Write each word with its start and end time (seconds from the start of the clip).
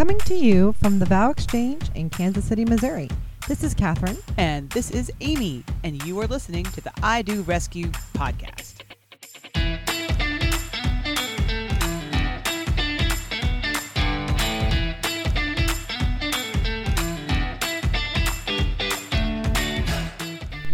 Coming 0.00 0.18
to 0.20 0.34
you 0.34 0.72
from 0.80 0.98
the 0.98 1.04
Vow 1.04 1.28
Exchange 1.28 1.90
in 1.94 2.08
Kansas 2.08 2.46
City, 2.46 2.64
Missouri. 2.64 3.10
This 3.46 3.62
is 3.62 3.74
Catherine. 3.74 4.16
And 4.38 4.70
this 4.70 4.90
is 4.90 5.12
Amy, 5.20 5.62
and 5.84 6.02
you 6.06 6.18
are 6.20 6.26
listening 6.26 6.64
to 6.64 6.80
the 6.80 6.90
I 7.02 7.20
Do 7.20 7.42
Rescue 7.42 7.88
podcast. 8.14 8.76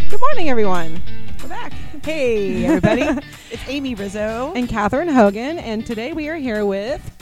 Good 0.09 0.21
morning, 0.21 0.51
everyone. 0.51 1.03
We're 1.43 1.49
back. 1.49 1.73
Hey, 2.05 2.65
everybody. 2.65 3.27
it's 3.51 3.69
Amy 3.69 3.97
Rizzo. 3.97 4.53
And 4.55 4.69
Catherine 4.69 5.09
Hogan, 5.09 5.59
and 5.59 5.85
today 5.85 6.13
we 6.13 6.29
are 6.29 6.37
here 6.37 6.65
with 6.65 7.16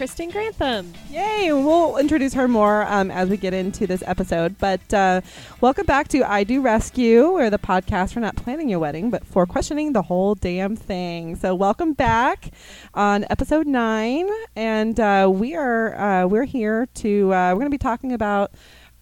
Kristen 0.00 0.30
Grantham. 0.30 0.94
Yay! 1.10 1.52
We'll 1.52 1.98
introduce 1.98 2.32
her 2.32 2.48
more 2.48 2.86
um, 2.86 3.10
as 3.10 3.28
we 3.28 3.36
get 3.36 3.52
into 3.52 3.86
this 3.86 4.02
episode. 4.06 4.56
But 4.56 4.94
uh, 4.94 5.20
welcome 5.60 5.84
back 5.84 6.08
to 6.08 6.22
I 6.22 6.42
Do 6.42 6.62
Rescue, 6.62 7.24
or 7.24 7.50
the 7.50 7.58
podcast 7.58 8.14
for 8.14 8.20
not 8.20 8.34
planning 8.34 8.70
your 8.70 8.78
wedding, 8.78 9.10
but 9.10 9.26
for 9.26 9.44
questioning 9.44 9.92
the 9.92 10.00
whole 10.00 10.34
damn 10.34 10.74
thing. 10.74 11.36
So 11.36 11.54
welcome 11.54 11.92
back 11.92 12.50
on 12.94 13.26
episode 13.28 13.66
nine, 13.66 14.26
and 14.56 14.98
uh, 14.98 15.28
we 15.30 15.54
are 15.54 15.94
uh, 15.94 16.26
we're 16.26 16.44
here 16.44 16.86
to 16.94 17.34
uh, 17.34 17.50
we're 17.50 17.60
going 17.60 17.66
to 17.66 17.70
be 17.70 17.76
talking 17.76 18.14
about. 18.14 18.52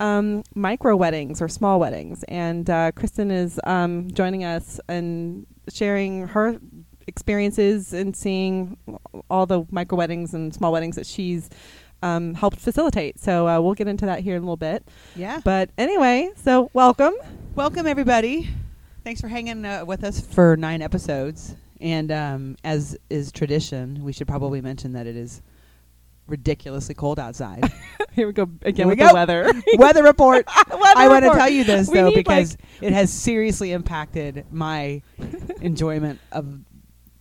Um, 0.01 0.45
micro 0.55 0.95
weddings 0.95 1.43
or 1.43 1.49
small 1.49 1.80
weddings, 1.80 2.23
and 2.29 2.71
uh, 2.71 2.93
Kristen 2.93 3.33
is 3.33 3.59
um, 3.65 4.09
joining 4.12 4.45
us 4.45 4.79
and 4.88 5.45
sharing 5.69 6.29
her 6.29 6.60
experiences 7.09 7.93
and 7.93 8.15
seeing 8.15 8.77
all 9.30 9.47
the 9.47 9.65
micro 9.71 9.99
weddings 9.99 10.35
and 10.35 10.55
small 10.55 10.71
weddings 10.71 10.95
that 10.97 11.07
she's 11.07 11.49
um, 12.03 12.35
helped 12.35 12.59
facilitate. 12.59 13.19
So 13.19 13.49
uh, 13.49 13.61
we'll 13.61 13.75
get 13.75 13.89
into 13.89 14.07
that 14.07 14.21
here 14.21 14.37
in 14.37 14.43
a 14.43 14.45
little 14.45 14.57
bit. 14.57 14.87
Yeah. 15.16 15.41
But 15.43 15.71
anyway, 15.77 16.30
so 16.37 16.71
welcome. 16.73 17.15
Welcome, 17.57 17.87
everybody. 17.87 18.51
Thanks 19.02 19.21
for 19.21 19.29
hanging 19.29 19.65
uh, 19.65 19.85
with 19.85 20.05
us 20.05 20.21
for 20.21 20.57
nine 20.57 20.82
episodes. 20.82 21.57
And 21.80 22.13
um, 22.13 22.57
as 22.63 22.97
is 23.09 23.32
tradition, 23.32 24.04
we 24.04 24.13
should 24.13 24.29
probably 24.29 24.60
mention 24.60 24.93
that 24.93 25.07
it 25.07 25.16
is 25.16 25.43
ridiculously 26.27 26.95
cold 26.95 27.19
outside. 27.19 27.65
Here 28.13 28.27
we 28.27 28.32
go 28.32 28.43
again 28.63 28.75
Here 28.75 28.87
we 28.87 28.91
with 28.91 28.99
go. 28.99 29.09
the 29.09 29.15
weather. 29.15 29.52
Weather 29.79 30.02
report. 30.02 30.47
Weather 30.71 30.82
I 30.97 31.09
want 31.09 31.25
to 31.25 31.30
tell 31.30 31.49
you 31.49 31.65
this 31.65 31.88
We 31.88 31.95
though 31.95 32.13
because 32.13 32.57
like- 32.80 32.82
it 32.82 32.93
has 32.93 33.10
seriously 33.13 33.73
impacted 33.73 34.45
my 34.51 35.02
enjoyment 35.63 36.21
of 36.32 36.59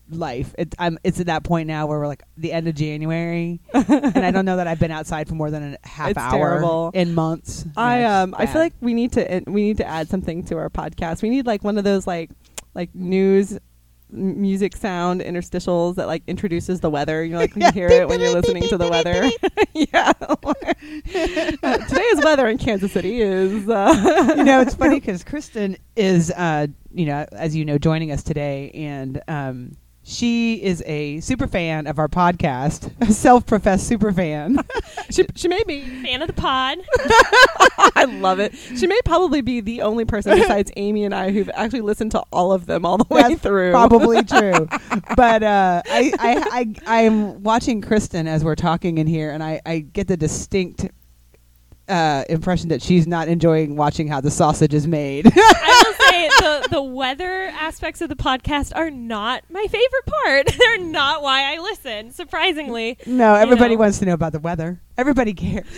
life. 0.09 0.53
It, 0.58 0.73
I'm, 0.80 0.97
it's 1.03 1.19
at 1.19 1.25
that 1.27 1.44
point 1.44 1.67
now 1.67 1.88
where 1.88 2.00
we're 2.00 2.08
like 2.08 2.23
the 2.38 2.52
end 2.52 2.67
of 2.67 2.75
January, 2.75 3.59
and 3.73 4.17
I 4.25 4.31
don't 4.31 4.45
know 4.45 4.58
that 4.58 4.67
I've 4.67 4.80
been 4.80 4.91
outside 4.91 5.27
for 5.27 5.36
more 5.36 5.52
than 5.52 5.77
a 5.83 5.88
half 5.88 6.09
It's 6.11 6.17
hour 6.17 6.31
terrible. 6.31 6.91
in 6.94 7.14
months. 7.14 7.66
I 7.75 8.03
um 8.03 8.36
I 8.38 8.45
feel 8.45 8.61
like 8.61 8.73
we 8.81 8.94
need 8.94 9.14
to 9.14 9.44
we 9.47 9.64
need 9.64 9.77
to 9.77 9.86
add 9.88 10.09
something 10.09 10.44
to 10.45 10.58
our 10.58 10.69
podcast. 10.69 11.22
We 11.22 11.30
need 11.30 11.45
like 11.45 11.64
one 11.64 11.77
of 11.77 11.83
those 11.83 12.08
like 12.08 12.30
like 12.73 12.94
news 12.95 13.58
music 14.09 14.73
sound 14.77 15.19
interstitials 15.19 15.95
that 15.95 16.08
like 16.08 16.23
introduces 16.27 16.80
the 16.80 16.89
weather. 16.89 17.23
You 17.25 17.33
know, 17.33 17.39
like 17.39 17.55
you 17.55 17.71
hear 17.73 17.89
it 17.89 18.08
when 18.08 18.21
you're 18.21 18.31
listening 18.33 18.64
to 18.69 18.77
the 18.77 18.88
weather. 18.89 19.30
yeah. 19.73 20.14
Uh, 21.64 21.77
today's 21.88 22.23
weather 22.23 22.47
in 22.47 22.58
Kansas 22.58 22.92
City 22.92 23.21
is 23.21 23.67
uh, 23.69 24.33
you 24.38 24.44
know, 24.44 24.61
it's 24.61 24.75
funny 24.75 24.99
because 24.99 25.23
Kristen 25.23 25.75
is, 25.95 26.31
uh, 26.31 26.67
you 26.94 27.05
know, 27.05 27.25
as 27.33 27.55
you 27.55 27.66
know, 27.66 27.77
joining 27.77 28.11
us 28.11 28.23
today, 28.23 28.71
and 28.73 29.21
um, 29.27 29.71
she 30.08 30.63
is 30.63 30.81
a 30.86 31.19
super 31.19 31.47
fan 31.47 31.86
of 31.86 32.00
our 32.00 32.08
podcast, 32.08 32.91
a 33.02 33.11
self-professed 33.11 33.86
super 33.86 34.14
fan. 34.14 34.58
she 35.09 35.25
she 35.36 35.49
may 35.49 35.61
be 35.66 35.81
Fan 35.81 36.22
of 36.22 36.27
the 36.27 36.33
pod. 36.33 36.77
I 37.95 38.05
love 38.05 38.39
it. 38.39 38.55
She 38.55 38.88
may 38.88 38.99
probably 39.03 39.41
be 39.41 39.59
the 39.59 39.81
only 39.81 40.05
person 40.05 40.38
besides 40.38 40.72
Amy 40.77 41.03
and 41.03 41.14
I 41.14 41.31
who've 41.31 41.49
actually 41.53 41.81
listened 41.81 42.11
to 42.11 42.23
all 42.32 42.54
of 42.54 42.67
them 42.67 42.86
all 42.86 42.98
the 42.98 43.05
way 43.09 43.21
That's 43.23 43.42
through. 43.42 43.71
Probably 43.71 44.23
true, 44.23 44.70
but 45.17 45.43
uh, 45.43 45.82
I, 45.86 46.14
I, 46.20 46.45
I, 46.86 47.02
I'm 47.03 47.43
watching 47.43 47.82
Kristen 47.82 48.27
as 48.27 48.45
we're 48.45 48.55
talking 48.55 48.99
in 48.99 49.08
here, 49.08 49.32
and 49.32 49.43
I, 49.43 49.61
I 49.65 49.80
get 49.80 50.08
the 50.08 50.15
distinct 50.15 50.87
uh, 51.87 52.23
impression 52.30 52.70
that 52.70 52.81
she's 52.81 53.08
not 53.08 53.27
enjoying 53.27 53.75
watching 53.75 54.08
how 54.08 54.21
the 54.21 54.31
sausage 54.31 54.73
is 54.73 54.87
made. 54.87 55.25
I 55.36 55.83
will 55.86 56.05
say 56.05 56.27
the 56.30 56.67
the 56.71 56.83
weather 56.83 57.43
aspects 57.53 58.02
of 58.02 58.09
the 58.09 58.15
podcast 58.15 58.73
are 58.75 58.89
not 58.89 59.43
my 59.49 59.65
favorite 59.70 60.05
part. 60.05 60.47
They're 60.58 60.80
not 60.80 61.21
why 61.21 61.53
I 61.53 61.59
listen. 61.59 62.11
Surprisingly, 62.11 62.97
no, 63.05 63.36
everybody 63.36 63.76
know. 63.76 63.81
wants 63.81 63.99
to 63.99 64.05
know 64.05 64.14
about 64.14 64.33
the 64.33 64.39
weather. 64.39 64.81
Everybody 64.97 65.33
cares. 65.33 65.65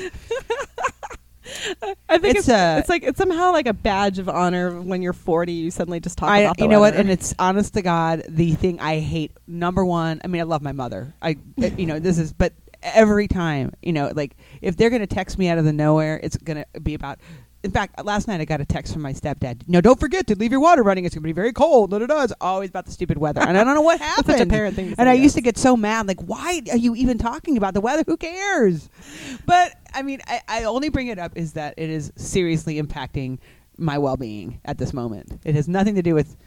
I 2.08 2.18
think 2.20 2.38
It's, 2.38 2.40
it's 2.42 2.50
uh, 2.50 2.78
it's 2.80 2.90
like 2.90 3.04
it's 3.04 3.18
somehow 3.18 3.52
like 3.52 3.66
a 3.66 3.74
badge 3.74 4.20
of 4.20 4.30
honor 4.30 4.80
when 4.82 5.02
you're 5.02 5.14
40. 5.14 5.52
You 5.52 5.72
suddenly 5.72 6.00
just 6.00 6.18
talk 6.18 6.30
I, 6.30 6.40
about 6.40 6.58
the 6.58 6.64
you 6.64 6.70
know 6.70 6.80
what, 6.80 6.96
and 6.96 7.10
it's 7.10 7.34
honest 7.40 7.74
to 7.74 7.82
God, 7.82 8.24
the 8.28 8.54
thing 8.54 8.80
I 8.80 9.00
hate. 9.00 9.32
Number 9.48 9.84
one, 9.84 10.22
I 10.24 10.28
mean, 10.28 10.42
I 10.42 10.44
love 10.44 10.62
my 10.62 10.74
mother. 10.74 11.14
I, 11.22 11.38
you 11.58 11.88
know, 11.88 12.00
this 12.00 12.20
is, 12.20 12.34
but 12.34 12.54
every 12.84 13.28
time, 13.28 13.74
you 13.82 13.94
know, 13.94 14.12
like 14.16 14.36
if 14.62 14.78
they're 14.78 14.90
gonna 14.90 15.08
text 15.08 15.38
me 15.38 15.48
out 15.48 15.58
of 15.58 15.66
the 15.66 15.74
nowhere, 15.74 16.20
it's 16.24 16.38
gonna 16.38 16.66
be 16.82 16.94
about. 16.94 17.20
In 17.62 17.72
fact, 17.72 18.02
last 18.06 18.30
night 18.30 18.40
I 18.40 18.46
got 18.46 18.62
a 18.62 18.66
text 18.66 18.94
from 18.94 19.02
my 19.02 19.12
stepdad. 19.12 19.64
No, 19.68 19.82
don't 19.82 20.00
forget 20.00 20.28
to 20.28 20.36
leave 20.36 20.50
your 20.50 20.62
water 20.62 20.82
running. 20.82 21.04
It's 21.04 21.14
gonna 21.14 21.26
be 21.26 21.34
very 21.34 21.52
cold. 21.52 21.92
Da, 21.92 22.00
da, 22.00 22.06
da. 22.06 22.24
It's 22.24 22.32
always 22.40 22.70
about 22.70 22.86
the 22.86 22.92
stupid 22.94 23.18
weather, 23.18 23.42
and 23.42 23.58
I 23.58 23.66
don't 23.66 23.76
know 23.76 23.82
what 23.82 24.00
That's 24.00 24.16
happened. 24.16 24.38
such 24.38 24.48
a 24.48 24.50
parent 24.50 24.76
thing. 24.78 24.92
To 24.92 24.96
and 25.02 25.10
I 25.10 25.14
used 25.14 25.36
to 25.36 25.42
get 25.42 25.58
so 25.58 25.76
mad, 25.76 26.08
like, 26.08 26.22
why 26.22 26.62
are 26.72 26.78
you 26.78 26.96
even 26.96 27.18
talking 27.18 27.58
about 27.58 27.74
the 27.74 27.82
weather? 27.82 28.04
Who 28.08 28.16
cares? 28.16 28.90
But 29.46 29.74
I 29.94 30.04
mean, 30.04 30.22
I, 30.26 30.42
I 30.48 30.64
only 30.64 30.88
bring 30.88 31.08
it 31.08 31.20
up 31.20 31.34
is 31.36 31.54
that 31.54 31.74
it 31.76 31.90
is 31.90 32.14
seriously 32.16 32.82
impacting 32.82 33.40
my 33.78 33.98
well 33.98 34.16
being 34.16 34.62
at 34.64 34.78
this 34.78 34.94
moment. 34.94 35.42
It 35.44 35.56
has 35.56 35.68
nothing 35.68 35.96
to 35.96 36.02
do 36.02 36.16
with. 36.16 36.38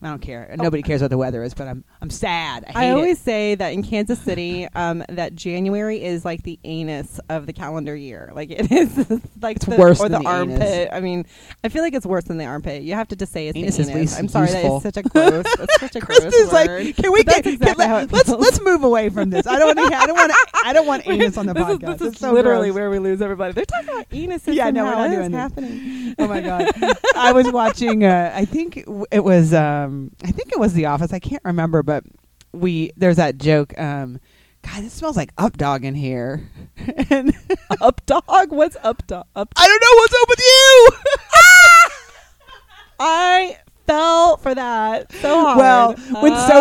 I 0.00 0.08
don't 0.10 0.20
care. 0.22 0.54
Nobody 0.56 0.82
cares 0.82 1.02
what 1.02 1.10
the 1.10 1.18
weather 1.18 1.42
is, 1.42 1.54
but 1.54 1.66
I'm 1.66 1.82
I'm 2.00 2.10
sad. 2.10 2.64
I, 2.72 2.86
I 2.86 2.90
always 2.90 3.18
it. 3.18 3.24
say 3.24 3.54
that 3.56 3.72
in 3.72 3.82
Kansas 3.82 4.20
City, 4.20 4.68
um, 4.76 5.02
that 5.08 5.34
January 5.34 6.04
is 6.04 6.24
like 6.24 6.44
the 6.44 6.56
anus 6.62 7.18
of 7.28 7.46
the 7.46 7.52
calendar 7.52 7.96
year. 7.96 8.30
Like 8.32 8.50
it 8.52 8.70
is 8.70 8.96
like 9.42 9.56
It's 9.56 9.66
the, 9.66 9.74
worse 9.76 9.98
or 10.00 10.08
than 10.08 10.22
the, 10.22 10.28
the 10.28 10.34
anus. 10.36 10.60
armpit. 10.60 10.88
I 10.92 11.00
mean, 11.00 11.26
I 11.64 11.68
feel 11.68 11.82
like 11.82 11.94
it's 11.94 12.06
worse 12.06 12.24
than 12.24 12.38
the 12.38 12.44
armpit. 12.44 12.82
You 12.84 12.94
have 12.94 13.08
to 13.08 13.16
just 13.16 13.32
say 13.32 13.48
it's 13.48 13.58
Anus 13.58 13.76
the 13.76 13.90
anus. 13.90 14.16
I'm 14.18 14.28
sorry, 14.28 14.50
useful. 14.52 14.78
that 14.80 14.88
is 14.88 14.94
such 14.94 15.04
a 15.04 15.08
gross. 15.08 15.46
That's 15.58 15.80
such 15.80 15.96
a 15.96 16.00
gross 16.00 16.20
Kristen's 16.20 16.52
like, 16.52 16.68
word. 16.68 16.94
can 16.96 17.12
we 17.12 17.24
But 17.24 17.42
get? 17.42 17.46
exactly 17.46 17.84
can, 17.86 17.92
let, 17.92 18.12
let's 18.12 18.28
let's 18.28 18.60
move 18.62 18.84
away 18.84 19.08
from 19.08 19.30
this. 19.30 19.48
I 19.48 19.58
don't 19.58 19.76
want. 19.76 19.92
I 19.92 20.06
don't 20.06 20.16
want. 20.16 20.32
I 20.64 20.72
don't 20.72 20.86
want 20.86 21.08
anus 21.08 21.36
on 21.36 21.46
the 21.46 21.54
this 21.54 21.64
podcast. 21.64 21.94
Is, 21.94 21.98
this 21.98 22.08
It's 22.08 22.16
is 22.18 22.20
so 22.20 22.32
literally 22.32 22.68
gross. 22.68 22.74
where 22.76 22.90
we 22.90 23.00
lose 23.00 23.20
everybody. 23.20 23.52
They're 23.52 23.64
talking 23.64 23.88
about 23.88 24.06
anus. 24.12 24.46
Yeah, 24.46 24.70
no, 24.70 24.84
we're 24.84 24.90
not 24.92 25.10
doing 25.10 25.32
this. 25.32 25.40
happening. 25.40 26.14
Oh 26.20 26.28
my 26.28 26.40
god! 26.40 26.70
I 27.16 27.32
was 27.32 27.50
watching. 27.50 28.04
Uh, 28.04 28.30
I 28.32 28.44
think 28.44 28.84
it 29.10 29.24
was. 29.24 29.52
Um, 29.52 29.87
I 30.24 30.30
think 30.30 30.52
it 30.52 30.58
was 30.58 30.72
The 30.74 30.86
Office. 30.86 31.12
I 31.12 31.18
can't 31.18 31.42
remember, 31.44 31.82
but 31.82 32.04
we 32.52 32.92
there's 32.96 33.16
that 33.16 33.38
joke. 33.38 33.78
Um, 33.78 34.20
God, 34.62 34.84
it 34.84 34.90
smells 34.90 35.16
like 35.16 35.30
up 35.38 35.56
dog 35.56 35.84
in 35.84 35.94
here, 35.94 36.48
and 37.10 37.32
Up 37.80 38.04
dog? 38.06 38.50
What's 38.50 38.76
up 38.82 39.06
dog? 39.06 39.24
Up. 39.36 39.52
I 39.56 39.66
don't 39.68 39.82
know 39.82 39.94
what's 40.00 40.14
up 40.22 40.28
with 40.28 40.40
you. 40.40 40.88
I 43.00 43.58
fell 43.86 44.36
for 44.38 44.54
that 44.54 45.12
so 45.12 45.40
hard. 45.42 45.58
well, 45.58 45.92
when 46.22 46.36
Sophie 46.36 46.60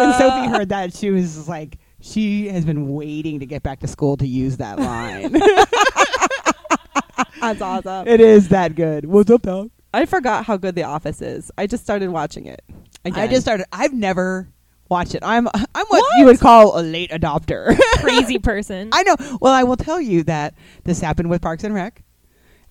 when 0.00 0.10
Uh, 0.10 0.18
Sophie 0.18 0.48
heard 0.48 0.68
that, 0.68 0.94
she 0.94 1.10
was 1.10 1.48
like, 1.48 1.78
she 2.00 2.48
has 2.48 2.64
been 2.64 2.88
waiting 2.92 3.40
to 3.40 3.46
get 3.46 3.62
back 3.62 3.80
to 3.80 3.88
school 3.88 4.16
to 4.18 4.26
use 4.26 4.58
that 4.58 4.78
line. 4.78 5.32
that's 7.40 7.62
awesome. 7.62 8.06
it 8.06 8.20
is 8.20 8.48
that 8.50 8.74
good. 8.74 9.06
What's 9.06 9.30
up, 9.30 9.42
dog? 9.42 9.70
I 9.92 10.04
forgot 10.06 10.44
how 10.44 10.56
good 10.56 10.74
The 10.74 10.82
Office 10.84 11.22
is. 11.22 11.50
I 11.56 11.66
just 11.66 11.82
started 11.82 12.10
watching 12.10 12.46
it. 12.46 12.62
Again. 13.04 13.18
I 13.18 13.26
just 13.26 13.42
started. 13.42 13.66
I've 13.72 13.92
never 13.92 14.48
watched 14.88 15.14
it. 15.14 15.22
I'm 15.22 15.48
I'm 15.48 15.64
what, 15.74 15.86
What? 15.88 16.18
you 16.18 16.24
would 16.26 16.40
call 16.40 16.78
a 16.78 16.82
late 16.82 17.10
adopter. 17.10 17.78
crazy 17.96 18.38
person. 18.38 18.90
I 18.92 19.02
know. 19.04 19.16
Well, 19.40 19.52
I 19.52 19.64
will 19.64 19.76
tell 19.76 20.00
you 20.00 20.22
that 20.24 20.54
this 20.84 21.00
happened 21.00 21.30
with 21.30 21.40
Parks 21.42 21.64
and 21.64 21.74
Rec, 21.74 22.02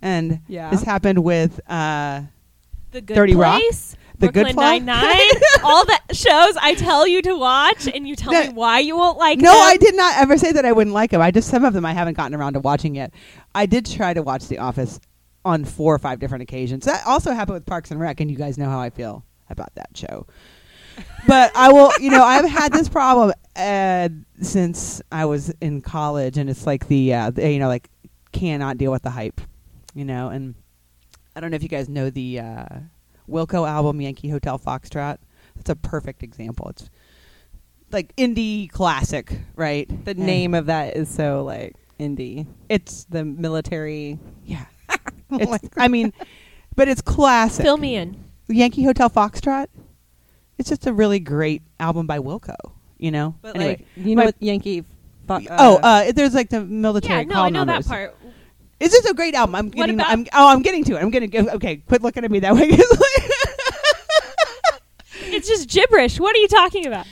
and 0.01 0.41
Yeah. 0.47 0.69
this 0.69 0.83
happened 0.83 1.23
with 1.23 1.59
uh, 1.69 2.21
the 2.91 3.01
Good 3.01 3.15
30 3.15 3.35
Rock? 3.35 3.59
Place. 3.61 3.95
The 4.19 4.27
Good 4.31 4.45
Brooklyn 4.45 4.55
Place? 4.55 4.81
Nine 4.81 4.85
Nine, 4.85 5.41
all 5.63 5.85
the 5.85 5.99
shows 6.11 6.57
I 6.59 6.73
tell 6.75 7.07
you 7.07 7.21
to 7.21 7.37
watch, 7.37 7.87
and 7.87 8.07
you 8.07 8.15
tell 8.15 8.33
No. 8.33 8.43
me 8.47 8.49
why 8.49 8.79
you 8.79 8.97
won't 8.97 9.19
like 9.19 9.37
them. 9.37 9.45
no, 9.45 9.53
them. 9.53 9.61
I 9.61 9.77
did 9.77 9.95
not 9.95 10.17
ever 10.17 10.37
say 10.39 10.51
that 10.53 10.65
I 10.65 10.71
wouldn't 10.71 10.93
like 10.95 11.11
them. 11.11 11.21
I 11.21 11.29
just 11.29 11.49
some 11.49 11.63
of 11.63 11.73
them 11.73 11.85
I 11.85 11.93
haven't 11.93 12.15
gotten 12.17 12.33
around 12.33 12.53
to 12.53 12.59
watching 12.59 12.95
yet. 12.95 13.11
I 13.53 13.67
did 13.67 13.85
try 13.85 14.13
to 14.15 14.23
watch 14.23 14.47
The 14.47 14.57
Office 14.57 14.99
on 15.47 15.63
four 15.65 15.95
or 15.95 15.99
five 15.99 16.19
different 16.19 16.41
occasions. 16.43 16.85
That 16.85 17.05
also 17.07 17.31
happened 17.31 17.55
with 17.55 17.65
Parks 17.65 17.89
and 17.91 17.99
Rec, 17.99 18.19
and 18.19 18.29
you 18.29 18.37
guys 18.37 18.57
know 18.57 18.69
how 18.69 18.79
I 18.79 18.89
feel 18.89 19.23
about 19.49 19.73
that 19.75 19.89
show. 19.95 20.27
but 21.27 21.51
I 21.55 21.71
will, 21.71 21.91
you 21.99 22.09
know, 22.09 22.23
I've 22.23 22.49
had 22.49 22.73
this 22.73 22.89
problem 22.89 23.31
uh, 23.55 24.09
since 24.41 25.01
I 25.11 25.25
was 25.25 25.49
in 25.61 25.81
college, 25.81 26.37
and 26.37 26.49
it's 26.49 26.65
like 26.65 26.87
the, 26.87 27.13
uh, 27.13 27.29
the, 27.31 27.51
you 27.51 27.59
know, 27.59 27.67
like 27.67 27.89
cannot 28.31 28.77
deal 28.77 28.91
with 28.91 29.03
the 29.03 29.09
hype, 29.11 29.39
you 29.95 30.05
know. 30.05 30.29
And 30.29 30.55
I 31.35 31.39
don't 31.39 31.51
know 31.51 31.55
if 31.55 31.63
you 31.63 31.69
guys 31.69 31.87
know 31.87 32.09
the 32.09 32.39
uh, 32.39 32.65
Wilco 33.29 33.67
album, 33.67 34.01
Yankee 34.01 34.29
Hotel 34.29 34.59
Foxtrot. 34.59 35.17
That's 35.55 35.69
a 35.69 35.75
perfect 35.75 36.23
example. 36.23 36.67
It's 36.69 36.89
like 37.91 38.15
indie 38.17 38.69
classic, 38.69 39.39
right? 39.55 39.87
The 40.05 40.11
And- 40.11 40.19
name 40.19 40.53
of 40.53 40.65
that 40.65 40.97
is 40.97 41.07
so 41.09 41.43
like 41.43 41.73
indie. 41.99 42.47
It's 42.69 43.05
The 43.05 43.23
military. 43.23 44.19
yeah. 44.43 44.65
It's, 45.39 45.69
I 45.77 45.87
mean, 45.87 46.13
but 46.75 46.87
it's 46.87 47.01
classic. 47.01 47.63
Fill 47.63 47.77
me 47.77 47.95
in. 47.95 48.23
Yankee 48.47 48.83
Hotel 48.83 49.09
Foxtrot. 49.09 49.67
It's 50.57 50.69
just 50.69 50.87
a 50.87 50.93
really 50.93 51.19
great 51.19 51.61
album 51.79 52.07
by 52.07 52.19
Wilco. 52.19 52.55
You 52.97 53.11
know. 53.11 53.35
But 53.41 53.55
anyway, 53.55 53.69
like 53.97 54.05
you 54.07 54.15
know 54.15 54.25
what 54.25 54.35
Yankee. 54.39 54.81
Fu- 55.27 55.47
oh, 55.49 55.77
uh, 55.83 56.11
there's 56.13 56.33
like 56.33 56.49
the 56.49 56.63
military. 56.63 57.19
Yeah, 57.19 57.33
no, 57.33 57.41
I 57.41 57.49
know 57.49 57.63
numbers. 57.65 57.85
that 57.85 57.91
part. 57.91 58.15
It's 58.79 58.93
just 58.93 59.09
a 59.09 59.13
great 59.13 59.35
album. 59.35 59.55
I'm 59.55 59.69
getting. 59.69 59.95
about- 59.95 60.09
I'm. 60.09 60.25
Oh, 60.33 60.47
I'm 60.49 60.61
getting 60.61 60.83
to 60.85 60.95
it. 60.95 61.01
I'm 61.01 61.09
gonna 61.11 61.27
go. 61.27 61.39
Okay, 61.55 61.77
quit 61.77 62.01
looking 62.01 62.23
at 62.23 62.31
me 62.31 62.39
that 62.39 62.55
way. 62.55 62.71
It's 65.29 65.47
just 65.47 65.69
gibberish. 65.69 66.19
What 66.19 66.35
are 66.35 66.39
you 66.39 66.47
talking 66.47 66.85
about? 66.87 67.05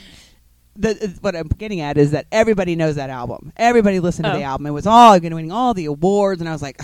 The, 0.78 0.90
uh, 1.04 1.08
what 1.20 1.34
I'm 1.36 1.48
getting 1.48 1.80
at 1.80 1.98
is 1.98 2.12
that 2.12 2.26
everybody 2.32 2.76
knows 2.76 2.96
that 2.96 3.10
album. 3.10 3.52
Everybody 3.56 4.00
listened 4.00 4.24
to 4.26 4.32
Oh. 4.34 4.36
the 4.36 4.42
album. 4.44 4.66
It 4.66 4.70
was 4.70 4.86
all 4.86 5.18
winning 5.18 5.52
all 5.52 5.74
the 5.74 5.86
awards, 5.86 6.40
and 6.40 6.48
I 6.48 6.52
was 6.52 6.62
like, 6.62 6.76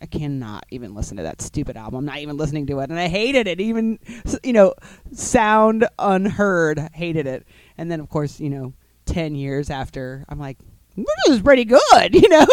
I 0.00 0.06
cannot 0.06 0.64
even 0.70 0.94
listen 0.94 1.16
to 1.16 1.22
that 1.24 1.42
stupid 1.42 1.76
album. 1.76 1.98
I'm 2.00 2.04
not 2.04 2.18
even 2.18 2.36
listening 2.36 2.66
to 2.66 2.80
it, 2.80 2.90
and 2.90 2.98
I 2.98 3.08
hated 3.08 3.46
it. 3.46 3.60
Even 3.60 3.98
you 4.42 4.52
know, 4.52 4.74
sound 5.12 5.86
unheard, 5.98 6.78
hated 6.92 7.26
it. 7.26 7.46
And 7.76 7.90
then 7.90 8.00
of 8.00 8.08
course, 8.08 8.40
you 8.40 8.50
know, 8.50 8.72
ten 9.06 9.34
years 9.34 9.70
after, 9.70 10.24
I'm 10.28 10.38
like, 10.38 10.58
this 10.96 11.06
is 11.28 11.40
pretty 11.40 11.64
good, 11.64 11.80
you 12.14 12.28
know. 12.28 12.46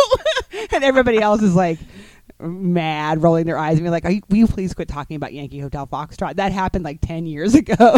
and 0.72 0.84
everybody 0.84 1.20
else 1.20 1.42
is 1.42 1.56
like. 1.56 1.80
Mad, 2.40 3.24
rolling 3.24 3.46
their 3.46 3.58
eyes, 3.58 3.78
and 3.78 3.84
be 3.86 3.90
like, 3.90 4.04
Are 4.06 4.12
you, 4.12 4.22
"Will 4.30 4.38
you 4.38 4.48
please 4.48 4.74
quit 4.74 4.88
talking 4.90 5.16
about 5.16 5.32
Yankee 5.34 5.60
Hotel 5.60 5.88
Foxtrot? 5.88 6.36
That 6.36 6.52
happened 6.52 6.84
like 6.84 7.00
ten 7.02 7.26
years 7.26 7.56
ago. 7.56 7.98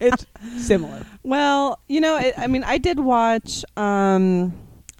it's 0.00 0.26
similar. 0.58 1.04
Well, 1.24 1.80
you 1.88 2.00
know, 2.00 2.16
it, 2.18 2.34
I 2.38 2.46
mean, 2.46 2.62
I 2.62 2.78
did 2.78 3.00
watch. 3.00 3.64
Um, 3.76 4.52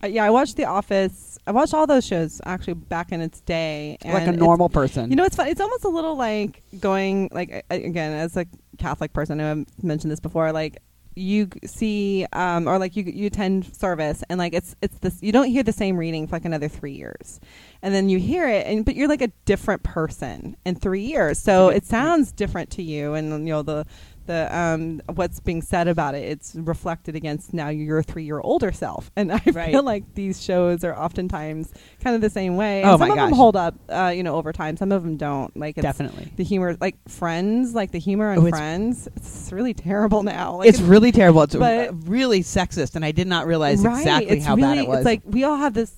uh, 0.02 0.06
yeah, 0.08 0.24
I 0.24 0.30
watched 0.30 0.56
The 0.56 0.64
Office. 0.64 1.38
I 1.46 1.52
watched 1.52 1.72
all 1.72 1.86
those 1.86 2.04
shows 2.06 2.40
actually 2.44 2.74
back 2.74 3.10
in 3.12 3.20
its 3.20 3.40
day. 3.40 3.96
like 4.04 4.26
a 4.26 4.32
normal 4.32 4.68
person. 4.68 5.08
You 5.10 5.16
know, 5.16 5.24
it's 5.24 5.36
fun. 5.36 5.48
It's 5.48 5.60
almost 5.60 5.84
a 5.84 5.88
little 5.88 6.16
like 6.16 6.62
going 6.80 7.30
like 7.32 7.64
again 7.70 8.12
as 8.12 8.36
a 8.36 8.46
Catholic 8.78 9.12
person. 9.12 9.40
I 9.40 9.44
know 9.44 9.60
I've 9.62 9.84
mentioned 9.84 10.10
this 10.10 10.20
before. 10.20 10.52
Like 10.52 10.78
you 11.18 11.48
see, 11.64 12.26
um, 12.32 12.68
or 12.68 12.78
like 12.78 12.96
you 12.96 13.04
you 13.04 13.26
attend 13.26 13.74
service, 13.76 14.22
and 14.28 14.38
like 14.38 14.54
it's 14.54 14.76
it's 14.80 14.98
this. 14.98 15.22
You 15.22 15.32
don't 15.32 15.48
hear 15.48 15.62
the 15.62 15.72
same 15.72 15.96
reading 15.96 16.26
for 16.26 16.36
like 16.36 16.44
another 16.44 16.68
three 16.68 16.92
years, 16.92 17.40
and 17.82 17.94
then 17.94 18.08
you 18.08 18.18
hear 18.18 18.48
it, 18.48 18.66
and 18.66 18.84
but 18.84 18.94
you're 18.94 19.08
like 19.08 19.22
a 19.22 19.32
different 19.44 19.82
person 19.82 20.56
in 20.64 20.74
three 20.74 21.02
years. 21.02 21.38
So 21.38 21.68
it 21.68 21.84
sounds 21.84 22.32
different 22.32 22.70
to 22.72 22.82
you, 22.82 23.14
and 23.14 23.30
you 23.46 23.52
know 23.52 23.62
the 23.62 23.86
the 24.28 24.56
um 24.56 25.02
what's 25.14 25.40
being 25.40 25.60
said 25.60 25.88
about 25.88 26.14
it 26.14 26.22
it's 26.22 26.54
reflected 26.54 27.16
against 27.16 27.52
now 27.52 27.68
your 27.68 28.02
three 28.02 28.22
year 28.22 28.38
older 28.40 28.70
self 28.70 29.10
and 29.16 29.32
i 29.32 29.40
Right. 29.52 29.72
feel 29.72 29.82
like 29.82 30.04
these 30.14 30.40
shows 30.42 30.84
are 30.84 30.96
oftentimes 30.96 31.72
kind 32.04 32.14
of 32.14 32.22
the 32.22 32.30
same 32.30 32.56
way 32.56 32.82
and 32.82 32.90
Oh 32.90 32.98
some 32.98 33.08
my 33.08 33.14
of 33.14 33.16
them 33.16 33.32
hold 33.32 33.56
up 33.56 33.74
uh 33.88 34.12
you 34.14 34.22
know 34.22 34.36
over 34.36 34.52
time 34.52 34.76
some 34.76 34.92
of 34.92 35.02
them 35.02 35.16
don't 35.16 35.56
like 35.56 35.76
it's 35.76 35.82
Definitely. 35.82 36.30
the 36.36 36.44
humor 36.44 36.76
like 36.80 36.96
friends 37.08 37.74
like 37.74 37.90
the 37.90 37.98
humor 37.98 38.30
on 38.30 38.38
Oh, 38.38 38.48
friends 38.50 39.08
it's 39.16 39.50
really 39.50 39.74
terrible 39.74 40.22
now 40.22 40.56
like 40.58 40.68
it's 40.68 40.80
really 40.80 41.10
terrible. 41.10 41.42
It's 41.42 41.56
but- 41.56 42.06
really 42.08 42.40
sexist, 42.42 42.94
and 42.94 43.04
I 43.04 43.10
did 43.10 43.26
not 43.26 43.46
realize 43.46 43.80
right, 43.82 43.98
exactly 43.98 44.36
it's 44.36 44.46
how 44.46 44.54
really, 44.54 44.76
bad 44.76 44.84
it 44.84 44.88
was. 44.88 44.98
it's 44.98 45.04
like 45.06 45.22
we 45.24 45.42
all 45.44 45.56
have 45.56 45.74
this 45.74 45.94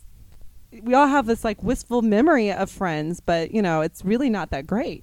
we 0.84 0.94
all 0.94 1.08
have 1.08 1.26
this 1.26 1.42
like 1.44 1.60
wistful 1.62 2.00
memory 2.00 2.52
of 2.52 2.70
friends 2.70 3.18
but 3.20 3.52
you 3.52 3.60
know 3.60 3.80
it's 3.80 4.04
really 4.04 4.30
not 4.30 4.50
that 4.50 4.66
great 4.68 5.02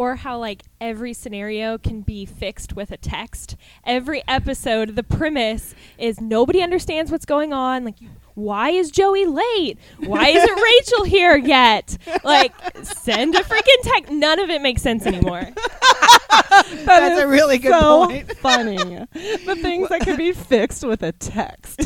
Or 0.00 0.16
how 0.16 0.38
like 0.38 0.62
every 0.80 1.12
scenario 1.12 1.76
can 1.76 2.00
be 2.00 2.24
fixed 2.24 2.72
with 2.74 2.90
a 2.90 2.96
text. 2.96 3.54
Every 3.84 4.22
episode, 4.26 4.96
the 4.96 5.02
premise 5.02 5.74
is 5.98 6.22
nobody 6.22 6.62
understands 6.62 7.12
what's 7.12 7.26
going 7.26 7.52
on. 7.52 7.84
Like, 7.84 7.96
why 8.32 8.70
is 8.70 8.90
Joey 8.90 9.26
late? 9.26 9.78
Why 9.98 10.28
isn't 10.28 10.62
Rachel 10.62 11.04
here 11.04 11.36
yet? 11.36 11.98
Like, 12.24 12.54
send 12.82 13.34
a 13.34 13.40
freaking 13.40 13.82
text. 13.82 14.10
None 14.10 14.38
of 14.40 14.48
it 14.48 14.62
makes 14.62 14.80
sense 14.80 15.04
anymore. 15.04 15.46
That's 16.86 17.20
a 17.20 17.28
really 17.28 17.58
good 17.58 17.78
so 17.78 18.06
point. 18.06 18.36
funny 18.38 18.76
the 18.76 19.58
things 19.60 19.90
that 19.90 20.00
could 20.00 20.16
be 20.16 20.32
fixed 20.32 20.82
with 20.82 21.02
a 21.02 21.12
text 21.12 21.78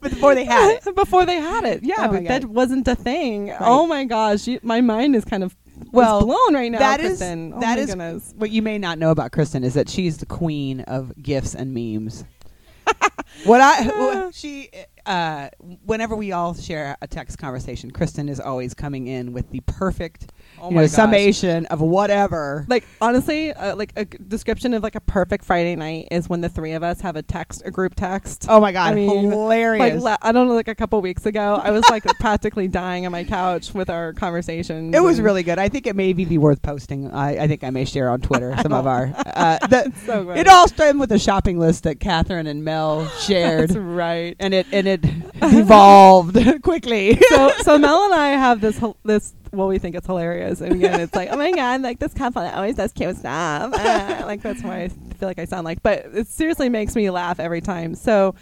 before 0.00 0.34
they 0.34 0.44
had 0.44 0.80
it. 0.84 0.96
before 0.96 1.24
they 1.24 1.36
had 1.36 1.64
it 1.64 1.82
yeah 1.82 2.06
Oh 2.08 2.12
but 2.12 2.24
that 2.24 2.44
wasn't 2.46 2.88
a 2.88 2.94
thing 2.94 3.54
oh 3.60 3.86
my 3.86 4.04
gosh 4.04 4.46
you, 4.46 4.60
my 4.62 4.80
mind 4.80 5.14
is 5.14 5.24
kind 5.24 5.44
of 5.44 5.54
Well, 5.90 6.24
blown 6.24 6.54
right 6.54 6.70
now 6.70 6.78
that 6.78 7.00
is 7.00 7.18
Kristen. 7.18 7.54
oh 7.54 7.60
that 7.60 7.78
is 7.78 7.86
goodness. 7.88 8.34
what 8.36 8.50
you 8.50 8.62
may 8.62 8.78
not 8.78 8.98
know 8.98 9.10
about 9.10 9.32
Kristen 9.32 9.64
is 9.64 9.74
that 9.74 9.88
she's 9.88 10.18
the 10.18 10.26
queen 10.26 10.80
of 10.82 11.12
gifs 11.22 11.54
and 11.54 11.74
memes. 11.74 12.24
what 13.44 13.60
I 13.60 14.30
she 14.32 14.70
uh, 15.06 15.48
whenever 15.84 16.14
we 16.16 16.32
all 16.32 16.54
share 16.54 16.96
a 17.02 17.06
text 17.06 17.38
conversation, 17.38 17.90
Kristen 17.90 18.28
is 18.28 18.40
always 18.40 18.74
coming 18.74 19.06
in 19.06 19.32
with 19.32 19.50
the 19.50 19.60
perfect 19.60 20.30
Oh 20.60 20.70
you 20.70 20.76
know, 20.76 20.86
summation 20.86 21.66
of 21.66 21.80
whatever. 21.80 22.66
like 22.68 22.84
honestly 23.00 23.52
uh, 23.52 23.74
like 23.74 23.92
a 23.96 24.04
description 24.04 24.74
of 24.74 24.82
like 24.82 24.94
a 24.94 25.00
perfect 25.00 25.44
friday 25.44 25.74
night 25.74 26.08
is 26.10 26.28
when 26.28 26.40
the 26.40 26.48
three 26.48 26.72
of 26.72 26.82
us 26.84 27.00
have 27.00 27.16
a 27.16 27.22
text 27.22 27.62
a 27.64 27.70
group 27.70 27.94
text 27.96 28.46
oh 28.48 28.60
my 28.60 28.70
god, 28.70 28.92
I 28.92 28.94
mean, 28.94 29.30
hilarious! 29.30 29.94
like 30.02 30.20
la- 30.20 30.28
I 30.28 30.30
don't 30.32 30.46
know, 30.48 30.54
like 30.54 30.68
a 30.68 30.74
couple 30.74 31.00
weeks 31.00 31.26
ago, 31.26 31.60
I 31.62 31.70
was 31.72 31.82
like 31.90 32.04
practically 32.20 32.68
dying 32.68 33.06
on 33.06 33.12
my 33.12 33.24
couch 33.24 33.74
with 33.74 33.90
our 33.90 34.12
conversation. 34.12 34.94
It 34.94 35.02
was 35.02 35.20
really 35.20 35.42
good. 35.42 35.58
I 35.58 35.68
think 35.68 35.86
it 35.86 35.96
may 35.96 36.12
be 36.12 36.38
worth 36.38 36.62
posting. 36.62 37.10
I, 37.10 37.44
I 37.44 37.48
think 37.48 37.64
I 37.64 37.70
may 37.70 37.84
share 37.84 38.08
on 38.10 38.20
Twitter 38.20 38.54
some 38.62 38.72
of 38.72 38.86
our. 38.86 39.12
Uh, 39.32 39.58
the, 39.66 39.90
so 40.04 40.30
it 40.30 40.46
all 40.46 40.68
started 40.68 40.98
with 41.00 41.10
a 41.10 41.18
shopping 41.18 41.58
list 41.58 41.84
that 41.84 41.98
Catherine 41.98 42.46
and 42.46 42.62
Mel 42.64 43.08
shared, 43.08 43.70
That's 43.70 43.78
right. 43.78 44.36
and 44.38 44.52
it 44.52 44.66
and 44.70 44.86
it 44.86 44.91
evolved 45.42 46.38
quickly. 46.62 47.18
so 47.30 47.50
so 47.62 47.78
Mel 47.78 48.04
and 48.04 48.14
I 48.14 48.28
have 48.30 48.60
this 48.60 48.80
this 49.04 49.34
well 49.52 49.68
we 49.68 49.78
think 49.78 49.94
it's 49.96 50.06
hilarious 50.06 50.60
and 50.60 50.72
again 50.72 51.00
it's 51.00 51.14
like 51.14 51.28
oh 51.30 51.36
my 51.36 51.50
god 51.52 51.82
like 51.82 51.98
this 51.98 52.14
couple 52.14 52.42
that 52.42 52.54
always 52.54 52.76
does 52.76 52.92
cute 52.92 53.16
stuff. 53.16 53.72
Ah, 53.74 54.22
like 54.26 54.42
that's 54.42 54.62
why 54.62 54.82
I 54.82 54.88
feel 54.88 55.28
like 55.28 55.38
I 55.38 55.44
sound 55.44 55.64
like. 55.64 55.82
But 55.82 56.06
it 56.14 56.26
seriously 56.26 56.68
makes 56.68 56.94
me 56.96 57.08
laugh 57.10 57.38
every 57.40 57.60
time. 57.60 57.94
So 57.94 58.34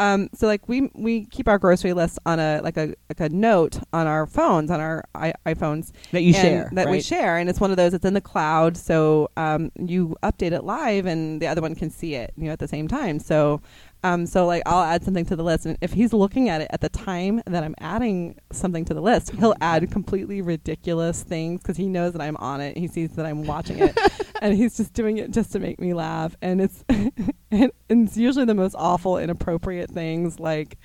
um 0.00 0.28
so 0.34 0.48
like 0.48 0.68
we 0.68 0.90
we 0.94 1.24
keep 1.26 1.46
our 1.46 1.56
grocery 1.58 1.92
list 1.92 2.18
on 2.26 2.40
a 2.40 2.60
like 2.64 2.76
a 2.76 2.94
like 3.08 3.20
a 3.20 3.28
note 3.28 3.78
on 3.92 4.08
our 4.08 4.26
phones 4.26 4.68
on 4.70 4.80
our 4.80 5.04
I- 5.14 5.34
iPhones. 5.46 5.92
That 6.10 6.22
you 6.22 6.32
share, 6.32 6.68
that 6.72 6.88
we 6.88 7.00
share 7.00 7.36
and 7.38 7.48
it's 7.48 7.60
one 7.60 7.70
of 7.70 7.76
those 7.76 7.92
that's 7.92 8.04
in 8.04 8.14
the 8.14 8.20
cloud. 8.20 8.76
So 8.76 9.30
um, 9.36 9.70
you 9.78 10.16
update 10.24 10.50
it 10.50 10.64
live 10.64 11.06
and 11.06 11.40
the 11.40 11.46
other 11.46 11.60
one 11.60 11.74
can 11.76 11.90
see 11.90 12.14
it 12.16 12.32
you 12.36 12.46
know 12.46 12.52
at 12.52 12.58
the 12.58 12.66
same 12.68 12.88
time. 12.88 13.20
So 13.20 13.60
um, 14.04 14.26
so 14.26 14.44
like 14.44 14.62
I'll 14.66 14.84
add 14.84 15.02
something 15.02 15.24
to 15.26 15.34
the 15.34 15.42
list. 15.42 15.64
And 15.64 15.78
if 15.80 15.94
he's 15.94 16.12
looking 16.12 16.50
at 16.50 16.60
it 16.60 16.68
at 16.70 16.82
the 16.82 16.90
time 16.90 17.42
that 17.46 17.64
I'm 17.64 17.74
adding 17.80 18.38
something 18.52 18.84
to 18.84 18.94
the 18.94 19.00
list 19.00 19.30
he'll 19.30 19.54
add 19.60 19.90
completely 19.90 20.42
ridiculous 20.42 21.22
things 21.22 21.62
because 21.62 21.78
he 21.78 21.88
knows 21.88 22.12
that 22.12 22.20
I'm 22.20 22.36
on 22.36 22.60
it. 22.60 22.76
He 22.76 22.86
sees 22.86 23.12
that 23.16 23.26
I'm 23.26 23.44
watching 23.44 23.78
it. 23.78 23.98
And 24.42 24.54
he's 24.54 24.76
just 24.76 24.92
doing 24.92 25.16
it 25.16 25.30
just 25.30 25.52
to 25.52 25.58
make 25.58 25.80
me 25.80 25.94
laugh. 25.94 26.36
And 26.42 26.60
it's 26.60 26.84
and 26.88 27.72
it's 27.88 28.16
usually 28.16 28.44
the 28.44 28.54
most 28.54 28.74
awful 28.76 29.16
inappropriate 29.16 29.90
things 29.90 30.38
like 30.38 30.76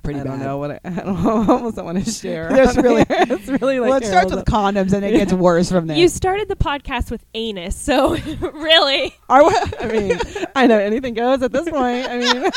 pretty 0.00 0.20
I 0.20 0.24
bad. 0.24 0.30
don't 0.30 0.38
know 0.40 0.58
what 0.58 0.70
I, 0.72 0.80
I 0.84 0.90
don't 0.90 1.48
almost 1.48 1.76
don't 1.76 1.84
want 1.84 2.04
to 2.04 2.10
share 2.10 2.48
There's 2.48 2.76
really- 2.76 3.04
it's 3.10 3.48
really 3.48 3.80
like 3.80 3.88
well, 3.90 3.98
it 3.98 4.06
starts 4.06 4.30
terrible 4.32 4.36
with 4.36 4.44
condoms 4.46 4.92
and 4.92 5.04
it 5.04 5.12
gets 5.12 5.32
worse 5.32 5.70
from 5.70 5.86
there. 5.86 5.96
You 5.96 6.08
started 6.08 6.48
the 6.48 6.56
podcast 6.56 7.10
with 7.10 7.24
anus, 7.34 7.76
so 7.76 8.16
really. 8.16 9.14
Are 9.28 9.44
we- 9.46 9.54
I 9.80 9.86
mean, 9.86 10.18
I 10.56 10.66
know 10.66 10.78
anything 10.78 11.14
goes 11.14 11.42
at 11.42 11.52
this 11.52 11.68
point. 11.68 12.08
I 12.08 12.18
mean, 12.18 12.50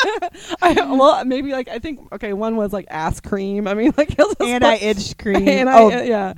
I, 0.61 0.73
well, 0.95 1.23
maybe 1.25 1.51
like 1.51 1.67
I 1.67 1.79
think 1.79 2.11
okay, 2.13 2.33
one 2.33 2.55
was 2.55 2.73
like 2.73 2.85
ass 2.89 3.19
cream. 3.19 3.67
I 3.67 3.73
mean, 3.73 3.93
like 3.97 4.15
he'll 4.15 4.27
just 4.29 4.41
and 4.41 4.63
I 4.63 4.77
put- 4.77 4.83
itch 4.87 5.17
cream. 5.17 5.47
and 5.47 5.69
I, 5.69 5.79
oh, 5.81 5.89
yeah, 6.03 6.33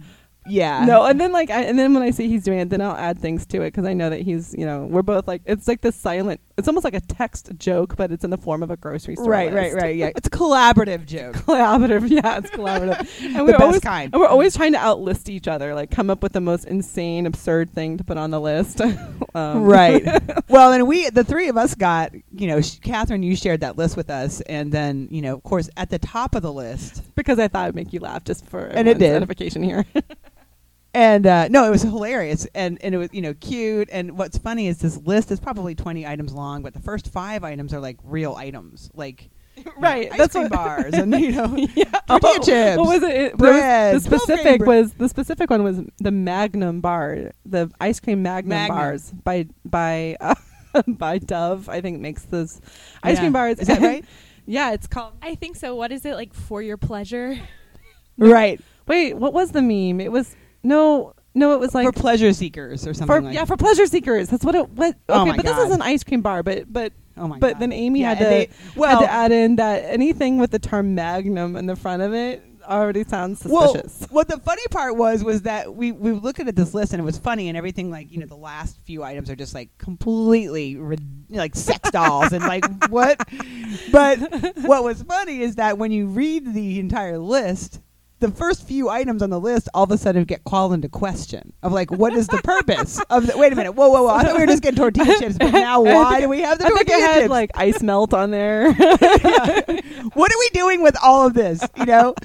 yeah. 0.48 0.86
no, 0.86 1.06
and 1.06 1.20
then 1.20 1.32
like, 1.32 1.50
I, 1.50 1.64
and 1.64 1.78
then 1.78 1.94
when 1.94 2.04
I 2.04 2.12
see 2.12 2.28
he's 2.28 2.44
doing 2.44 2.60
it, 2.60 2.70
then 2.70 2.82
I'll 2.82 2.96
add 2.96 3.20
things 3.20 3.46
to 3.48 3.62
it 3.62 3.68
because 3.74 3.86
I 3.86 3.94
know 3.94 4.10
that 4.10 4.22
he's, 4.22 4.54
you 4.58 4.66
know, 4.66 4.86
we're 4.86 5.02
both 5.02 5.28
like, 5.28 5.42
it's 5.46 5.68
like 5.68 5.82
the 5.82 5.92
silent. 5.92 6.42
It's 6.58 6.68
almost 6.68 6.84
like 6.86 6.94
a 6.94 7.02
text 7.02 7.52
joke, 7.58 7.96
but 7.98 8.12
it's 8.12 8.24
in 8.24 8.30
the 8.30 8.38
form 8.38 8.64
of 8.64 8.72
a 8.72 8.78
grocery 8.78 9.16
store. 9.16 9.28
right, 9.30 9.52
right, 9.54 9.74
list. 9.74 9.82
right. 9.84 9.96
Yeah, 9.96 10.12
it's 10.16 10.28
a 10.28 10.32
collaborative 10.32 11.06
joke. 11.06 11.36
Collaborative, 11.36 12.10
yeah, 12.10 12.38
it's 12.38 12.50
collaborative, 12.52 13.00
and 13.26 13.36
the 13.36 13.44
we're 13.44 13.52
best 13.52 13.62
always 13.64 13.82
kind. 13.82 14.14
and 14.14 14.22
we're 14.22 14.28
always 14.28 14.56
trying 14.56 14.74
to 14.74 14.80
outlist 14.80 15.30
each 15.30 15.48
other, 15.48 15.74
like 15.76 15.92
come 15.92 16.10
up 16.10 16.24
with 16.24 16.34
the 16.34 16.42
most 16.42 16.66
insane, 16.66 17.26
absurd 17.26 17.70
thing 17.72 17.98
to 17.98 18.04
put 18.04 18.18
on 18.18 18.32
the 18.32 18.40
list. 18.40 18.82
um, 19.36 19.64
right. 19.64 20.04
well, 20.50 20.72
and 20.72 20.88
we, 20.88 21.10
the 21.10 21.24
three 21.24 21.50
of 21.50 21.58
us 21.58 21.76
got, 21.76 22.14
you 22.32 22.48
know, 22.48 22.62
sh- 22.62 22.80
Catherine, 22.80 23.24
you 23.24 23.36
shared 23.36 23.62
that 23.62 23.78
list 23.78 23.98
with 23.98 24.10
us. 24.10 24.42
And 24.42 24.72
then, 24.72 25.08
you 25.12 25.22
know, 25.22 25.34
of 25.36 25.44
course, 25.44 25.70
at 25.78 25.90
the 25.90 26.00
top 26.00 26.36
of 26.36 26.42
the 26.42 26.54
list, 26.54 27.04
because 27.16 27.40
I 27.40 27.48
thought 27.48 27.66
it'd 27.66 27.76
make 27.76 27.94
you 27.94 28.00
laugh 28.00 28.24
just 28.24 28.46
for 28.46 28.66
And 28.66 28.88
it 28.88 28.98
did. 28.98 29.64
here. 29.64 29.86
And 30.96 31.28
uh, 31.28 31.48
no, 31.50 31.66
it 31.68 31.70
was 31.70 31.82
hilarious. 31.82 32.48
And, 32.56 32.78
and 32.82 32.96
it 32.96 32.98
was, 32.98 33.10
you 33.12 33.22
know, 33.22 33.34
cute. 33.36 33.90
And 33.92 34.18
what's 34.18 34.38
funny 34.38 34.68
is 34.68 34.78
this 34.80 34.98
list 34.98 35.32
is 35.32 35.40
probably 35.40 35.76
20 35.76 36.08
items 36.08 36.34
long, 36.34 36.64
but 36.64 36.74
the 36.74 36.80
first 36.80 37.10
five 37.12 37.44
items 37.44 37.74
are 37.74 37.80
like 37.80 37.98
real 38.04 38.34
items. 38.36 38.90
Like, 38.94 39.30
you 39.58 39.64
know, 39.66 39.72
right, 39.78 40.12
ice 40.12 40.18
that's 40.18 40.32
cream 40.34 40.44
what- 40.46 40.52
bars 40.66 40.94
and, 40.94 41.14
you 41.14 41.32
know, 41.34 41.56
yeah. 41.76 41.84
tortilla 42.08 42.40
chips. 42.44 42.78
What 42.78 42.88
was 42.88 43.04
it? 43.04 43.16
it 43.16 43.38
bread, 43.38 43.94
was- 43.94 44.04
the 44.06 44.18
specific 44.18 44.60
grain 44.62 44.68
was 44.68 44.94
the 44.94 45.10
specific 45.10 45.50
one 45.50 45.64
was 45.64 45.82
the 46.00 46.12
Magnum 46.12 46.82
bar, 46.82 47.32
the 47.46 47.70
ice 47.80 48.00
cream 48.00 48.22
Magnum, 48.24 48.50
Magnum. 48.50 48.78
bars 48.78 49.12
by 49.24 49.48
by 49.64 50.18
uh, 50.22 50.36
by 50.88 51.20
Dove. 51.20 51.70
I 51.70 51.80
think 51.82 52.02
makes 52.02 52.24
those 52.24 52.60
ice 53.04 53.16
Yeah. 53.16 53.20
cream 53.22 53.34
bars. 53.34 53.60
Is 53.60 53.68
that 53.68 53.82
right? 53.82 54.04
yeah, 54.46 54.74
it's 54.74 54.88
called. 54.88 55.14
I 55.22 55.36
think 55.36 55.56
so. 55.56 55.74
What 55.76 55.92
is 55.92 56.04
it 56.06 56.16
like 56.16 56.34
for 56.34 56.62
your 56.62 56.78
pleasure? 56.78 57.38
right 58.18 58.62
Wait, 58.88 59.16
what 59.18 59.34
was 59.34 59.52
the 59.52 59.62
meme? 59.62 60.00
It 60.00 60.12
was 60.12 60.36
no, 60.66 61.14
no. 61.34 61.54
It 61.54 61.60
was 61.60 61.74
like 61.74 61.86
for 61.86 61.92
pleasure 61.94 62.34
seekers 62.34 62.86
or 62.88 62.94
something 62.94 63.08
for 63.16 63.22
like 63.22 63.34
yeah 63.34 63.46
for 63.46 63.56
pleasure 63.58 63.86
seekers. 63.86 64.30
That's 64.30 64.44
what 64.44 64.56
it. 64.56 64.70
What? 64.70 64.96
Oh 65.10 65.22
okay, 65.22 65.32
my 65.32 65.38
but 65.38 65.46
this 65.46 65.58
is 65.58 65.72
an 65.72 65.82
ice 65.82 66.04
cream 66.04 66.22
bar. 66.22 66.44
But 66.44 66.72
but 66.72 66.92
oh 67.18 67.28
my 67.28 67.40
but 67.40 67.54
God. 67.54 67.62
then 67.62 67.72
Amy 67.72 68.02
Yeah, 68.02 68.10
had 68.16 68.18
to 68.20 68.24
they- 68.26 68.50
well 68.76 69.00
had 69.00 69.06
to 69.06 69.12
add 69.12 69.32
in 69.32 69.56
that 69.58 69.86
anything 69.86 70.38
with 70.40 70.52
the 70.52 70.60
term 70.60 70.96
Magnum 70.96 71.56
in 71.56 71.66
the 71.66 71.76
front 71.76 72.02
of 72.02 72.14
it 72.14 72.44
already 72.68 73.04
sounds 73.04 73.42
suspicious. 73.42 74.00
Well, 74.02 74.08
what 74.10 74.28
the 74.28 74.40
funny 74.40 74.64
part 74.72 74.96
was 74.96 75.24
was 75.24 75.44
that 75.44 75.76
we 75.76 75.92
we 75.92 76.12
were 76.12 76.20
looking 76.20 76.48
at 76.48 76.56
this 76.56 76.74
list 76.74 76.94
and 76.94 77.00
it 77.00 77.04
was 77.06 77.16
funny 77.20 77.48
and 77.48 77.56
everything 77.56 77.92
like 77.92 78.12
you 78.12 78.18
know 78.20 78.26
the 78.26 78.36
last 78.36 78.80
few 78.86 79.04
items 79.04 79.30
are 79.30 79.36
just 79.36 79.54
like 79.54 79.70
completely 79.78 80.76
rid- 80.76 81.26
like 81.30 81.56
sex 81.56 81.92
dolls 81.92 82.34
and 82.34 82.44
like 82.44 82.66
what, 82.90 83.20
but 83.92 84.18
what 84.62 84.84
was 84.84 85.04
funny 85.04 85.42
is 85.42 85.56
that 85.58 85.78
when 85.78 85.92
you 85.92 86.08
read 86.08 86.54
the 86.56 86.80
entire 86.80 87.20
list. 87.20 87.82
The 88.20 88.32
first 88.32 88.66
few 88.66 88.88
items 88.90 89.22
on 89.22 89.30
the 89.30 89.40
list 89.40 89.68
all 89.74 89.84
of 89.84 89.92
a 89.92 89.98
sudden 89.98 90.24
get 90.24 90.46
called 90.46 90.72
into 90.74 90.88
question 90.88 91.52
of 91.62 91.74
like, 91.74 91.92
what 91.92 92.14
is 92.14 92.28
the 92.28 92.38
purpose 92.38 93.02
of 93.10 93.28
the? 93.28 93.38
Wait 93.38 93.52
a 93.52 93.56
minute, 93.56 93.74
whoa, 93.74 93.90
whoa, 93.90 94.04
whoa! 94.04 94.10
I 94.10 94.24
thought 94.24 94.36
we 94.36 94.40
were 94.40 94.48
just 94.48 94.64
getting 94.64 94.78
tortilla 94.78 95.16
chips, 95.20 95.38
but 95.38 95.52
now 95.52 95.82
why 95.82 96.22
do 96.22 96.30
we 96.30 96.40
have 96.40 96.58
the 96.58 96.66
I 96.66 96.70
think 96.70 96.88
tortilla 96.88 96.98
it 96.98 97.08
had 97.10 97.20
chips? 97.24 97.30
like 97.30 97.52
ice 97.56 97.82
melt 97.82 98.14
on 98.14 98.32
there. 98.32 98.72
what 98.74 100.32
are 100.32 100.40
we 100.40 100.50
doing 100.54 100.82
with 100.82 100.96
all 101.04 101.28
of 101.28 101.34
this? 101.34 101.62
You 101.78 101.86
know? 101.86 102.16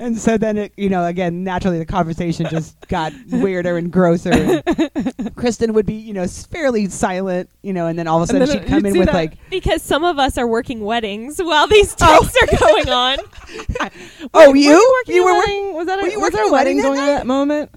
And 0.00 0.18
so 0.18 0.36
then 0.36 0.56
it, 0.58 0.72
you 0.76 0.88
know, 0.88 1.04
again, 1.06 1.44
naturally 1.44 1.78
the 1.78 1.86
conversation 1.86 2.46
just 2.50 2.76
got 2.88 3.12
weirder 3.30 3.76
and 3.78 3.92
grosser. 3.92 4.32
And 4.32 5.34
Kristen 5.36 5.72
would 5.72 5.86
be, 5.86 5.94
you 5.94 6.12
know, 6.12 6.26
fairly 6.26 6.88
silent, 6.88 7.48
you 7.62 7.72
know, 7.72 7.86
and 7.86 7.96
then 7.98 8.08
all 8.08 8.20
of 8.20 8.28
a 8.28 8.32
sudden 8.32 8.48
she'd 8.48 8.66
come 8.66 8.84
in 8.86 8.98
with 8.98 9.06
that- 9.06 9.14
like, 9.14 9.38
Because 9.50 9.82
some 9.82 10.02
of 10.04 10.18
us 10.18 10.36
are 10.36 10.48
working 10.48 10.80
weddings 10.80 11.38
while 11.40 11.68
these 11.68 11.94
Oh. 12.00 12.28
are 12.42 12.58
going 12.58 12.88
on. 12.88 13.18
"Oh, 14.34 14.50
Were 14.50 14.56
you? 14.56 14.70
you 14.72 14.94
working 15.00 15.14
You 15.14 15.24
were 15.24 15.32
work- 15.34 15.46
wedding? 15.46 15.74
Was 15.74 15.86
that 15.86 15.98
a, 16.00 16.02
were 16.02 16.08
you 16.08 16.20
was 16.20 16.32
working 16.32 16.36
there 16.36 16.44
a 16.44 16.48
a 16.48 16.52
wedding 16.52 16.76
wedding 16.76 16.82
going 16.92 17.00
on 17.00 17.08
at 17.08 17.18
that 17.18 17.26
moment? 17.26 17.70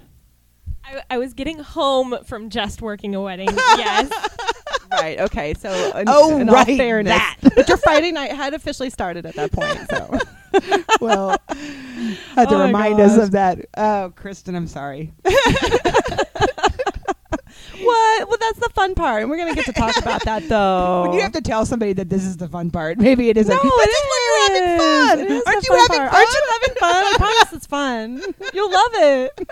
I, 0.84 1.02
I 1.12 1.18
was 1.20 1.34
getting 1.34 1.60
home 1.60 2.18
from 2.26 2.50
just 2.50 2.82
working 2.82 3.14
a 3.14 3.22
wedding. 3.22 3.50
Yes. 3.54 4.10
Right. 4.91 5.20
Okay. 5.20 5.53
So, 5.53 5.72
in, 5.98 6.06
Oh, 6.08 6.38
in 6.38 6.50
all 6.50 6.56
right, 6.56 6.77
fairness, 6.77 7.13
that. 7.13 7.38
but 7.56 7.67
your 7.67 7.77
Friday 7.77 8.12
night 8.12 8.32
had 8.32 8.53
officially 8.53 8.89
started 8.89 9.25
at 9.25 9.36
that 9.36 9.51
point. 9.51 9.79
So, 9.89 10.20
well, 11.01 11.38
had 12.36 12.50
to 12.50 12.56
Oh 12.56 12.65
remind 12.65 13.00
us 13.00 13.17
of 13.17 13.32
that. 13.32 13.65
Oh, 13.75 14.13
Kristen, 14.15 14.56
I'm 14.56 14.67
sorry. 14.67 15.13
what? 17.82 18.28
Well, 18.28 18.38
that's 18.40 18.60
the 18.60 18.70
fun 18.74 18.96
part, 18.96 19.22
and 19.22 19.30
we're 19.30 19.38
gonna 19.38 19.56
get 19.56 19.66
to 19.66 19.74
talk 19.74 19.96
about 19.98 20.24
that 20.26 20.48
though. 20.50 21.14
You 21.14 21.22
have 21.22 21.32
to 21.34 21.42
tell 21.42 21.66
somebody 21.66 21.94
that 21.94 22.10
this 22.10 22.24
is 22.24 22.38
the 22.38 22.48
fun 22.48 22.72
part, 22.72 22.98
maybe 23.00 23.30
it 23.30 23.38
isn't. 23.38 23.54
No, 23.54 23.62
it 23.64 23.90
is 23.90 24.06
when 24.12 24.22
you're 24.26 24.48
having 24.48 24.78
fun. 24.80 25.20
It 25.20 25.32
is 25.32 25.44
Aren't 25.46 25.62
the 25.62 25.68
you 25.70 25.80
having 25.80 25.98
part. 25.98 26.12
fun? 26.12 26.20
Aren't 26.20 26.34
you 26.34 26.44
having 26.54 26.76
fun? 26.76 27.06
I 27.06 27.14
promise 27.18 27.54
it's 27.54 27.68
fun. 27.68 28.22
You'll 28.54 28.72
love 28.72 28.92
it. 28.96 29.48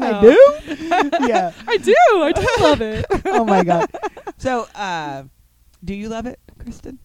I 0.00 0.20
do. 0.20 1.26
yeah. 1.28 1.52
I 1.66 1.76
do. 1.78 1.94
I 2.10 2.32
do 2.32 2.46
love 2.62 2.80
it. 2.80 3.06
oh 3.26 3.44
my 3.44 3.64
god. 3.64 3.90
So, 4.38 4.66
uh, 4.74 5.24
do 5.84 5.94
you 5.94 6.08
love 6.08 6.26
it, 6.26 6.38
Kristen? 6.58 6.98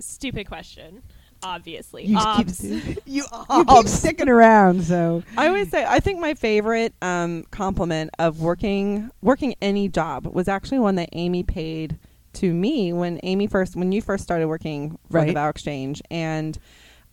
Stupid 0.00 0.48
question. 0.48 1.02
Obviously. 1.44 2.06
You 2.06 2.18
Obs. 2.18 2.60
keep 2.60 2.98
you, 3.06 3.24
you 3.54 3.64
keep 3.64 3.88
sticking 3.88 4.28
around. 4.28 4.82
So 4.84 5.22
I 5.36 5.48
always 5.48 5.70
say 5.70 5.84
I 5.86 6.00
think 6.00 6.20
my 6.20 6.34
favorite 6.34 6.94
um, 7.02 7.44
compliment 7.50 8.10
of 8.18 8.40
working 8.40 9.10
working 9.22 9.54
any 9.60 9.88
job 9.88 10.26
was 10.26 10.48
actually 10.48 10.78
one 10.78 10.94
that 10.96 11.10
Amy 11.12 11.42
paid 11.42 11.98
to 12.34 12.52
me 12.52 12.92
when 12.92 13.20
Amy 13.22 13.46
first 13.46 13.76
when 13.76 13.92
you 13.92 14.02
first 14.02 14.24
started 14.24 14.48
working 14.48 14.98
for 15.10 15.20
the 15.20 15.26
Right. 15.26 15.34
Vow 15.34 15.48
Exchange 15.48 16.02
and 16.10 16.58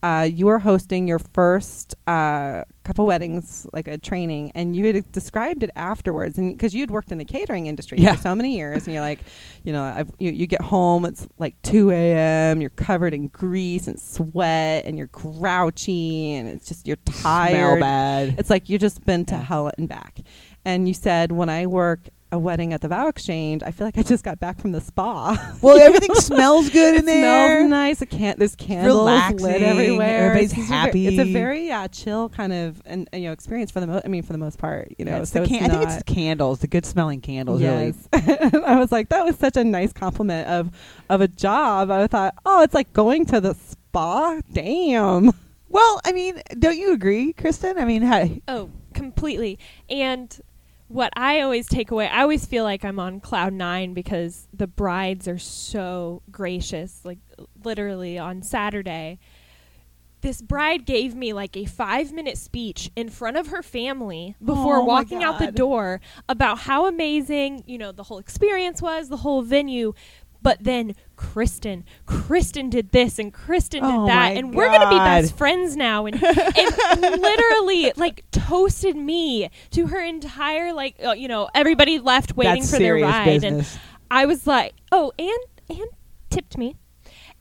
uh, 0.04 0.28
you 0.32 0.48
were 0.48 0.58
hosting 0.60 1.08
your 1.08 1.20
first 1.20 1.94
uh, 2.08 2.64
couple 2.84 3.06
weddings 3.06 3.68
like 3.74 3.88
a 3.88 3.98
training 3.98 4.52
and 4.56 4.76
you 4.76 4.86
had 4.88 5.12
described 5.12 5.62
it 5.62 5.70
afterwards 5.76 6.38
and 6.40 6.58
because 6.58 6.74
you'd 6.74 6.90
worked 6.90 7.12
in 7.12 7.20
the 7.20 7.26
catering 7.26 7.68
industry 7.68 8.00
Yeah. 8.00 8.16
for 8.16 8.22
so 8.24 8.36
many 8.36 8.56
years 8.58 8.86
and 8.88 8.94
you're 8.96 9.04
like 9.04 9.20
you 9.64 9.72
know 9.72 9.84
I've, 9.84 10.10
you, 10.18 10.32
you 10.32 10.48
get 10.48 10.62
home 10.62 11.06
it's 11.06 11.28
like 11.38 11.62
2 11.62 11.92
a.m 11.92 12.60
you're 12.62 12.72
covered 12.72 13.14
in 13.14 13.28
grease 13.28 13.86
and 13.88 14.00
sweat 14.00 14.86
and 14.86 14.98
you're 14.98 15.08
grouchy 15.08 16.34
and 16.34 16.50
it's 16.50 16.68
just 16.68 16.88
you're 16.88 16.96
tired 17.06 17.52
smell 17.52 17.80
bad. 17.80 18.36
it's 18.40 18.50
like 18.50 18.70
you've 18.70 18.82
just 18.82 19.06
been 19.06 19.26
to 19.26 19.36
Yeah. 19.36 19.42
hell 19.44 19.72
and 19.78 19.88
back. 19.88 20.20
And 20.66 20.88
you 20.88 20.94
said, 20.94 21.32
when 21.32 21.50
I 21.50 21.66
work 21.66 22.02
a 22.32 22.40
wedding 22.40 22.74
at 22.74 22.82
the 22.82 22.88
Vow 22.88 23.08
Exchange, 23.08 23.62
I 23.64 23.72
feel 23.72 23.86
like 23.86 23.98
I 23.98 24.04
just 24.04 24.24
got 24.24 24.40
back 24.40 24.60
from 24.60 24.72
the 24.72 24.82
spa. 24.82 25.56
Well, 25.62 25.78
everything 25.80 26.16
smells 26.16 26.70
good 26.70 26.96
it 26.96 27.00
in 27.00 27.06
there. 27.06 27.60
smells 27.60 27.70
nice. 27.70 28.02
It 28.02 28.08
can't. 28.10 28.40
There's 28.40 28.56
candles 28.56 28.98
Relaxing, 28.98 29.40
lit 29.40 29.62
everywhere. 29.62 30.26
everybody's 30.32 30.52
It's 30.52 30.60
just 30.62 30.68
a 30.70 30.72
ve- 30.72 30.76
happy. 30.78 31.08
It's 31.08 31.20
a 31.20 31.32
very 31.34 31.68
yeah, 31.68 31.88
chill 31.88 32.30
kind 32.30 32.54
of 32.54 32.82
and, 32.86 33.10
and, 33.12 33.22
you 33.22 33.30
know 33.30 33.34
experience 33.34 33.70
for 33.72 33.80
the 33.82 33.88
mo- 33.88 34.02
I 34.04 34.08
mean 34.08 34.24
for 34.24 34.32
the 34.34 34.40
most 34.40 34.58
part. 34.58 34.94
You 34.98 35.06
know, 35.06 35.12
Yeah, 35.12 35.22
it's 35.22 35.32
so 35.32 35.42
the 35.42 35.48
can- 35.48 35.66
it's 35.66 35.74
I 35.74 35.78
think 35.78 35.90
it's 35.92 36.04
candles, 36.04 36.60
the 36.60 36.68
good 36.68 36.86
smelling 36.86 37.22
candles. 37.22 37.62
Really. 37.62 37.94
I 38.14 38.78
was 38.80 38.92
like, 38.92 39.10
that 39.10 39.26
was 39.26 39.36
such 39.38 39.58
a 39.58 39.64
nice 39.64 39.94
compliment 39.94 40.48
of 40.48 40.72
of 41.10 41.22
a 41.22 41.28
job. 41.28 41.92
I 41.92 42.08
thought, 42.08 42.34
oh, 42.46 42.64
it's 42.64 42.74
like 42.74 42.92
going 42.94 43.26
to 43.28 43.42
the 43.42 43.54
spa. 43.56 44.40
Damn. 44.54 45.32
Well, 45.70 46.02
I 46.06 46.12
mean, 46.12 46.42
don't 46.60 46.78
you 46.78 46.92
agree, 46.94 47.32
Kristen? 47.34 47.78
I 47.78 47.86
mean, 47.86 48.02
how, 48.02 48.28
Oh, 48.48 48.70
completely. 48.94 49.58
And 49.90 50.38
what 50.92 51.14
I 51.16 51.42
always 51.42 51.68
take 51.68 51.92
away, 51.92 52.08
I 52.08 52.22
always 52.22 52.46
feel 52.46 52.64
like 52.64 52.84
I'm 52.84 53.00
on 53.00 53.20
cloud 53.20 53.54
nine 53.54 53.94
because 53.94 54.48
the 54.54 54.68
brides 54.68 55.28
are 55.28 55.40
so 55.40 56.22
gracious. 56.32 57.02
Like 57.04 57.20
literally 57.64 58.18
on 58.18 58.42
Saturday, 58.42 59.20
this 60.22 60.42
bride 60.42 60.86
gave 60.86 61.16
me 61.16 61.34
like 61.34 61.58
a 61.58 61.66
five 61.66 62.12
minute 62.12 62.38
speech 62.38 62.92
in 62.96 63.10
front 63.10 63.38
of 63.38 63.48
her 63.48 63.64
family 63.64 64.36
before 64.44 64.78
Oh 64.78 64.84
walking 64.84 65.24
out 65.24 65.40
the 65.40 65.52
door 65.52 66.00
about 66.30 66.60
how 66.60 66.86
amazing, 66.86 67.64
you 67.66 67.78
know, 67.78 67.92
the 67.92 68.04
whole 68.04 68.20
experience 68.20 68.82
was, 68.82 69.10
the 69.10 69.18
whole 69.18 69.42
venue. 69.42 69.94
But 70.42 70.64
then 70.64 70.96
Kristen, 71.16 71.86
Kristen 72.06 72.70
did 72.70 72.92
this 72.92 73.20
and 73.20 73.32
Kristen 73.32 73.84
Oh 73.84 74.06
did 74.06 74.10
that, 74.12 74.38
and 74.38 74.54
we're 74.54 74.70
gonna 74.70 74.90
be 74.90 74.98
best 74.98 75.38
friends 75.38 75.76
now. 75.76 76.06
And, 76.06 76.16
and 76.24 77.22
literally, 77.22 77.94
like, 77.96 78.26
toasted 78.32 78.96
me 78.96 79.50
to 79.72 79.88
her 79.88 80.04
entire, 80.04 80.74
like, 80.74 80.96
uh, 81.06 81.12
you 81.12 81.28
know, 81.28 81.50
everybody 81.54 82.00
left 82.00 82.36
waiting 82.36 82.62
that's 82.62 82.72
for 82.72 82.80
their 82.80 82.96
ride, 82.96 83.28
and 83.28 83.42
business. 83.42 83.78
I 84.10 84.26
was 84.26 84.48
like, 84.48 84.74
oh, 84.92 85.12
and 85.20 85.80
and 85.80 85.90
tipped 86.30 86.58
me. 86.58 86.76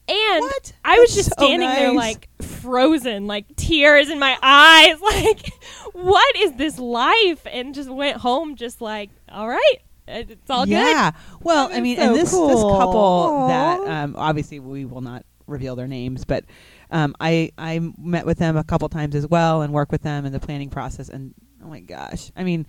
And 0.09 0.41
What? 0.41 0.73
I 0.85 0.99
was 0.99 1.15
That's 1.15 1.27
just 1.27 1.39
so 1.39 1.45
standing 1.45 1.69
there 1.69 1.93
like 1.93 2.29
frozen, 2.43 3.27
like 3.27 3.55
tears 3.57 4.11
in 4.11 4.19
my 4.19 4.37
eyes, 4.43 5.01
like 5.03 5.53
what 5.93 6.37
is 6.37 6.55
this 6.55 6.79
life? 6.79 7.47
And 7.51 7.75
just 7.75 7.89
went 7.89 8.19
home 8.19 8.57
just 8.57 8.81
like, 8.81 9.11
all 9.29 9.49
right, 9.49 9.77
it's 10.11 10.51
all 10.51 10.65
good. 10.65 10.73
yeah. 10.73 11.13
Well, 11.41 11.71
I 11.73 11.81
mean, 11.81 11.97
so 11.97 12.03
and 12.03 12.15
this 12.15 12.31
this 12.31 12.39
couple 12.39 12.97
Aw. 12.97 13.49
that 13.49 13.81
um, 13.89 14.15
obviously 14.17 14.61
we 14.61 14.85
will 14.85 15.01
not 15.01 15.25
reveal 15.47 15.77
their 15.77 15.89
names, 15.89 16.25
but 16.25 16.45
um, 16.91 17.15
I 17.21 17.53
I 17.57 17.81
met 17.99 18.27
with 18.27 18.39
them 18.39 18.57
a 18.57 18.65
couple 18.65 18.89
times 18.89 19.15
as 19.15 19.27
well 19.27 19.63
and 19.63 19.73
work 19.73 19.91
with 19.93 20.03
them 20.03 20.27
in 20.27 20.33
the 20.33 20.41
planning 20.41 20.71
process. 20.71 21.09
And 21.09 21.35
oh 21.65 21.69
my 21.69 21.81
gosh, 21.81 22.31
I 22.37 22.45
mean. 22.45 22.67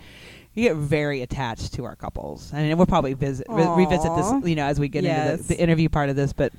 You 0.53 0.63
get 0.67 0.75
very 0.75 1.21
attached 1.21 1.75
to 1.75 1.86
our 1.86 1.95
couples, 1.95 2.53
I 2.53 2.62
mean, 2.62 2.75
we'll 2.75 2.86
probably 2.86 3.13
visit 3.13 3.48
re- 3.48 3.65
revisit 3.65 4.13
this, 4.17 4.50
you 4.50 4.55
know, 4.55 4.65
as 4.65 4.81
we 4.81 4.89
get 4.89 5.05
into 5.05 5.38
the, 5.38 5.55
the 5.55 5.57
interview 5.57 5.88
part 5.88 6.10
of 6.10 6.17
this. 6.17 6.33
But 6.33 6.51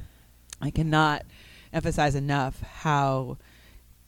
I 0.62 0.70
cannot 0.70 1.26
emphasize 1.74 2.14
enough 2.14 2.58
how 2.62 3.36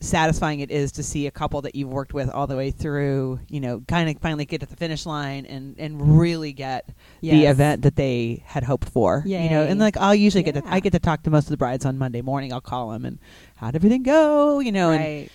satisfying 0.05 0.61
it 0.61 0.71
is 0.71 0.93
to 0.93 1.03
see 1.03 1.27
a 1.27 1.31
couple 1.31 1.63
that 1.63 1.75
you've 1.75 1.89
worked 1.89 2.13
with 2.15 2.29
all 2.31 2.47
the 2.47 2.57
way 2.57 2.71
through, 2.71 3.41
you 3.49 3.61
know, 3.61 3.81
kind 3.89 4.09
of 4.09 4.21
finally 4.21 4.45
get 4.45 4.61
to 4.61 4.67
the 4.67 4.77
finish 4.77 5.07
line 5.07 5.47
and 5.47 5.77
and 5.79 6.19
really 6.19 6.53
get 6.53 6.89
the 7.33 7.47
event 7.51 7.83
that 7.83 7.97
they 7.97 8.43
had 8.47 8.63
hoped 8.65 8.89
for. 8.89 9.23
You 9.45 9.51
know, 9.51 9.63
and 9.65 9.81
like 9.81 9.97
I'll 9.97 10.15
usually 10.15 10.43
get 10.43 10.55
to 10.55 10.63
I 10.67 10.81
get 10.81 10.93
to 10.93 10.99
talk 10.99 11.23
to 11.25 11.31
most 11.31 11.45
of 11.45 11.51
the 11.51 11.57
brides 11.57 11.85
on 11.85 11.99
Monday 11.99 12.23
morning. 12.23 12.53
I'll 12.53 12.61
call 12.61 12.91
them 12.91 13.05
and 13.05 13.19
how'd 13.57 13.75
everything 13.75 14.03
go? 14.03 14.61
You 14.61 14.73
know, 14.73 14.91
and 14.91 15.31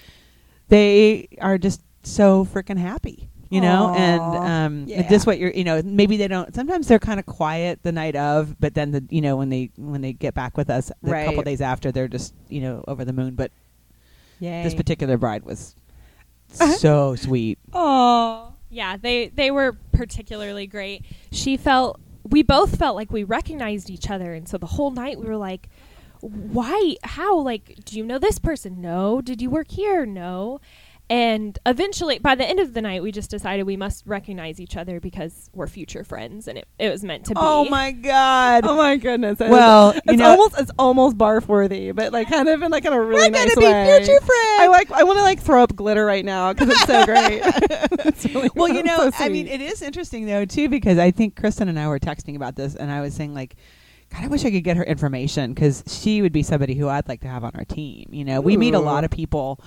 they 0.70 1.28
are 1.42 1.58
just 1.58 1.82
so 2.04 2.46
freaking 2.46 2.78
happy. 2.78 3.30
You 3.52 3.62
know, 3.62 3.90
and 3.96 4.36
um, 4.36 4.84
Yeah. 4.88 5.10
just 5.10 5.26
what 5.26 5.40
you're, 5.40 5.50
you 5.50 5.64
know, 5.64 5.82
maybe 5.84 6.18
they 6.18 6.28
don't. 6.28 6.54
Sometimes 6.54 6.88
they're 6.88 7.00
kind 7.00 7.20
of 7.20 7.26
quiet 7.26 7.82
the 7.82 7.92
night 7.92 8.16
of, 8.16 8.60
but 8.60 8.76
then 8.76 8.92
the, 8.92 9.04
you 9.10 9.22
know, 9.22 9.38
when 9.38 9.50
they 9.50 9.72
when 9.76 10.02
they 10.02 10.14
get 10.14 10.36
back 10.36 10.56
with 10.56 10.70
us 10.70 10.92
the 11.02 11.10
couple 11.26 11.42
days 11.42 11.60
after, 11.60 11.92
they're 11.92 12.08
just, 12.08 12.36
you 12.48 12.62
know, 12.62 12.84
over 12.88 13.04
the 13.04 13.12
moon. 13.12 13.34
But 13.34 13.52
Yay. 14.39 14.63
this 14.63 14.74
particular 14.74 15.17
bride 15.17 15.43
was 15.43 15.75
uh-huh. 16.60 16.74
so 16.74 17.15
sweet. 17.15 17.60
Oh. 17.74 18.53
Yeah, 18.69 18.98
they 18.98 19.29
they 19.29 19.50
were 19.50 19.77
particularly 19.91 20.67
great. 20.67 21.03
She 21.31 21.58
felt 21.58 22.00
we 22.24 22.43
both 22.43 22.77
felt 22.77 22.96
like 22.96 23.12
we 23.12 23.24
recognized 23.24 23.89
each 23.89 24.10
other 24.10 24.34
and 24.34 24.48
so 24.48 24.58
the 24.58 24.67
whole 24.67 24.91
night 24.91 25.19
we 25.19 25.25
were 25.25 25.38
like 25.38 25.69
why 26.22 26.96
how 27.03 27.38
like 27.39 27.84
do 27.86 27.98
you 27.98 28.05
know 28.05 28.19
this 28.19 28.39
person? 28.39 28.81
No. 28.81 29.22
Did 29.22 29.41
you 29.41 29.50
work 29.50 29.72
here? 29.72 30.05
No. 30.05 30.60
And 31.12 31.58
eventually, 31.66 32.20
by 32.20 32.36
the 32.36 32.46
end 32.48 32.60
of 32.60 32.75
the 32.75 32.82
night, 32.82 33.01
we 33.01 33.12
just 33.12 33.32
decided 33.32 33.63
we 33.63 33.78
must 33.78 34.06
recognize 34.06 34.60
each 34.60 34.78
other 34.78 35.00
because 35.00 35.50
we're 35.56 35.66
future 35.66 36.04
friends, 36.04 36.48
and 36.48 36.60
it, 36.60 36.68
it 36.78 36.89
was 36.92 37.04
meant 37.04 37.25
to 37.25 37.32
be. 37.34 37.39
Oh 37.42 37.66
my 37.68 37.92
god. 37.92 38.63
Oh 38.63 38.78
my 38.78 38.96
goodness! 38.96 39.42
It 39.42 39.50
Well, 39.50 39.89
is- 39.89 39.96
you 39.96 40.01
it's 40.13 40.20
know- 40.20 40.30
almost 40.30 40.60
it's 40.60 40.72
almost 40.78 41.18
barf 41.18 41.48
worthy, 41.48 41.92
but 41.94 42.13
like 42.13 42.30
kind 42.30 42.48
of 42.48 42.62
in 42.62 42.72
like 42.72 42.86
in 42.86 42.94
a 42.94 43.01
really 43.01 43.24
We're 43.24 43.30
nice 43.32 43.56
gonna 43.56 43.68
be 43.88 43.98
future 44.06 44.20
friends. 44.20 44.60
I 44.60 44.68
like 44.70 44.92
I 44.92 45.04
want 45.04 45.18
to 45.18 45.24
like 45.24 45.39
throw 45.42 45.63
up 45.63 45.75
glitter 45.75 46.06
right 46.06 46.24
now 46.24 46.54
because 46.54 46.70
it's 46.70 46.86
so 46.86 47.06
great. 47.08 47.42
It's 48.06 48.25
really- 48.25 48.50
well, 48.56 48.68
you 48.70 48.84
know, 48.89 49.10
so 49.10 49.24
I 49.24 49.30
mean, 49.30 49.48
it 49.48 49.62
is 49.62 49.82
interesting 49.82 50.28
though 50.28 50.46
too 50.46 50.70
because 50.70 51.00
I 51.00 51.10
think 51.10 51.36
Kristen 51.36 51.70
and 51.70 51.80
I 51.80 51.88
were 51.88 52.00
texting 52.00 52.36
about 52.36 52.56
this, 52.56 52.75
and 52.75 52.92
I 52.92 53.01
was 53.01 53.16
saying 53.16 53.34
like, 53.34 53.56
God, 54.12 54.24
I 54.25 54.28
wish 54.28 54.46
I 54.46 54.51
could 54.51 54.63
get 54.63 54.78
her 54.78 54.84
information 54.84 55.54
because 55.56 55.84
she 55.88 56.22
would 56.22 56.34
be 56.34 56.44
somebody 56.44 56.75
who 56.75 56.88
I'd 56.88 57.08
like 57.08 57.22
to 57.22 57.28
have 57.28 57.44
on 57.44 57.51
our 57.56 57.66
team. 57.66 58.10
You 58.12 58.25
know, 58.25 58.42
we 58.42 58.58
meet 58.58 58.74
a 58.75 58.80
lot 58.80 59.04
of 59.04 59.12
people, 59.12 59.60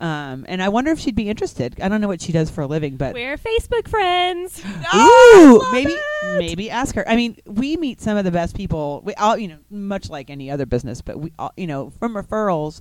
um, 0.00 0.46
and 0.48 0.62
I 0.62 0.70
wonder 0.70 0.90
if 0.90 0.98
she'd 0.98 1.14
be 1.14 1.28
interested. 1.28 1.78
I 1.80 1.88
don't 1.88 2.00
know 2.00 2.08
what 2.08 2.22
she 2.22 2.32
does 2.32 2.50
for 2.50 2.62
a 2.62 2.66
living, 2.66 2.96
but 2.96 3.12
We're 3.12 3.36
Facebook 3.36 3.86
friends. 3.86 4.62
Ooh, 4.94 5.62
maybe 5.72 5.92
it. 5.92 6.38
maybe 6.38 6.70
ask 6.70 6.94
her. 6.94 7.06
I 7.08 7.16
mean, 7.16 7.36
we 7.44 7.76
meet 7.76 8.00
some 8.00 8.16
of 8.16 8.24
the 8.24 8.30
best 8.30 8.56
people. 8.56 9.02
We 9.04 9.14
all, 9.14 9.36
you 9.36 9.48
know, 9.48 9.58
much 9.70 10.08
like 10.08 10.30
any 10.30 10.50
other 10.50 10.64
business, 10.64 11.02
but 11.02 11.18
we 11.18 11.32
all, 11.38 11.52
you 11.56 11.66
know, 11.66 11.90
from 11.90 12.14
referrals 12.14 12.80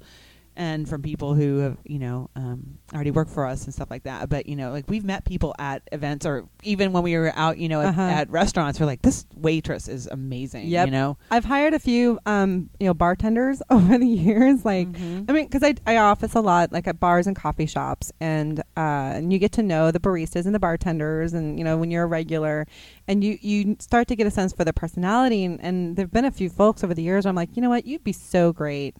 and 0.59 0.87
from 0.89 1.01
people 1.01 1.33
who 1.33 1.57
have, 1.59 1.77
you 1.85 1.97
know, 1.97 2.29
um, 2.35 2.77
already 2.93 3.11
worked 3.11 3.31
for 3.31 3.45
us 3.47 3.63
and 3.63 3.73
stuff 3.73 3.89
like 3.89 4.03
that. 4.03 4.27
But 4.29 4.45
you 4.47 4.55
know, 4.57 4.71
like 4.71 4.85
we've 4.89 5.05
met 5.05 5.23
people 5.25 5.55
at 5.57 5.81
events 5.93 6.25
or 6.25 6.47
even 6.63 6.91
when 6.91 7.01
we 7.01 7.15
were 7.17 7.31
out, 7.35 7.57
you 7.57 7.69
know, 7.69 7.79
at, 7.81 7.87
Uh-huh. 7.87 8.01
at 8.01 8.29
restaurants. 8.29 8.79
We're 8.79 8.85
like, 8.85 9.01
this 9.01 9.25
waitress 9.35 9.87
is 9.87 10.05
amazing. 10.07 10.67
Yep. 10.67 10.87
You 10.87 10.91
know, 10.91 11.17
I've 11.31 11.45
hired 11.45 11.73
a 11.73 11.79
few 11.79 12.19
um 12.25 12.69
you 12.79 12.87
know 12.87 12.93
bartenders 12.93 13.61
over 13.71 13.97
the 13.97 14.05
years. 14.05 14.65
Like 14.65 14.89
Mhm. 14.91 15.29
I 15.29 15.33
mean, 15.33 15.45
because 15.45 15.63
I 15.63 15.75
I 15.87 15.97
office 15.97 16.35
a 16.35 16.41
lot 16.41 16.71
like 16.73 16.87
at 16.87 16.99
bars 16.99 17.25
and 17.25 17.35
coffee 17.35 17.65
shops, 17.65 18.11
and 18.19 18.59
uh 18.75 19.15
and 19.15 19.31
you 19.31 19.39
get 19.39 19.53
to 19.53 19.63
know 19.63 19.91
the 19.91 19.99
baristas 19.99 20.45
and 20.45 20.53
the 20.53 20.59
bartenders, 20.59 21.33
and 21.33 21.57
you 21.57 21.63
know 21.63 21.77
when 21.77 21.89
you're 21.89 22.03
a 22.03 22.07
regular, 22.07 22.67
and 23.07 23.23
you 23.23 23.37
you 23.41 23.77
start 23.79 24.09
to 24.09 24.15
get 24.17 24.27
a 24.27 24.31
sense 24.31 24.51
for 24.51 24.65
their 24.65 24.73
personality. 24.73 25.45
And, 25.45 25.61
and 25.63 25.95
there've 25.95 26.11
been 26.11 26.25
a 26.25 26.31
few 26.31 26.49
folks 26.49 26.83
over 26.83 26.93
the 26.93 27.01
years. 27.01 27.23
Where 27.23 27.29
I'm 27.29 27.35
like, 27.35 27.55
you 27.55 27.61
know 27.61 27.69
what, 27.69 27.85
you'd 27.85 28.03
be 28.03 28.11
so 28.13 28.51
great 28.51 28.95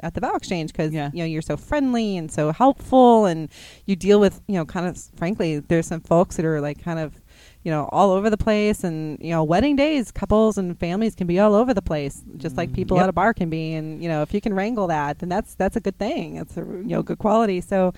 at 0.00 0.14
the 0.14 0.20
Vow 0.20 0.34
Exchange 0.34 0.72
because 0.72 0.92
Yeah. 0.92 1.10
you 1.12 1.18
know 1.20 1.24
you're 1.24 1.42
so 1.42 1.56
friendly 1.56 2.16
and 2.16 2.30
so 2.30 2.52
helpful, 2.52 3.26
and 3.26 3.48
you 3.86 3.96
deal 3.96 4.20
with 4.20 4.40
you 4.48 4.54
know 4.54 4.64
kind 4.64 4.86
of 4.86 4.96
frankly, 5.16 5.58
there's 5.58 5.86
some 5.86 6.00
folks 6.00 6.36
that 6.36 6.44
are 6.44 6.60
like 6.60 6.82
kind 6.82 6.98
of 6.98 7.20
you 7.64 7.70
know 7.70 7.88
all 7.92 8.10
over 8.10 8.28
the 8.28 8.36
place 8.36 8.82
and 8.82 9.18
you 9.22 9.30
know 9.30 9.44
wedding 9.44 9.76
days 9.76 10.10
couples 10.10 10.58
and 10.58 10.78
families 10.80 11.14
can 11.14 11.26
be 11.28 11.38
all 11.38 11.54
over 11.54 11.72
the 11.72 11.80
place 11.82 12.22
just 12.36 12.56
like 12.56 12.70
Mm, 12.70 12.74
people 12.74 12.96
yep. 12.96 13.04
at 13.04 13.08
a 13.10 13.12
bar 13.12 13.32
can 13.32 13.48
be 13.50 13.74
and 13.74 14.02
you 14.02 14.08
know 14.08 14.20
if 14.22 14.34
you 14.34 14.40
can 14.40 14.52
wrangle 14.52 14.88
that 14.88 15.20
then 15.20 15.28
that's 15.28 15.54
that's 15.54 15.76
a 15.76 15.80
good 15.80 15.96
thing 15.96 16.36
it's 16.36 16.56
a 16.56 16.60
you 16.60 16.82
know 16.94 17.02
good 17.02 17.18
quality 17.18 17.60
so 17.60 17.92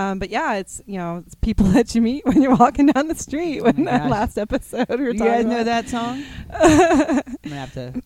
um, 0.00 0.18
but 0.18 0.30
yeah, 0.30 0.54
it's 0.54 0.80
you 0.86 0.96
know 0.98 1.22
it's 1.26 1.34
people 1.36 1.66
that 1.76 1.94
you 1.94 2.00
meet 2.02 2.24
when 2.24 2.40
you're 2.42 2.56
walking 2.56 2.86
down 2.86 3.08
the 3.08 3.14
street. 3.14 3.60
Oh 3.60 3.64
When 3.64 3.84
that 3.84 4.02
gosh. 4.02 4.10
last 4.10 4.38
episode 4.38 4.88
we 4.88 4.96
were 4.96 5.10
you 5.10 5.18
guys 5.18 5.44
know 5.44 5.60
about. 5.60 5.64
that 5.66 5.88
song? 5.88 6.24
I'm 6.50 7.22
gonna 7.42 7.56
have 7.56 7.74
to 7.74 8.02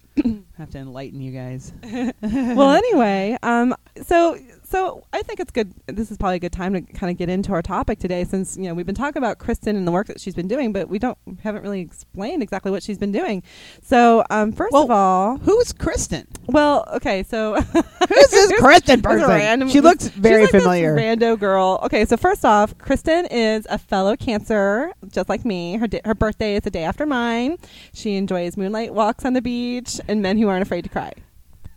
have 0.58 0.70
to 0.70 0.78
enlighten 0.78 1.20
you 1.20 1.32
guys. 1.32 1.72
well, 2.22 2.70
anyway, 2.72 3.36
um, 3.42 3.74
so 4.02 4.38
so 4.64 5.04
I 5.12 5.22
think 5.22 5.40
it's 5.40 5.50
good. 5.50 5.72
This 5.86 6.10
is 6.10 6.16
probably 6.16 6.36
a 6.36 6.40
good 6.40 6.52
time 6.52 6.72
to 6.74 6.80
kind 6.80 7.10
of 7.10 7.16
get 7.18 7.28
into 7.28 7.52
our 7.52 7.62
topic 7.62 7.98
today, 7.98 8.24
since 8.24 8.56
you 8.56 8.64
know 8.64 8.74
we've 8.74 8.86
been 8.86 8.94
talking 8.94 9.18
about 9.18 9.38
Kristen 9.38 9.76
and 9.76 9.86
the 9.86 9.92
work 9.92 10.06
that 10.08 10.20
she's 10.20 10.34
been 10.34 10.48
doing, 10.48 10.72
but 10.72 10.88
we 10.88 10.98
don't 10.98 11.18
haven't 11.42 11.62
really 11.62 11.80
explained 11.80 12.42
exactly 12.42 12.70
what 12.70 12.82
she's 12.82 12.98
been 12.98 13.12
doing. 13.12 13.42
So 13.82 14.24
um, 14.30 14.52
first 14.52 14.72
Well, 14.72 14.84
of 14.84 14.90
all, 14.90 15.36
Who's 15.38 15.72
Kristen? 15.72 16.26
well, 16.46 16.84
okay, 16.94 17.22
so 17.22 17.54
Who's 17.60 18.30
this 18.30 18.52
Kristen 18.60 18.94
is 19.00 19.00
a 19.00 19.02
person? 19.02 19.28
random- 19.28 19.68
she 19.68 19.80
looks 19.80 20.04
She's 20.04 20.12
very 20.12 20.42
like 20.42 20.52
this 20.52 20.62
familiar. 20.62 20.96
rando 20.96 21.38
girl. 21.38 21.80
Okay, 21.84 22.04
so 22.04 22.16
first 22.16 22.44
off, 22.44 22.76
Kristen 22.78 23.26
is 23.26 23.66
a 23.70 23.78
fellow 23.78 24.16
Cancer, 24.16 24.92
just 25.10 25.28
like 25.28 25.44
me. 25.44 25.76
Her 25.76 25.86
di- 25.86 26.00
her 26.04 26.14
birthday 26.14 26.56
is 26.56 26.62
the 26.62 26.70
day 26.70 26.84
after 26.84 27.06
mine. 27.06 27.58
She 27.92 28.16
enjoys 28.16 28.56
moonlight 28.56 28.94
walks 28.94 29.24
on 29.24 29.32
the 29.34 29.42
beach 29.42 30.00
and 30.08 30.22
men 30.22 30.38
who 30.38 30.48
aren't 30.48 30.62
afraid 30.62 30.82
to 30.84 30.90
cry. 30.90 31.12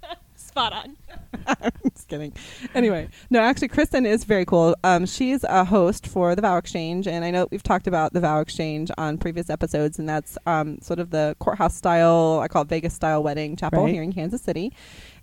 Spot 0.35 0.73
on. 0.73 0.95
I'm 1.47 1.71
just 1.93 2.07
kidding. 2.07 2.33
Anyway, 2.73 3.09
no, 3.29 3.39
actually, 3.39 3.67
Kristen 3.69 4.05
is 4.05 4.23
very 4.23 4.45
cool. 4.45 4.75
Um, 4.83 5.05
she's 5.05 5.43
a 5.43 5.63
host 5.65 6.07
for 6.07 6.35
the 6.35 6.41
Vow 6.41 6.57
Exchange, 6.57 7.07
and 7.07 7.23
I 7.25 7.31
know 7.31 7.47
we've 7.51 7.63
talked 7.63 7.87
about 7.87 8.13
the 8.13 8.19
Vow 8.21 8.39
Exchange 8.41 8.91
on 8.97 9.17
previous 9.17 9.49
episodes, 9.49 9.99
and 9.99 10.07
that's 10.07 10.37
um, 10.45 10.79
sort 10.81 10.99
of 10.99 11.09
the 11.11 11.35
courthouse 11.39 11.75
style, 11.75 12.39
I 12.43 12.47
call 12.47 12.63
it 12.63 12.69
Vegas 12.69 12.93
style 12.93 13.23
wedding 13.23 13.55
chapel 13.55 13.83
Right. 13.83 13.93
here 13.93 14.03
in 14.03 14.13
Kansas 14.13 14.41
City. 14.41 14.73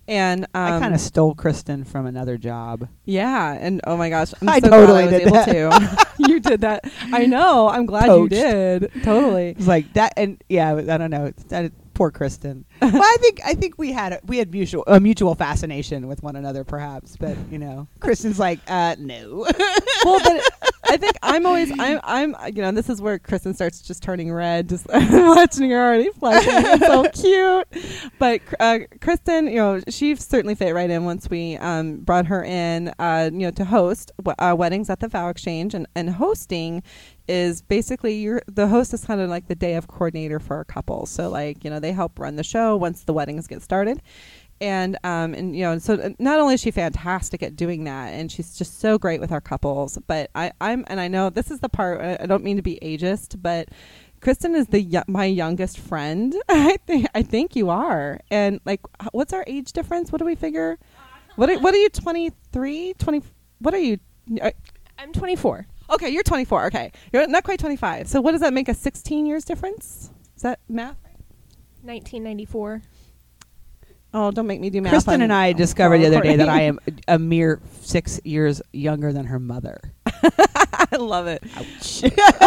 And 0.07 0.43
um, 0.53 0.73
I 0.73 0.79
kind 0.79 0.93
of 0.93 0.99
stole 1.01 1.33
Kristen 1.33 1.83
from 1.83 2.05
another 2.05 2.37
job. 2.37 2.87
yeah, 3.05 3.53
and 3.59 3.81
oh 3.87 3.97
my 3.97 4.09
gosh, 4.11 4.33
I'm 4.39 4.49
I 4.49 4.59
so 4.59 4.69
totally 4.69 5.07
glad 5.07 5.21
I 5.21 5.25
was 5.31 5.45
did 5.45 5.57
able 5.57 5.71
to. 5.71 6.07
you 6.19 6.39
did 6.39 6.61
that. 6.61 6.83
I 7.11 7.25
know. 7.25 7.69
I'm 7.69 7.87
glad 7.87 8.05
Poached. 8.05 8.33
you 8.35 8.39
did. 8.41 8.91
Totally. 9.03 9.49
It's 9.57 9.65
like 9.65 9.91
that, 9.93 10.13
and 10.15 10.43
yeah, 10.47 10.75
I 10.75 10.97
don't 10.97 11.09
know. 11.09 11.31
That, 11.47 11.71
poor 11.95 12.11
Kristen. 12.11 12.65
well, 12.81 12.91
I 12.95 13.17
think 13.19 13.39
I 13.43 13.55
think 13.55 13.79
we 13.79 13.91
had 13.91 14.13
a, 14.13 14.19
we 14.25 14.37
had 14.37 14.51
mutual 14.51 14.83
a 14.85 14.99
mutual 14.99 15.33
fascination 15.33 16.07
with 16.07 16.21
one 16.21 16.35
another, 16.35 16.63
perhaps. 16.63 17.17
But 17.17 17.35
you 17.49 17.57
know, 17.57 17.87
Kristen's 17.99 18.37
like, 18.37 18.59
uh, 18.67 18.95
no. 18.99 19.47
well, 20.05 20.19
but 20.23 20.43
I 20.87 20.97
think 20.97 21.13
I'm 21.23 21.45
always 21.45 21.71
I'm 21.79 21.99
I'm 22.03 22.35
you 22.53 22.61
know 22.61 22.71
this 22.71 22.89
is 22.89 23.01
where 23.01 23.17
Kristen 23.17 23.53
starts 23.55 23.81
just 23.81 24.03
turning 24.03 24.31
red, 24.31 24.69
just 24.69 24.85
watching 24.93 25.71
her 25.71 25.87
already 25.87 26.11
flushing. 26.11 26.53
It's 26.53 26.85
so 26.85 27.03
cute. 27.73 28.11
But 28.19 28.41
uh, 28.59 28.79
Kristen, 29.01 29.47
you 29.47 29.55
know, 29.55 29.81
she 29.89 30.15
certainly 30.15 30.53
fit 30.55 30.73
right 30.73 30.89
in 30.89 31.05
once 31.05 31.29
we 31.29 31.57
um, 31.57 31.97
brought 31.97 32.27
her 32.27 32.43
in, 32.43 32.93
uh, 32.99 33.29
you 33.33 33.39
know, 33.39 33.51
to 33.51 33.65
host 33.65 34.11
w- 34.23 34.35
uh, 34.37 34.55
weddings 34.55 34.89
at 34.89 34.99
the 34.99 35.07
Vow 35.07 35.29
Exchange, 35.29 35.73
and 35.73 35.87
and 35.95 36.09
hosting 36.09 36.83
is 37.27 37.61
basically 37.61 38.15
you're 38.15 38.41
the 38.47 38.67
host 38.67 38.93
is 38.93 39.05
kind 39.05 39.21
of 39.21 39.29
like 39.29 39.47
the 39.47 39.55
day 39.55 39.75
of 39.75 39.87
coordinator 39.87 40.39
for 40.39 40.59
a 40.59 40.65
couple. 40.65 41.05
So 41.05 41.29
like 41.29 41.63
you 41.63 41.69
know 41.69 41.79
they 41.79 41.91
help 41.91 42.19
run 42.19 42.35
the 42.35 42.43
show 42.43 42.75
once 42.75 43.03
the 43.03 43.13
weddings 43.13 43.47
get 43.47 43.61
started. 43.61 44.01
And 44.61 44.97
um 45.03 45.33
and 45.33 45.55
you 45.55 45.63
know 45.63 45.77
so 45.79 45.95
uh, 45.95 46.09
not 46.19 46.39
only 46.39 46.53
is 46.53 46.61
she 46.61 46.71
fantastic 46.71 47.43
at 47.43 47.55
doing 47.55 47.83
that 47.85 48.13
and 48.13 48.31
she's 48.31 48.57
just 48.57 48.79
so 48.79 48.97
great 48.97 49.19
with 49.19 49.33
our 49.33 49.41
couples 49.41 49.97
but 50.07 50.31
i 50.33 50.49
i'm 50.61 50.85
and 50.87 51.01
i 51.01 51.09
know 51.09 51.29
this 51.29 51.51
is 51.51 51.59
the 51.59 51.67
part 51.67 51.99
i 51.99 52.23
I 52.23 52.25
don't 52.25 52.41
mean 52.41 52.55
to 52.55 52.61
be 52.61 52.79
ageist 52.81 53.41
but 53.41 53.67
kristen 54.21 54.55
is 54.55 54.67
the 54.67 55.03
my 55.09 55.25
youngest 55.25 55.77
friend. 55.77 56.33
I 56.49 56.77
think 56.87 57.07
i 57.13 57.21
think 57.21 57.57
you 57.57 57.69
are. 57.69 58.21
And 58.31 58.61
like 58.63 58.79
what's 59.11 59.33
our 59.33 59.43
age 59.45 59.73
difference? 59.73 60.09
What 60.11 60.19
do 60.19 60.25
we 60.25 60.35
figure? 60.35 60.79
What 61.35 61.49
are, 61.49 61.59
what 61.59 61.73
are 61.73 61.77
you 61.77 61.89
23 61.89 62.93
20 62.97 63.23
what 63.59 63.73
are 63.73 63.79
you 63.79 63.99
uh, 64.41 64.51
I'm 64.97 65.11
24. 65.11 65.67
Okay 65.89 66.09
you're 66.09 66.23
24 66.23 66.65
okay 66.67 66.91
you're 67.13 67.27
not 67.27 67.43
quite 67.43 67.59
25 67.59 68.07
so 68.07 68.21
what 68.21 68.31
does 68.31 68.41
that 68.41 68.53
make 68.53 68.67
a 68.69 68.73
16 68.73 69.25
years 69.25 69.45
difference 69.45 70.09
is 70.35 70.41
that 70.41 70.59
math 70.67 70.97
1994. 71.83 72.81
oh 74.13 74.31
don't 74.31 74.47
make 74.47 74.59
me 74.59 74.69
do 74.69 74.81
math 74.81 74.91
Kristen 74.91 75.21
and 75.21 75.31
I 75.31 75.53
discovered 75.53 75.99
the 75.99 76.07
other 76.07 76.21
day 76.21 76.35
that 76.37 76.49
I 76.49 76.61
am 76.61 76.79
a 77.07 77.19
mere 77.19 77.61
six 77.81 78.19
years 78.23 78.61
younger 78.73 79.13
than 79.13 79.25
her 79.25 79.39
mother. 79.39 79.79
i 80.07 80.95
love 80.97 81.27
it 81.27 81.43
Ouch. 81.55 82.03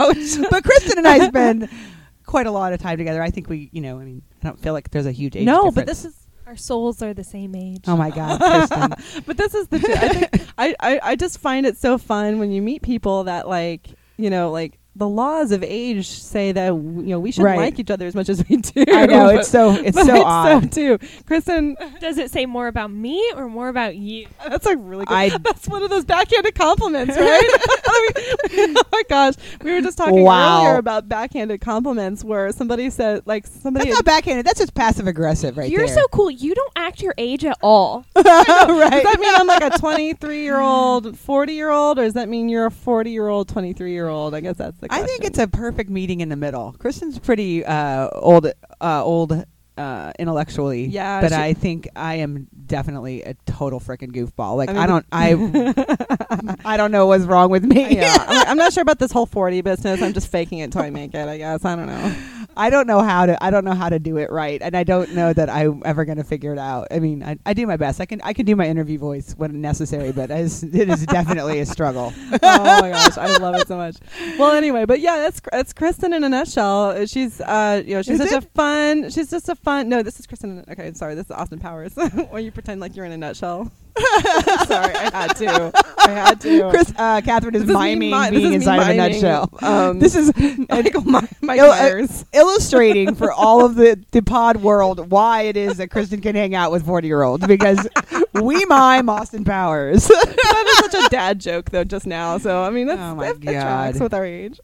Ouch. 0.00 0.50
But 0.50 0.62
Kristen 0.64 0.98
and 0.98 1.08
I 1.08 1.26
spend 1.28 1.68
quite 2.26 2.46
a 2.46 2.50
lot 2.50 2.72
of 2.72 2.80
time 2.80 2.98
together. 2.98 3.22
I 3.22 3.30
think 3.30 3.48
we, 3.48 3.68
you 3.72 3.80
know, 3.80 3.98
I 3.98 4.04
mean, 4.04 4.22
I 4.42 4.46
don't 4.46 4.58
feel 4.58 4.72
like 4.72 4.90
there's 4.90 5.06
a 5.06 5.12
huge 5.12 5.36
age 5.36 5.44
no 5.46 5.64
difference. 5.70 5.74
but 5.74 5.86
this 5.86 6.04
is 6.04 6.23
Our 6.46 6.56
souls 6.56 7.02
are 7.02 7.14
the 7.14 7.24
same 7.24 7.54
age. 7.54 7.84
Oh 7.86 7.96
my 7.96 8.10
God, 8.10 8.38
but 9.26 9.36
this 9.36 9.54
is 9.54 9.68
the 9.68 9.78
truth. 9.78 9.96
I, 9.96 10.08
think, 10.08 10.42
I, 10.58 10.74
I 10.80 11.00
I 11.02 11.16
just 11.16 11.38
find 11.38 11.64
it 11.64 11.76
so 11.78 11.96
fun 11.96 12.38
when 12.38 12.50
you 12.50 12.60
meet 12.60 12.82
people 12.82 13.24
that 13.24 13.48
like 13.48 13.88
you 14.18 14.28
know 14.30 14.50
like 14.50 14.78
the 14.96 15.08
laws 15.08 15.50
of 15.50 15.62
age 15.64 16.06
say 16.08 16.52
that 16.52 16.66
you 16.68 16.72
know 16.74 17.18
we 17.18 17.32
shouldn't 17.32 17.46
Right. 17.46 17.58
like 17.58 17.78
each 17.80 17.90
other 17.90 18.06
as 18.06 18.14
much 18.14 18.28
as 18.28 18.44
we 18.48 18.56
do. 18.58 18.84
I 18.88 19.06
know 19.06 19.24
but- 19.26 19.34
it's 19.36 19.48
so 19.48 19.72
it's 19.72 19.96
but 19.96 20.06
so 20.06 20.22
odd. 20.24 20.70
too. 20.72 20.98
Kristen, 21.26 21.76
Does 22.00 22.16
it 22.18 22.30
say 22.30 22.46
more 22.46 22.68
about 22.68 22.90
me 22.92 23.20
or 23.36 23.48
more 23.48 23.68
about 23.68 23.96
you? 23.96 24.26
that's 24.48 24.66
a 24.66 24.76
really 24.76 25.04
good. 25.04 25.14
I- 25.14 25.38
that's 25.38 25.66
one 25.68 25.82
of 25.82 25.90
those 25.90 26.04
backhanded 26.04 26.54
compliments, 26.54 27.16
right? 27.16 27.50
Oh 28.56 28.82
my 28.92 29.02
gosh, 29.08 29.34
we 29.62 29.72
were 29.72 29.80
just 29.80 29.96
talking 29.98 30.22
Wow. 30.22 30.64
earlier 30.66 30.78
about 30.78 31.08
backhanded 31.08 31.60
compliments 31.60 32.22
where 32.24 32.50
somebody 32.52 32.88
said 32.90 33.22
like 33.26 33.46
somebody. 33.46 33.86
That's 33.86 33.98
not 33.98 34.04
backhanded. 34.04 34.46
That's 34.46 34.58
just 34.60 34.74
passive 34.74 35.06
aggressive, 35.06 35.56
right 35.56 35.70
You're 35.70 35.86
there. 35.86 35.94
so 35.96 36.06
cool. 36.08 36.30
You 36.30 36.54
don't 36.54 36.72
act 36.76 37.02
your 37.02 37.14
age 37.18 37.44
at 37.44 37.58
all. 37.62 38.04
Does 38.14 38.24
that 38.24 39.16
mean 39.20 39.34
I'm 39.34 39.46
like 39.46 39.62
a 39.62 39.70
23 39.78 40.42
year 40.42 40.60
old, 40.60 41.18
40 41.18 41.52
year 41.52 41.70
old, 41.70 41.98
or 41.98 42.02
does 42.04 42.14
that 42.14 42.28
mean 42.28 42.48
you're 42.48 42.66
a 42.66 42.70
40 42.70 43.10
year 43.10 43.28
old, 43.28 43.48
23 43.48 43.92
year 43.92 44.08
old? 44.08 44.34
I 44.34 44.40
guess 44.40 44.56
that's 44.56 44.80
the 44.88 44.94
I 44.94 45.02
think 45.02 45.24
it's 45.24 45.38
a 45.38 45.48
perfect 45.48 45.90
meeting 45.90 46.20
in 46.20 46.28
the 46.28 46.36
middle. 46.36 46.74
Kristen's 46.78 47.18
pretty 47.18 47.64
uh, 47.64 48.08
old, 48.12 48.46
uh, 48.80 49.04
old 49.04 49.44
uh, 49.76 50.12
intellectually. 50.18 50.86
Yeah, 50.86 51.20
but 51.20 51.32
I 51.32 51.52
think 51.52 51.88
I 51.96 52.16
am 52.16 52.48
definitely 52.66 53.22
a 53.22 53.34
total 53.46 53.80
freaking 53.80 54.12
goofball. 54.12 54.56
Like 54.56 54.70
I 54.70 54.84
I, 54.84 54.86
don't, 54.86 55.06
I, 55.10 56.56
I 56.64 56.76
don't 56.76 56.92
know 56.92 57.06
what's 57.06 57.24
wrong 57.24 57.50
with 57.50 57.64
me. 57.64 57.96
yeah, 57.96 58.16
I'm, 58.20 58.48
I'm 58.50 58.56
not 58.56 58.72
sure 58.72 58.82
about 58.82 58.98
this 58.98 59.12
whole 59.12 59.26
40 59.26 59.62
business. 59.62 60.00
I'm 60.02 60.12
just 60.12 60.28
faking 60.28 60.58
it 60.58 60.72
till 60.72 60.82
I 60.82 60.90
make 60.90 61.14
it. 61.14 61.28
I 61.28 61.38
guess 61.38 61.64
I 61.64 61.76
don't 61.76 61.86
know. 61.86 62.14
I 62.56 62.70
don't 62.70 62.86
know 62.86 63.00
how 63.00 63.26
to. 63.26 63.42
I 63.42 63.50
don't 63.50 63.64
know 63.64 63.74
how 63.74 63.88
to 63.88 63.98
do 63.98 64.16
it 64.16 64.30
right, 64.30 64.60
and 64.62 64.76
I 64.76 64.84
don't 64.84 65.14
know 65.14 65.32
that 65.32 65.50
I'm 65.50 65.82
ever 65.84 66.04
going 66.04 66.18
to 66.18 66.24
figure 66.24 66.52
it 66.52 66.58
out. 66.58 66.88
I 66.90 66.98
mean, 66.98 67.22
I, 67.22 67.38
I 67.46 67.54
do 67.54 67.66
my 67.66 67.76
best. 67.76 68.00
I 68.00 68.06
can 68.06 68.20
I 68.22 68.32
can 68.32 68.46
do 68.46 68.56
my 68.56 68.66
interview 68.66 68.98
voice 68.98 69.34
when 69.36 69.60
necessary, 69.60 70.12
but 70.12 70.30
it 70.30 70.38
is 70.40 71.06
definitely 71.06 71.60
a 71.60 71.66
struggle. 71.66 72.12
oh 72.42 72.80
my 72.80 72.90
gosh, 72.90 73.18
I 73.18 73.36
love 73.38 73.56
it 73.56 73.68
so 73.68 73.76
much. 73.76 73.96
Well, 74.38 74.52
anyway, 74.52 74.84
but 74.84 75.00
yeah, 75.00 75.18
that's 75.18 75.40
that's 75.52 75.72
Kristen 75.72 76.12
in 76.12 76.24
a 76.24 76.28
nutshell. 76.28 77.06
She's 77.06 77.40
uh, 77.40 77.82
you 77.84 77.94
know, 77.94 78.02
she's 78.02 78.20
Is 78.20 78.30
such 78.30 78.42
it? 78.42 78.44
a 78.44 78.48
fun. 78.48 79.10
She's 79.10 79.30
just 79.30 79.48
a 79.48 79.56
fun. 79.56 79.88
No, 79.88 80.02
this 80.02 80.20
is 80.20 80.26
Kristen. 80.26 80.64
Okay, 80.68 80.92
sorry, 80.94 81.14
this 81.14 81.26
is 81.26 81.32
Austin 81.32 81.58
Powers. 81.58 81.94
when 82.30 82.44
you 82.44 82.52
pretend 82.52 82.80
like 82.80 82.96
you're 82.96 83.06
in 83.06 83.12
a 83.12 83.18
nutshell. 83.18 83.70
sorry, 84.66 84.94
I 84.94 85.10
had 85.12 85.34
to. 85.36 85.72
I 85.98 86.10
had 86.10 86.40
to. 86.40 86.70
Chris, 86.70 86.92
uh, 86.96 87.20
Catherine 87.24 87.54
is 87.54 87.62
This 87.64 87.70
is 87.70 87.76
me 87.76 87.94
miming 87.94 88.10
mi- 88.10 88.30
this 88.30 88.30
being 88.30 88.44
is 88.46 88.50
me 88.50 88.54
inside 88.56 88.76
of 88.82 88.88
a 88.88 88.96
miming, 88.96 89.12
nutshell. 89.22 89.50
um, 89.62 89.98
this 90.00 90.14
is 90.16 90.32
Michael 90.68 91.02
My- 91.04 91.28
Oh, 91.58 91.70
uh, 91.70 91.76
Myers. 91.76 92.24
illustrating 92.32 93.14
for 93.14 93.30
all 93.30 93.64
of 93.64 93.76
the, 93.76 94.02
the 94.10 94.22
pod 94.22 94.56
world 94.58 95.10
why 95.10 95.42
it 95.42 95.56
is 95.56 95.76
that 95.76 95.90
Kristen 95.90 96.20
can 96.20 96.34
hang 96.34 96.54
out 96.54 96.72
with 96.72 96.84
40 96.84 97.06
year 97.06 97.22
olds 97.22 97.46
because 97.46 97.86
we 98.32 98.64
mime 98.64 99.08
Austin 99.08 99.44
Powers. 99.44 100.06
that 100.08 100.64
is 100.68 100.90
such 100.90 101.06
a 101.06 101.08
dad 101.10 101.38
joke 101.40 101.70
though 101.70 101.84
just 101.84 102.06
now. 102.06 102.38
So 102.38 102.62
I 102.62 102.70
mean 102.70 102.86
that's 102.88 103.00
Oh, 103.00 103.14
my 103.14 103.26
that, 103.32 103.40
that 103.42 103.52
tracks 103.52 103.98
God. 103.98 104.02
with 104.02 104.14
our 104.14 104.24
age. 104.24 104.58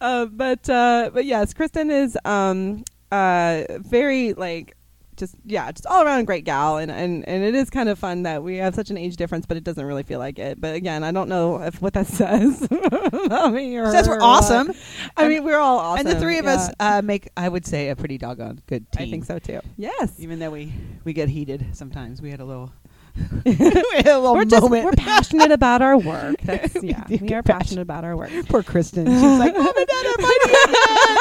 uh, 0.00 0.26
but 0.26 0.68
uh, 0.70 1.10
but 1.12 1.24
yes, 1.24 1.52
Kristen 1.52 1.90
is 1.90 2.16
um 2.24 2.84
uh 3.12 3.62
very 3.78 4.32
like 4.34 4.75
just 5.16 5.34
yeah, 5.44 5.70
just 5.72 5.86
all 5.86 6.04
around 6.04 6.24
great 6.26 6.44
gal 6.44 6.78
and, 6.78 6.90
and 6.90 7.26
and 7.28 7.42
it 7.42 7.54
is 7.54 7.70
kind 7.70 7.88
of 7.88 7.98
fun 7.98 8.22
that 8.24 8.42
we 8.42 8.56
have 8.56 8.74
such 8.74 8.90
an 8.90 8.96
age 8.96 9.16
difference, 9.16 9.46
but 9.46 9.56
it 9.56 9.64
doesn't 9.64 9.84
really 9.84 10.02
feel 10.02 10.18
like 10.18 10.38
it. 10.38 10.60
But 10.60 10.74
again, 10.74 11.04
I 11.04 11.12
don't 11.12 11.28
know 11.28 11.62
if 11.62 11.80
what 11.82 11.94
that 11.94 12.06
says 12.06 12.62
about 12.62 13.52
me 13.52 13.76
or 13.76 13.90
Says 13.90 14.08
we're 14.08 14.20
awesome. 14.20 14.72
I 15.16 15.28
mean, 15.28 15.44
we're 15.44 15.58
all 15.58 15.78
awesome, 15.78 16.06
and 16.06 16.16
the 16.16 16.20
three 16.20 16.38
of 16.38 16.46
us 16.46 16.70
uh, 16.80 17.02
make, 17.02 17.28
I 17.36 17.48
would 17.48 17.66
say, 17.66 17.88
a 17.88 17.96
pretty 17.96 18.18
doggone 18.18 18.60
good 18.66 18.90
team. 18.92 19.08
I 19.08 19.10
think 19.10 19.24
so 19.24 19.38
too. 19.38 19.60
Yes. 19.76 20.14
Even 20.18 20.38
though 20.38 20.50
we, 20.50 20.72
we 21.04 21.12
get 21.12 21.28
heated 21.28 21.66
sometimes. 21.72 22.20
We 22.20 22.30
had 22.30 22.40
a 22.40 22.44
little, 22.44 22.72
we 23.44 23.52
had 23.54 24.06
a 24.06 24.18
little 24.18 24.34
We're 24.34 24.44
just 24.44 24.62
moment. 24.62 24.84
we're 24.84 24.92
passionate 24.92 25.52
about 25.52 25.82
our 25.82 25.96
work. 25.98 26.36
That's 26.42 26.82
yeah. 26.82 27.04
do 27.04 27.18
We 27.20 27.32
are 27.34 27.42
passionate 27.42 27.82
about 27.82 28.04
our 28.04 28.16
work. 28.16 28.30
Poor 28.48 28.62
Kristen. 28.62 29.06
She's 29.06 29.38
like, 29.38 29.54
and 29.54 29.64
Dad 29.64 30.06
are 30.06 30.22
fighting 30.22 30.50
again. 30.50 31.16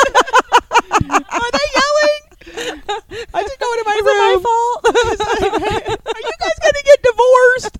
are 1.29 1.51
they 1.51 1.67
yelling? 1.73 1.74
I 2.55 3.39
just 3.43 3.59
go 3.59 3.67
into 3.73 3.85
my 3.85 3.95
Is 3.99 4.05
it 4.05 4.15
room. 4.15 4.23
my 4.23 4.35
fault? 4.39 4.79
Are 6.15 6.23
you 6.23 6.35
guys 6.39 6.57
get 6.63 6.73
divorced? 7.15 7.77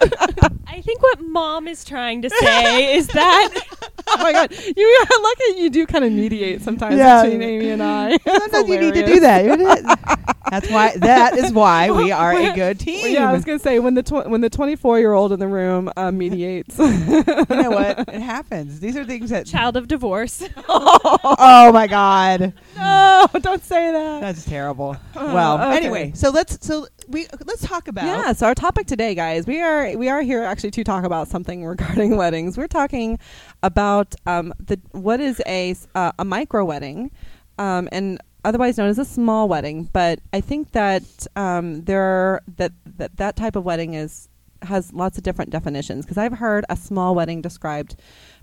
I 0.68 0.82
think 0.82 1.02
what 1.02 1.22
mom 1.22 1.68
is 1.68 1.84
trying 1.86 2.22
to 2.24 2.30
say 2.30 2.96
is 2.96 3.08
that 3.08 3.54
oh 4.08 4.18
my 4.24 4.32
god, 4.32 4.52
you 4.76 5.06
are 5.12 5.22
lucky 5.24 5.62
you 5.62 5.70
do 5.70 5.86
kind 5.86 6.04
of 6.04 6.12
mediate 6.12 6.62
sometimes 6.62 6.98
Yeah. 6.98 7.24
between 7.24 7.42
Amy 7.42 7.70
and 7.70 7.82
I. 7.84 8.18
Sometimes 8.18 8.68
you 8.70 8.80
need 8.80 8.94
to 8.94 9.06
do 9.06 9.20
that. 9.22 10.30
That's 10.50 10.70
why. 10.70 10.96
That 10.98 11.38
is 11.38 11.52
why 11.54 11.92
we 11.92 12.12
are 12.12 12.34
a 12.34 12.54
good 12.54 12.80
team. 12.80 13.02
Well, 13.02 13.12
yeah, 13.12 13.30
I 13.30 13.34
was 13.34 13.46
gonna 13.46 13.60
say 13.60 13.80
when 13.80 13.94
the 13.96 14.04
tw- 14.04 14.28
when 14.30 14.42
the 14.42 14.50
twenty 14.50 14.76
four 14.76 15.00
year 15.00 15.14
old 15.14 15.32
in 15.32 15.40
the 15.40 15.48
room 15.48 15.90
uh, 15.98 16.12
mediates. 16.12 16.78
you 16.78 16.86
know 16.86 17.72
what? 17.72 18.00
It 18.10 18.22
happens. 18.22 18.80
These 18.80 18.96
are 18.98 19.06
things 19.06 19.30
that. 19.32 19.46
child 19.46 19.76
of 19.78 19.88
divorce. 19.88 20.44
Oh 20.68 21.72
my 21.74 21.88
God, 21.88 22.54
no, 22.76 23.28
don't 23.42 23.64
say 23.64 23.92
that. 23.92 24.22
that's 24.22 24.46
terrible. 24.46 24.98
Oh, 25.16 25.34
well, 25.34 25.56
okay. 25.56 25.78
anyway, 25.78 26.12
so 26.16 26.30
let's 26.30 26.66
so 26.66 26.88
we 27.08 27.28
let's 27.46 27.66
talk 27.66 27.88
about. 27.88 28.06
Yeah, 28.06 28.34
so 28.34 28.48
our 28.48 28.56
topic 28.56 28.88
today, 28.88 29.16
guys, 29.16 29.25
we 29.48 29.62
are 29.62 29.98
we 29.98 30.10
are 30.10 30.22
here 30.22 30.44
actually 30.44 30.72
to 30.72 30.84
talk 30.84 31.04
about 31.04 31.28
something 31.28 31.66
regarding 31.74 32.16
weddings. 32.16 32.58
We're 32.58 32.68
talking 32.68 33.20
about 33.64 34.16
um, 34.26 34.54
the 34.60 34.80
what 34.92 35.20
is 35.20 35.42
a 35.46 35.76
uh, 35.96 36.12
a 36.20 36.26
micro 36.26 36.64
wedding, 36.64 37.12
um, 37.58 37.90
and 37.92 38.20
otherwise 38.44 38.78
known 38.78 38.90
as 38.90 39.00
a 39.00 39.06
small 39.06 39.48
wedding. 39.48 39.90
But 39.92 40.20
I 40.32 40.42
think 40.42 40.72
that 40.72 41.04
um, 41.36 41.84
there 41.84 42.02
are, 42.02 42.44
that 42.58 42.74
that 42.98 43.18
that 43.18 43.36
type 43.36 43.56
of 43.56 43.66
wedding 43.66 43.96
is 43.96 44.30
has 44.62 44.94
lots 44.94 45.18
of 45.18 45.24
different 45.24 45.52
definitions 45.52 46.06
because 46.06 46.18
I've 46.18 46.34
heard 46.34 46.66
a 46.70 46.76
small 46.76 47.16
wedding 47.16 47.42
described 47.42 47.96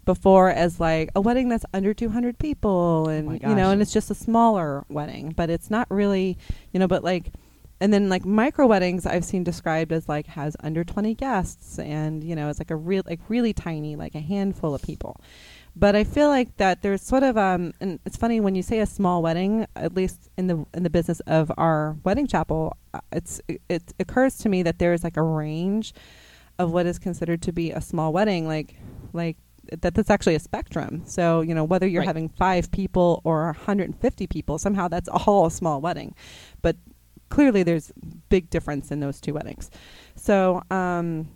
before 0.05 0.51
as 0.51 0.81
like 0.81 1.11
a 1.15 1.21
wedding 1.21 1.49
that's 1.49 1.65
under 1.73 1.95
200 1.95 2.39
people 2.39 3.09
and 3.09 3.29
Oh 3.29 3.49
you 3.49 3.55
know 3.55 3.71
and 3.71 3.81
it's 3.81 3.93
just 3.93 4.11
a 4.11 4.15
smaller 4.15 4.85
wedding 4.89 5.33
but 5.37 5.49
it's 5.49 5.71
not 5.71 5.89
really 5.91 6.37
you 6.73 6.81
know 6.81 6.89
but 6.89 7.05
like 7.05 7.33
and 7.83 7.93
then 7.93 8.09
like 8.09 8.25
micro 8.25 8.65
weddings 8.67 9.07
I've 9.07 9.25
seen 9.25 9.43
described 9.43 9.91
as 9.93 10.09
like 10.09 10.27
has 10.29 10.57
under 10.61 10.85
20 10.85 11.15
guests 11.17 11.81
and 11.81 12.23
you 12.23 12.37
know 12.37 12.49
it's 12.49 12.61
like 12.61 12.71
a 12.71 12.77
real 12.77 13.03
like 13.07 13.19
really 13.29 13.53
tiny 13.53 13.97
like 13.97 14.15
a 14.15 14.21
handful 14.21 14.73
of 14.75 14.83
people. 14.83 15.21
But 15.75 15.97
I 15.97 16.05
feel 16.05 16.29
like 16.29 16.57
that 16.59 16.83
there's 16.83 17.03
sort 17.03 17.25
of 17.25 17.37
um 17.37 17.73
and 17.81 17.99
it's 18.07 18.17
funny 18.17 18.39
when 18.41 18.55
you 18.55 18.63
say 18.63 18.79
a 18.79 18.87
small 18.87 19.21
wedding 19.21 19.67
at 19.75 19.95
least 19.95 20.31
in 20.39 20.47
the 20.47 20.65
in 20.75 20.85
the 20.85 20.91
business 20.91 21.19
of 21.27 21.51
our 21.59 21.97
wedding 22.05 22.29
chapel 22.29 22.77
uh, 22.95 23.01
it's 23.11 23.41
it, 23.49 23.61
it 23.69 23.83
occurs 23.99 24.39
to 24.39 24.49
me 24.49 24.63
that 24.63 24.79
there's 24.79 25.03
like 25.03 25.17
a 25.17 25.23
range 25.23 25.93
of 26.61 26.71
what 26.71 26.87
is 26.87 27.01
considered 27.01 27.43
to 27.43 27.53
be 27.53 27.73
a 27.73 27.81
small 27.81 28.13
wedding 28.13 28.47
like 28.47 28.77
like 29.13 29.37
that 29.81 29.95
that's 29.95 30.11
actually 30.11 30.35
a 30.35 30.41
spectrum. 30.41 31.03
So, 31.07 31.41
you 31.41 31.55
know, 31.55 31.65
whether 31.65 31.87
you're 31.87 32.01
Right. 32.01 32.07
having 32.09 32.29
5 32.29 32.71
people 32.73 33.21
or 33.25 33.45
150 33.47 34.27
people, 34.27 34.59
somehow 34.59 34.89
that's 34.89 35.09
all 35.27 35.47
a 35.47 35.51
small 35.51 35.81
wedding. 35.81 36.15
But 36.63 36.77
clearly 37.33 37.63
there's 37.63 37.91
big 38.29 38.51
difference 38.51 38.91
in 38.91 39.01
those 39.01 39.19
two 39.19 39.33
weddings. 39.33 39.71
So, 40.17 40.63
um, 40.71 41.29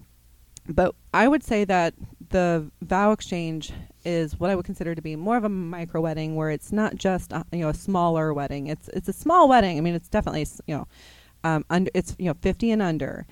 but 0.68 0.94
I 1.14 1.26
would 1.26 1.42
say 1.42 1.64
that 1.64 1.94
the 2.28 2.70
vow 2.82 3.12
exchange 3.12 3.72
is 4.04 4.38
what 4.38 4.50
I 4.50 4.56
would 4.56 4.66
consider 4.66 4.94
to 4.94 5.00
be 5.00 5.16
more 5.16 5.38
of 5.38 5.44
a 5.44 5.48
micro 5.48 6.02
wedding, 6.02 6.36
where 6.36 6.50
it's 6.50 6.70
not 6.70 6.96
just 6.96 7.32
a, 7.32 7.46
you 7.50 7.60
know 7.60 7.70
a 7.70 7.74
smaller 7.74 8.34
wedding. 8.34 8.66
It's 8.66 8.88
it's 8.88 9.08
a 9.08 9.12
small 9.12 9.48
wedding. 9.48 9.78
I 9.78 9.80
mean, 9.80 9.94
it's 9.94 10.08
definitely 10.08 10.46
you 10.66 10.76
know 10.76 10.86
um, 11.44 11.64
under 11.70 11.90
it's 11.94 12.14
you 12.18 12.26
know 12.26 12.34
fifty 12.42 12.70
and 12.70 12.82
under. 12.82 13.26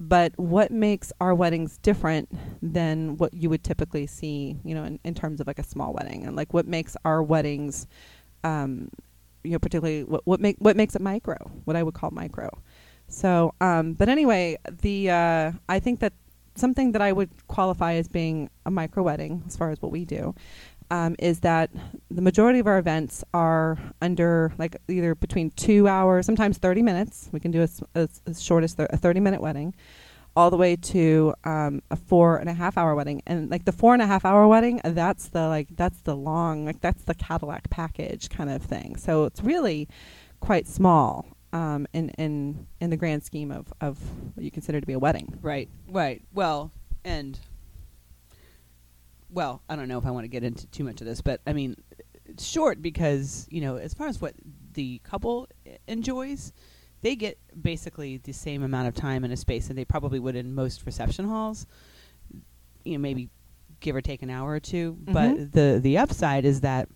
But 0.00 0.32
what 0.38 0.72
makes 0.72 1.12
our 1.20 1.34
weddings 1.34 1.78
different 1.78 2.28
than 2.62 3.16
what 3.16 3.32
you 3.34 3.50
would 3.50 3.64
typically 3.64 4.06
see, 4.06 4.56
you 4.64 4.74
know, 4.74 4.84
in, 4.84 5.00
in 5.04 5.14
terms 5.14 5.40
of 5.40 5.46
like 5.46 5.58
a 5.58 5.64
small 5.64 5.92
wedding, 5.92 6.24
and 6.24 6.34
like 6.34 6.52
what 6.52 6.66
makes 6.66 6.96
our 7.04 7.22
weddings 7.22 7.86
um, 8.44 8.90
you 9.44 9.52
know, 9.52 9.58
particularly 9.58 10.04
what 10.04 10.26
what 10.26 10.40
make 10.40 10.56
what 10.58 10.76
makes 10.76 10.94
it 10.94 11.02
micro, 11.02 11.36
what 11.64 11.76
I 11.76 11.82
would 11.82 11.94
call 11.94 12.10
micro. 12.10 12.50
So, 13.08 13.54
um, 13.60 13.94
but 13.94 14.08
anyway, 14.08 14.58
the 14.82 15.10
uh, 15.10 15.52
I 15.68 15.80
think 15.80 16.00
that 16.00 16.12
something 16.54 16.92
that 16.92 17.02
I 17.02 17.12
would 17.12 17.30
qualify 17.46 17.94
as 17.94 18.08
being 18.08 18.50
a 18.66 18.70
micro 18.70 19.02
wedding, 19.02 19.42
as 19.46 19.56
far 19.56 19.70
as 19.70 19.80
what 19.80 19.92
we 19.92 20.04
do, 20.04 20.34
um, 20.90 21.16
is 21.18 21.40
that 21.40 21.70
the 22.10 22.22
majority 22.22 22.58
of 22.58 22.66
our 22.66 22.78
events 22.78 23.24
are 23.32 23.78
under 24.02 24.52
like 24.58 24.76
either 24.88 25.14
between 25.14 25.50
two 25.52 25.88
hours, 25.88 26.26
sometimes 26.26 26.58
thirty 26.58 26.82
minutes. 26.82 27.28
We 27.32 27.40
can 27.40 27.50
do 27.50 27.62
as 27.62 27.82
as, 27.94 28.42
short 28.42 28.64
as 28.64 28.74
thir- 28.74 28.88
a 28.90 28.96
thirty 28.96 29.20
minute 29.20 29.40
wedding, 29.40 29.74
all 30.38 30.50
the 30.50 30.56
way 30.56 30.76
to 30.76 31.34
um, 31.42 31.82
a 31.90 31.96
four 31.96 32.36
and 32.36 32.48
a 32.48 32.52
half 32.52 32.78
hour 32.78 32.94
wedding. 32.94 33.20
And 33.26 33.50
like 33.50 33.64
the 33.64 33.72
four 33.72 33.92
and 33.92 34.00
a 34.00 34.06
half 34.06 34.24
hour 34.24 34.46
wedding, 34.46 34.80
that's 34.84 35.30
the 35.30 35.48
like 35.48 35.66
that's 35.74 36.00
the 36.02 36.14
long 36.14 36.64
like 36.64 36.80
that's 36.80 37.02
the 37.02 37.14
Cadillac 37.14 37.68
package 37.70 38.30
kind 38.30 38.48
of 38.48 38.62
thing. 38.62 38.94
So 38.94 39.24
it's 39.24 39.42
really 39.42 39.88
quite 40.38 40.68
small 40.68 41.26
um, 41.52 41.88
in 41.92 42.10
in 42.10 42.68
in 42.80 42.90
the 42.90 42.96
grand 42.96 43.24
scheme 43.24 43.50
of 43.50 43.72
of 43.80 43.98
what 44.34 44.44
you 44.44 44.52
consider 44.52 44.80
to 44.80 44.86
be 44.86 44.92
a 44.92 44.98
wedding. 45.00 45.36
Right, 45.42 45.68
right. 45.88 46.22
Well, 46.32 46.70
and 47.04 47.36
well, 49.30 49.60
I 49.68 49.74
don't 49.74 49.88
know 49.88 49.98
if 49.98 50.06
I 50.06 50.12
want 50.12 50.22
to 50.22 50.28
get 50.28 50.44
into 50.44 50.68
too 50.68 50.84
much 50.84 51.00
of 51.00 51.06
this, 51.08 51.20
but 51.20 51.40
I 51.48 51.52
mean, 51.52 51.74
it's 52.26 52.46
short 52.46 52.80
because 52.80 53.48
you 53.50 53.60
know, 53.60 53.74
as 53.74 53.92
far 53.92 54.06
as 54.06 54.20
what 54.20 54.34
the 54.74 55.00
couple 55.02 55.48
e- 55.66 55.78
enjoys, 55.88 56.52
they 57.02 57.14
get 57.16 57.38
basically 57.60 58.16
the 58.18 58.32
same 58.32 58.62
amount 58.62 58.88
of 58.88 58.94
time 58.94 59.24
in 59.24 59.30
a 59.30 59.36
space 59.36 59.68
that 59.68 59.74
they 59.74 59.84
probably 59.84 60.18
would 60.18 60.36
in 60.36 60.54
most 60.54 60.84
reception 60.86 61.26
halls. 61.28 61.66
You 62.84 62.92
know, 62.94 62.98
maybe 62.98 63.28
give 63.80 63.94
or 63.94 64.00
take 64.00 64.22
an 64.22 64.30
hour 64.30 64.52
or 64.52 64.60
2 64.60 64.96
Mhm. 65.04 65.12
But 65.12 65.52
the 65.52 65.78
the 65.82 65.98
upside 65.98 66.44
is 66.44 66.62
that 66.62 66.88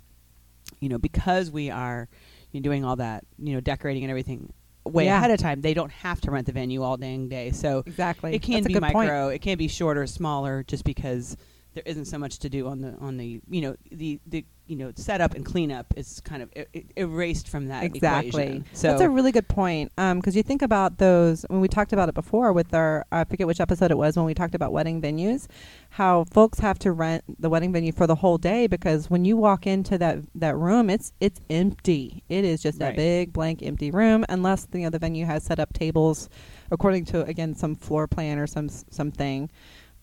you 0.81 0.89
know 0.89 0.99
because 0.99 1.51
we 1.51 1.71
are 1.71 2.09
you 2.51 2.61
know, 2.61 2.65
doing 2.65 2.85
all 2.85 2.97
that 2.97 3.25
you 3.39 3.55
know 3.55 3.61
decorating 3.61 4.03
and 4.05 4.11
everything 4.11 4.53
way 4.85 5.05
Yeah. 5.05 5.19
ahead 5.19 5.31
of 5.31 5.39
time, 5.39 5.61
they 5.61 5.75
don't 5.75 5.93
have 5.93 6.21
to 6.23 6.31
rent 6.33 6.47
the 6.47 6.53
venue 6.53 6.83
all 6.83 6.97
dang 6.97 7.29
day. 7.29 7.53
So 7.53 7.85
Exactly. 7.87 8.35
it 8.35 8.43
can 8.43 8.55
That's 8.55 8.67
be 8.67 8.73
good 8.75 8.83
point. 8.83 8.95
micro. 8.95 9.29
It 9.29 9.41
can 9.41 9.57
be 9.57 9.69
shorter, 9.69 10.07
smaller, 10.09 10.65
just 10.65 10.83
because 10.85 11.37
there 11.75 11.83
isn't 11.87 12.05
so 12.07 12.19
much 12.19 12.39
to 12.41 12.49
do 12.49 12.67
on 12.69 12.81
the 12.81 12.95
on 13.01 13.17
the 13.17 13.41
you 13.49 13.61
know 13.61 13.77
the 13.91 14.21
the 14.27 14.45
you 14.67 14.77
know 14.77 14.93
setup 14.95 15.35
and 15.35 15.45
cleanup 15.45 15.93
is 15.97 16.21
kind 16.21 16.43
of 16.43 16.51
e- 16.57 16.65
e- 16.73 16.85
erased 16.97 17.49
from 17.49 17.67
that 17.67 17.83
Exactly. 17.83 18.29
equation. 18.29 18.65
So 18.73 18.89
That's 18.89 19.03
a 19.03 19.11
really 19.11 19.33
good 19.33 19.49
point. 19.49 19.91
Um, 19.99 20.19
because 20.19 20.37
you 20.37 20.43
think 20.43 20.63
about 20.63 20.99
those 20.99 21.45
when 21.49 21.61
we 21.61 21.69
talked 21.69 21.93
about 21.93 22.09
it 22.09 22.15
before 22.15 22.53
with 22.53 22.73
our 22.73 23.05
I 23.11 23.25
forget 23.25 23.47
which 23.47 23.61
episode 23.61 23.91
it 23.91 23.99
was 23.99 24.17
when 24.17 24.25
we 24.25 24.35
talked 24.35 24.55
about 24.55 24.73
wedding 24.73 25.03
venues, 25.03 25.47
how 25.91 26.25
folks 26.25 26.61
have 26.61 26.79
to 26.81 26.93
rent 26.93 27.25
the 27.41 27.51
wedding 27.51 27.73
venue 27.73 27.93
for 27.93 28.07
the 28.07 28.15
whole 28.17 28.39
day 28.39 28.67
because 28.67 29.11
when 29.11 29.25
you 29.25 29.37
walk 29.37 29.67
into 29.67 29.99
that 29.99 30.19
that 30.35 30.57
room, 30.57 30.89
it's 30.89 31.13
it's 31.21 31.41
empty. 31.51 32.23
It 32.29 32.45
is 32.45 32.63
just 32.63 32.81
a 32.81 32.93
big 32.93 33.33
blank 33.33 33.63
empty 33.63 33.91
room 33.91 34.25
unless 34.29 34.69
you 34.73 34.81
know 34.81 34.91
the 34.91 34.99
venue 34.99 35.27
has 35.27 35.43
set 35.43 35.59
up 35.59 35.73
tables 35.73 36.29
according 36.71 37.05
to 37.07 37.23
again 37.25 37.55
some 37.55 37.75
floor 37.75 38.07
plan 38.07 38.39
or 38.39 38.47
some 38.47 38.69
something. 38.69 39.51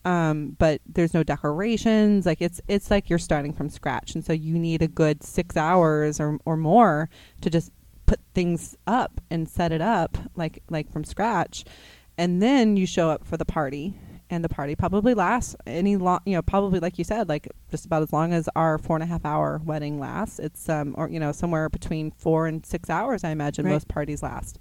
Um, 0.05 0.55
but 0.59 0.81
there's 0.87 1.13
no 1.13 1.23
decorations. 1.23 2.25
Like 2.25 2.41
it's 2.41 2.61
it's 2.67 2.89
like 2.89 3.09
you're 3.09 3.19
starting 3.19 3.53
from 3.53 3.69
scratch, 3.69 4.15
and 4.15 4.23
so 4.23 4.33
you 4.33 4.57
need 4.57 4.81
a 4.81 4.87
good 4.87 5.23
six 5.23 5.57
hours 5.57 6.19
or 6.19 6.39
or 6.45 6.55
more 6.57 7.09
to 7.41 7.49
just 7.49 7.71
put 8.05 8.19
things 8.33 8.75
up 8.87 9.19
and 9.29 9.47
set 9.47 9.71
it 9.71 9.81
up 9.81 10.17
like 10.35 10.63
like 10.69 10.91
from 10.91 11.03
scratch, 11.03 11.65
and 12.17 12.41
then 12.41 12.77
you 12.77 12.85
show 12.85 13.09
up 13.09 13.25
for 13.25 13.37
the 13.37 13.45
party. 13.45 13.93
And 14.31 14.43
the 14.43 14.49
party 14.49 14.75
probably 14.75 15.15
lasts 15.15 15.55
any 15.65 15.97
long, 15.97 16.19
you 16.23 16.35
know, 16.35 16.43
probably 16.43 16.79
like 16.79 16.99
you 16.99 17.03
said, 17.03 17.27
like 17.27 17.47
just 17.71 17.85
about 17.87 18.03
as 18.03 18.13
long 18.13 18.31
as 18.31 18.47
our 18.55 18.77
four 18.77 18.95
and 18.95 19.01
a 19.01 19.07
half 19.07 19.25
hour 19.25 19.59
wedding 19.65 19.99
lasts. 19.99 20.37
It's 20.37 20.69
um, 20.69 20.93
or 20.99 21.09
you 21.09 21.19
know, 21.19 21.31
somewhere 21.31 21.67
between 21.67 22.11
four 22.11 22.45
and 22.45 22.63
six 22.63 22.91
hours. 22.91 23.23
I 23.23 23.31
imagine 23.31 23.65
Right. 23.65 23.71
most 23.71 23.87
parties 23.87 24.21
last 24.21 24.59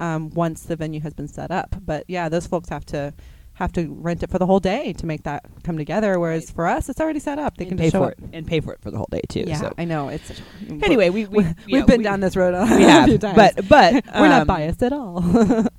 um, 0.00 0.30
once 0.30 0.64
the 0.64 0.74
venue 0.74 0.98
has 1.02 1.14
been 1.14 1.28
set 1.28 1.52
up. 1.52 1.76
But 1.84 2.02
yeah, 2.08 2.28
those 2.28 2.48
folks 2.48 2.68
have 2.68 2.84
to 2.86 3.14
have 3.56 3.72
to 3.72 3.90
rent 3.90 4.22
it 4.22 4.30
for 4.30 4.38
the 4.38 4.44
whole 4.44 4.60
day 4.60 4.92
to 4.92 5.06
make 5.06 5.22
that 5.22 5.44
come 5.62 5.78
together. 5.78 6.20
Whereas 6.20 6.50
for 6.50 6.66
us, 6.66 6.90
it's 6.90 7.00
already 7.00 7.20
set 7.20 7.38
up. 7.38 7.56
They 7.56 7.64
and 7.64 7.70
can 7.70 7.78
pay 7.78 7.90
for 7.90 8.10
it 8.10 8.18
and 8.32 8.46
pay 8.46 8.60
for 8.60 8.72
it 8.74 8.82
for 8.82 8.90
the 8.90 8.98
whole 8.98 9.08
day 9.10 9.22
too. 9.28 9.44
Yeah, 9.46 9.60
so. 9.60 9.72
I 9.78 9.86
know. 9.86 10.08
It's 10.08 10.26
such 10.26 10.40
a, 10.40 10.84
Anyway, 10.84 11.08
we, 11.08 11.24
we 11.24 11.46
we, 11.66 11.78
have 11.78 11.86
been 11.86 11.98
we- 11.98 12.04
down 12.04 12.20
this 12.20 12.36
road 12.36 12.54
a, 12.54 12.62
we 12.76 12.82
have, 12.82 13.08
few 13.08 13.16
times. 13.18 13.34
but 13.36 13.68
but 13.68 13.94
we're 14.14 14.28
not 14.28 14.42
um, 14.42 14.46
biased 14.46 14.82
at 14.82 14.92
all. 14.92 15.24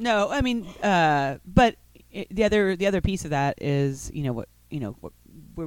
No, 0.00 0.30
I 0.30 0.42
mean, 0.42 0.64
uh, 0.80 1.38
but 1.44 1.74
i 2.14 2.24
the 2.30 2.44
other 2.44 2.76
the 2.76 2.86
other 2.86 3.00
piece 3.00 3.24
of 3.24 3.30
that 3.30 3.60
is 3.60 4.12
you 4.14 4.22
know 4.22 4.32
what 4.32 4.48
you 4.70 4.78
know 4.78 4.96
what 5.00 5.12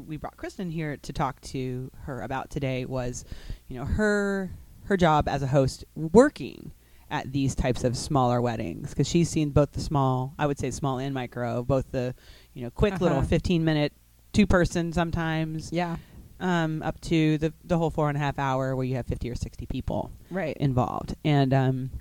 we 0.08 0.16
brought 0.16 0.38
Kristen 0.38 0.70
here 0.72 0.96
to 0.96 1.12
talk 1.12 1.42
to 1.42 1.92
her 2.04 2.22
about 2.22 2.50
today 2.50 2.86
was 2.86 3.26
you 3.68 3.78
know 3.78 3.84
her 3.84 4.52
her 4.86 4.96
job 4.96 5.28
as 5.28 5.44
a 5.44 5.48
host 5.48 5.84
working 5.96 6.72
at 7.12 7.32
these 7.32 7.54
types 7.54 7.84
of 7.84 7.96
smaller 7.96 8.42
weddings 8.42 8.90
because 8.90 9.08
she's 9.08 9.30
seen 9.30 9.50
both 9.52 9.72
the 9.74 9.82
small 9.82 10.34
I 10.40 10.48
would 10.48 10.58
say 10.58 10.72
small 10.72 10.98
and 10.98 11.14
micro 11.14 11.62
both 11.62 11.92
the 11.92 12.16
you 12.54 12.64
know 12.64 12.70
quick 12.72 13.00
little 13.02 13.20
Uh-huh. 13.20 13.28
15 13.28 13.64
minute 13.64 13.94
two 14.34 14.48
person 14.48 14.94
sometimes 14.94 15.70
yeah, 15.74 15.98
um, 16.40 16.82
up 16.82 17.00
to 17.02 17.38
the 17.38 17.54
the 17.66 17.78
whole 17.78 17.90
four 17.92 18.08
and 18.10 18.18
a 18.18 18.20
half 18.22 18.40
hour 18.40 18.76
where 18.76 18.86
you 18.86 18.96
have 18.96 19.06
50 19.06 19.30
or 19.30 19.36
60 19.36 19.66
people 19.68 20.12
right. 20.32 20.56
involved. 20.58 21.16
And 21.26 21.54
um, 21.54 21.92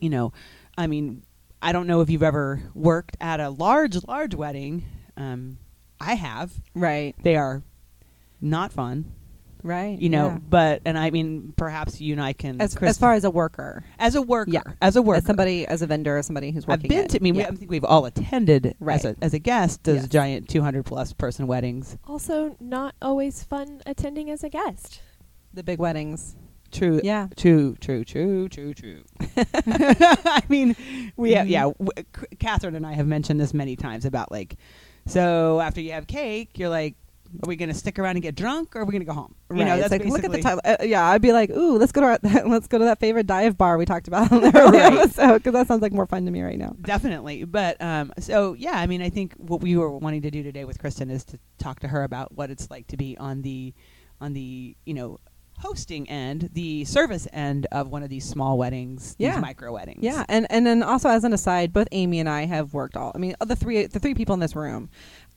you 0.00 0.10
know, 0.10 0.32
I 0.76 0.86
mean, 0.88 1.22
I 1.62 1.70
don't 1.72 1.86
know 1.86 2.00
if 2.00 2.10
you've 2.10 2.22
ever 2.24 2.60
worked 2.74 3.16
at 3.20 3.38
a 3.40 3.48
large, 3.48 3.96
large 4.08 4.34
wedding. 4.34 4.84
Um, 5.16 5.58
I 6.00 6.14
have. 6.14 6.50
right, 6.74 7.14
They 7.22 7.36
are 7.36 7.62
not 8.40 8.72
fun, 8.72 9.12
right. 9.62 9.98
you 9.98 10.08
know. 10.08 10.28
yeah. 10.28 10.38
But 10.48 10.82
and 10.84 10.96
I 10.98 11.10
mean, 11.10 11.52
perhaps 11.56 12.00
you 12.00 12.12
and 12.14 12.22
I 12.22 12.32
can 12.32 12.60
as 12.60 12.76
as 12.76 12.98
far 12.98 13.14
as 13.14 13.24
a 13.24 13.30
worker, 13.30 13.84
as 13.98 14.14
a 14.14 14.22
worker, 14.22 14.50
Yeah. 14.50 14.62
as 14.80 14.96
a 14.96 15.02
worker. 15.02 15.18
as 15.18 15.24
somebody, 15.24 15.66
as 15.66 15.82
a 15.82 15.86
vendor, 15.86 16.16
as 16.18 16.26
somebody 16.26 16.50
who's 16.50 16.66
working. 16.66 16.86
I've 16.86 16.88
been 16.90 17.04
it. 17.06 17.10
to. 17.10 17.18
I 17.18 17.20
mean, 17.22 17.34
we. 17.36 17.44
I 17.44 17.50
think 17.50 17.70
we've 17.70 17.84
all 17.84 18.04
attended 18.06 18.74
Right. 18.80 18.96
as 18.96 19.04
a 19.04 19.16
as 19.22 19.34
a 19.34 19.38
guest 19.38 19.84
those 19.84 20.02
Yes. 20.02 20.08
giant 20.08 20.48
200 20.48 20.84
plus 20.84 21.12
person 21.12 21.46
weddings. 21.46 21.96
Also, 22.06 22.56
not 22.60 22.94
always 23.02 23.42
fun 23.42 23.80
attending 23.86 24.30
as 24.30 24.42
a 24.44 24.48
guest. 24.48 25.00
the 25.54 25.62
big 25.62 25.78
weddings. 25.78 26.36
True. 26.70 27.02
Yeah, 27.04 27.28
True, 27.36 27.76
true, 27.78 28.02
true, 28.02 28.48
true, 28.48 28.72
true. 28.72 29.02
I 29.36 30.42
mean, 30.48 30.74
we 31.16 31.32
have, 31.32 31.46
yeah, 31.46 31.64
w- 31.64 31.90
C- 32.18 32.36
Catherine 32.38 32.74
and 32.74 32.86
I 32.86 32.94
have 32.94 33.06
mentioned 33.06 33.38
this 33.38 33.52
many 33.52 33.76
times 33.76 34.06
about 34.06 34.30
like, 34.32 34.56
so 35.06 35.60
after 35.60 35.82
you 35.82 35.92
have 35.92 36.06
cake, 36.06 36.58
you're 36.58 36.70
like, 36.70 36.94
are 37.44 37.48
we 37.48 37.56
going 37.56 37.68
to 37.68 37.74
stick 37.74 37.98
around 37.98 38.16
and 38.16 38.22
get 38.22 38.34
drunk 38.34 38.74
or 38.76 38.80
are 38.80 38.84
we 38.84 38.92
going 38.92 39.00
to 39.02 39.06
go 39.06 39.12
home? 39.14 39.34
Right. 39.48 39.64
Know, 39.64 39.76
that's 39.78 39.90
like 39.90 40.04
look 40.04 40.24
at 40.24 40.32
the 40.32 40.40
time. 40.42 40.60
Uh, 40.64 40.76
yeah, 40.82 41.04
I'd 41.06 41.22
be 41.22 41.32
like, 41.32 41.50
ooh, 41.50 41.78
let's 41.78 41.92
go 41.92 42.00
to 42.02 42.06
our, 42.06 42.18
let's 42.48 42.66
go 42.68 42.78
to 42.78 42.84
that 42.84 43.00
favorite 43.00 43.26
dive 43.26 43.56
bar 43.56 43.78
we 43.78 43.84
talked 43.84 44.08
about 44.08 44.30
earlier 44.32 44.50
Right. 44.52 44.92
episode 44.94 45.38
because 45.38 45.52
that 45.52 45.66
sounds 45.68 45.82
like 45.82 45.92
more 45.92 46.06
fun 46.06 46.24
to 46.26 46.30
me 46.30 46.42
right 46.42 46.58
now. 46.58 46.74
Definitely. 46.82 47.44
But 47.44 47.80
um, 47.82 48.12
so, 48.18 48.54
yeah, 48.54 48.72
I 48.78 48.86
mean, 48.86 49.02
I 49.02 49.10
think 49.10 49.34
what 49.34 49.60
we 49.60 49.76
were 49.76 49.90
wanting 49.96 50.22
to 50.22 50.30
do 50.30 50.42
today 50.42 50.64
with 50.64 50.78
Kristen 50.78 51.10
is 51.10 51.24
to 51.26 51.38
talk 51.58 51.80
to 51.80 51.88
her 51.88 52.02
about 52.04 52.32
what 52.34 52.50
it's 52.50 52.70
like 52.70 52.86
to 52.88 52.96
be 52.96 53.16
on 53.18 53.42
the, 53.42 53.72
on 54.20 54.32
the, 54.32 54.76
you 54.84 54.94
know, 54.94 55.18
hosting 55.58 56.08
end, 56.08 56.48
the 56.54 56.84
service 56.84 57.28
end 57.32 57.68
of 57.70 57.86
one 57.88 58.02
of 58.02 58.08
these 58.08 58.24
small 58.24 58.58
weddings, 58.58 59.14
Yeah. 59.18 59.32
these 59.32 59.42
micro 59.42 59.72
weddings. 59.72 60.00
Yeah, 60.02 60.24
and 60.28 60.44
and 60.50 60.66
then 60.66 60.82
also 60.82 61.08
as 61.08 61.22
an 61.22 61.32
aside, 61.32 61.72
both 61.72 61.86
Amy 61.92 62.18
and 62.18 62.28
I 62.28 62.46
have 62.46 62.74
worked 62.74 62.96
all. 62.96 63.12
I 63.14 63.18
mean, 63.18 63.36
the 63.46 63.54
three 63.54 63.86
the 63.86 64.00
three 64.00 64.14
people 64.14 64.32
in 64.34 64.40
this 64.40 64.56
room 64.56 64.90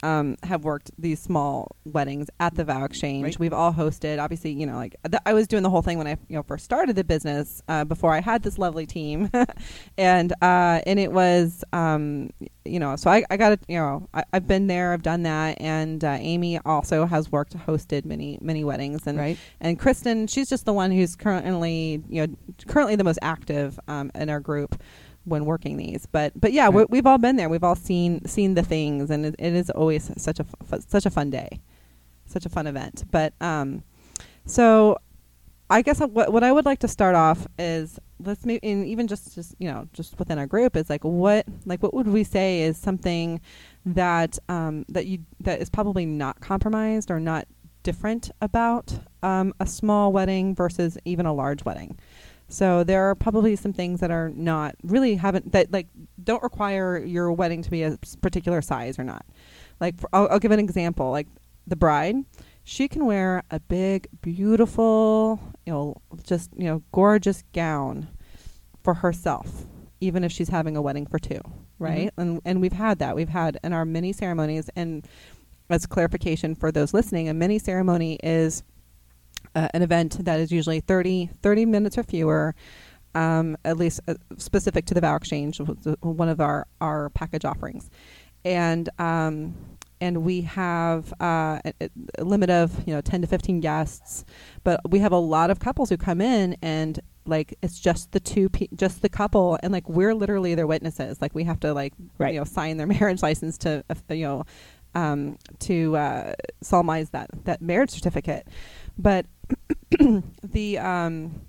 um, 0.04 0.36
have 0.44 0.64
worked 0.64 0.92
these 0.98 1.20
small 1.20 1.76
weddings 1.86 2.28
at 2.40 2.56
the 2.56 2.64
Vow 2.64 2.84
Exchange. 2.84 3.24
Right. 3.24 3.40
We've 3.40 3.54
all 3.54 3.74
hosted. 3.74 4.22
Obviously, 4.22 4.52
you 4.52 4.66
know, 4.66 4.76
like 4.76 4.96
th- 5.10 5.22
I 5.26 5.34
was 5.34 5.48
doing 5.48 5.64
the 5.64 5.70
whole 5.70 5.82
thing 5.82 5.98
when 5.98 6.08
I 6.08 6.18
you 6.28 6.36
know 6.36 6.44
first 6.44 6.66
started 6.66 6.96
the 6.96 7.04
business 7.04 7.62
uh, 7.68 7.86
before 7.86 8.14
I 8.14 8.22
had 8.22 8.44
this 8.44 8.58
lovely 8.58 8.86
team, 8.86 9.30
and 9.98 10.32
uh, 10.42 10.82
and 10.86 11.00
it 11.00 11.12
was 11.12 11.64
um, 11.74 12.30
you 12.66 12.80
know 12.80 12.96
so 12.96 13.10
I, 13.10 13.24
I 13.30 13.38
got 13.38 13.54
it 13.54 13.60
you 13.68 13.78
know 13.78 14.10
I, 14.14 14.24
I've 14.34 14.48
been 14.48 14.68
there 14.68 14.92
I've 14.94 15.04
done 15.04 15.24
that 15.24 15.62
and 15.62 16.04
uh, 16.04 16.18
Amy 16.20 16.60
also 16.66 17.06
has 17.06 17.32
worked 17.32 17.56
hosted 17.56 18.06
many 18.06 18.38
many 18.42 18.64
weddings 18.64 19.06
and 19.08 19.18
Right. 19.18 19.38
and 19.62 19.80
Kristen, 19.80 20.28
she's 20.28 20.50
just 20.50 20.66
the 20.66 20.74
one 20.74 20.92
who's 20.92 21.16
currently, 21.16 22.04
you 22.10 22.26
know, 22.28 22.36
currently 22.68 22.96
the 22.96 23.04
most 23.04 23.20
active 23.22 23.80
um, 23.88 24.12
in 24.16 24.30
our 24.30 24.40
group 24.40 24.82
when 25.26 25.46
working 25.46 25.78
these. 25.78 26.06
But 26.06 26.34
but 26.40 26.54
yeah, 26.54 26.70
we 26.70 26.80
Right. 26.80 26.90
we've 26.90 27.06
all 27.06 27.18
been 27.18 27.36
there. 27.36 27.50
We've 27.50 27.64
all 27.64 27.76
seen 27.76 28.26
seen 28.26 28.54
the 28.56 28.64
things, 28.64 29.10
and 29.10 29.26
it, 29.26 29.36
it 29.38 29.54
is 29.54 29.70
always 29.70 30.12
such 30.18 30.40
a 30.40 30.44
fu- 30.44 30.82
such 30.88 31.06
a 31.06 31.10
fun 31.10 31.30
day, 31.30 31.60
such 32.26 32.46
a 32.46 32.50
fun 32.50 32.68
event. 32.68 33.04
But 33.12 33.34
um, 33.42 33.84
so 34.46 34.98
I 35.70 35.82
guess 35.82 36.00
what 36.00 36.32
what 36.32 36.44
I 36.44 36.52
would 36.52 36.66
like 36.66 36.80
to 36.80 36.88
start 36.88 37.16
off 37.16 37.48
is 37.58 38.00
let's 38.24 38.46
maybe 38.46 38.66
and 38.72 38.86
even 38.86 39.08
just 39.08 39.36
just 39.36 39.56
you 39.60 39.70
know 39.70 39.88
just 39.94 40.18
within 40.20 40.38
our 40.40 40.48
group 40.48 40.76
is 40.78 40.90
like 40.90 41.04
what 41.04 41.46
like 41.66 41.82
what 41.84 41.94
would 41.94 42.08
we 42.08 42.24
say 42.24 42.62
is 42.62 42.78
something 42.78 43.42
that 43.86 44.38
um, 44.48 44.86
that 44.90 45.06
you 45.08 45.20
that 45.42 45.60
is 45.62 45.70
probably 45.70 46.06
not 46.06 46.40
compromised 46.40 47.10
or 47.12 47.20
not 47.20 47.48
different 47.84 48.32
about 48.42 49.00
um, 49.24 49.54
a 49.60 49.66
small 49.68 50.12
wedding 50.12 50.56
versus 50.56 50.98
even 51.06 51.26
a 51.26 51.34
large 51.34 51.64
wedding. 51.66 51.98
So 52.56 52.86
there 52.86 53.04
are 53.04 53.15
probably 53.15 53.58
some 53.58 53.74
things 53.74 54.00
that 54.00 54.12
are 54.12 54.30
not 54.30 54.76
really 54.82 55.15
haven't 55.15 55.52
that 55.52 55.74
like 55.74 55.88
don't 56.24 56.41
require 56.41 56.98
your 56.98 57.30
wedding 57.34 57.62
to 57.62 57.70
be 57.70 57.84
a 57.84 57.98
particular 58.22 58.62
size 58.62 58.98
or 58.98 59.04
not. 59.04 59.26
Like 59.82 60.00
for, 60.00 60.08
I'll, 60.13 60.30
I'll 60.32 60.39
give 60.39 60.52
an 60.52 60.60
example. 60.60 61.12
Like 61.12 61.28
the 61.68 61.76
bride, 61.76 62.15
she 62.63 62.88
can 62.88 63.06
wear 63.06 63.44
a 63.52 63.60
big, 63.60 64.08
beautiful, 64.22 65.38
you 65.65 65.74
know, 65.74 65.98
just 66.24 66.50
you 66.56 66.63
know, 66.63 66.82
gorgeous 66.94 67.44
gown 67.54 68.08
for 68.86 68.94
herself, 68.94 69.65
even 70.00 70.24
if 70.24 70.32
she's 70.32 70.48
having 70.48 70.78
a 70.78 70.82
wedding 70.82 71.08
for 71.08 71.20
two, 71.20 71.34
mm-hmm. 71.34 71.84
right? 71.84 72.13
And 72.15 72.39
and 72.46 72.62
we've 72.62 72.72
had 72.72 73.00
that. 73.00 73.18
We've 73.18 73.28
had 73.28 73.60
in 73.65 73.74
our 73.74 73.84
mini 73.84 74.13
ceremonies, 74.13 74.70
and 74.78 75.06
as 75.70 75.86
clarification 75.86 76.56
for 76.56 76.72
those 76.72 76.94
listening, 76.94 77.28
a 77.28 77.34
mini 77.34 77.60
ceremony 77.60 78.18
is 78.24 78.63
uh, 79.56 79.70
an 79.74 79.82
event 79.82 80.24
that 80.26 80.39
is 80.39 80.52
usually 80.52 80.80
30, 80.82 81.30
30 81.41 81.65
minutes 81.65 81.98
or 81.98 82.04
fewer. 82.04 82.54
Um, 83.13 83.56
at 83.63 83.78
least 83.78 84.02
uh, 84.10 84.15
specific 84.38 84.86
to 84.88 84.94
the 84.94 85.00
vow 85.00 85.15
exchange, 85.15 85.60
one 86.02 86.28
of 86.28 86.41
our, 86.41 86.68
our 86.82 87.10
package 87.12 87.46
offerings, 87.46 87.89
and 88.44 88.89
um, 89.00 89.56
and 90.02 90.24
we 90.26 90.41
have 90.41 91.13
uh, 91.22 91.62
a, 91.80 91.89
a 92.20 92.24
limit 92.26 92.50
of 92.50 92.86
you 92.86 92.94
know 92.94 93.00
ten 93.00 93.22
to 93.22 93.28
fifteen 93.28 93.62
guests, 93.62 94.26
but 94.65 94.82
we 94.91 95.00
have 95.00 95.13
a 95.13 95.18
lot 95.18 95.50
of 95.50 95.60
couples 95.60 95.89
who 95.89 95.96
come 95.96 96.20
in 96.20 96.58
and 96.62 97.00
like 97.26 97.58
it's 97.62 97.80
just 97.80 98.12
the 98.12 98.20
two 98.20 98.50
pe- 98.50 98.68
just 98.76 99.02
the 99.02 99.08
couple 99.08 99.58
and 99.63 99.72
like 99.72 99.88
we're 99.88 100.13
literally 100.13 100.54
their 100.54 100.68
witnesses 100.68 101.22
like 101.22 101.34
we 101.34 101.46
have 101.46 101.60
to 101.62 101.74
like 101.74 101.94
Right. 102.18 102.34
you 102.34 102.39
know 102.41 102.44
sign 102.44 102.76
their 102.76 102.86
marriage 103.00 103.24
license 103.24 103.58
to 103.60 103.82
uh, 103.89 104.13
you 104.13 104.26
know 104.26 104.44
um, 104.94 105.38
to 105.60 105.96
uh, 105.96 106.34
solemnize 106.62 107.12
that 107.12 107.30
that 107.46 107.62
marriage 107.62 107.91
certificate 107.91 108.46
but 108.98 109.26
the 110.44 110.78
um 110.78 111.42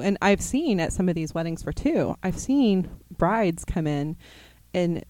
and 0.00 0.16
I've 0.22 0.40
seen 0.40 0.80
at 0.80 0.92
some 0.92 1.08
of 1.08 1.14
these 1.14 1.34
weddings 1.34 1.62
for 1.62 1.72
two 1.72 2.16
I've 2.22 2.38
seen 2.38 2.90
brides 3.16 3.64
come 3.64 3.86
in 3.86 4.16
in 4.72 5.02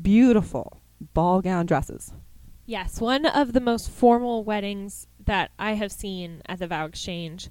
beautiful 0.00 0.80
ball 1.12 1.42
gown 1.42 1.66
dresses 1.66 2.12
Yes, 2.66 2.98
one 2.98 3.26
of 3.26 3.52
the 3.52 3.60
most 3.60 3.90
formal 3.90 4.42
weddings 4.42 5.06
that 5.26 5.50
I 5.58 5.72
have 5.74 5.92
seen 5.92 6.40
at 6.46 6.58
the 6.58 6.66
Vow 6.66 6.86
Exchange. 6.86 7.50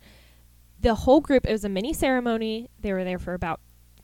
The 0.79 0.95
whole 0.95 1.21
group, 1.21 1.45
it 1.45 1.51
was 1.51 1.63
a 1.63 1.69
mini 1.69 1.93
ceremony. 1.93 2.69
They 2.79 2.93
were 2.93 3.03
there 3.03 3.19
for 3.19 3.35
about 3.35 3.59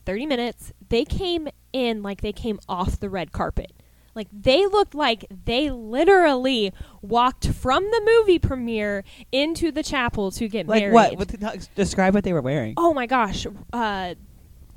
30 0.06 0.26
minutes. 0.26 0.72
They 0.88 1.04
came 1.04 1.48
in 1.72 2.02
like 2.02 2.20
they 2.20 2.32
came 2.32 2.60
off 2.68 3.00
the 3.00 3.10
red 3.10 3.32
carpet. 3.32 3.72
Like 4.14 4.28
they 4.32 4.66
looked 4.66 4.94
like 4.94 5.24
they 5.44 5.70
literally 5.70 6.72
walked 7.02 7.46
from 7.48 7.84
the 7.84 8.02
movie 8.04 8.38
premiere 8.38 9.04
into 9.32 9.70
the 9.70 9.82
chapel 9.82 10.30
to 10.32 10.48
get 10.48 10.66
Like 10.66 10.82
married. 10.82 10.94
what? 11.18 11.18
what 11.40 11.68
describe 11.74 12.14
what 12.14 12.24
they 12.24 12.32
were 12.32 12.42
wearing. 12.42 12.74
Oh 12.76 12.92
my 12.92 13.06
gosh. 13.06 13.46
Uh, 13.72 14.14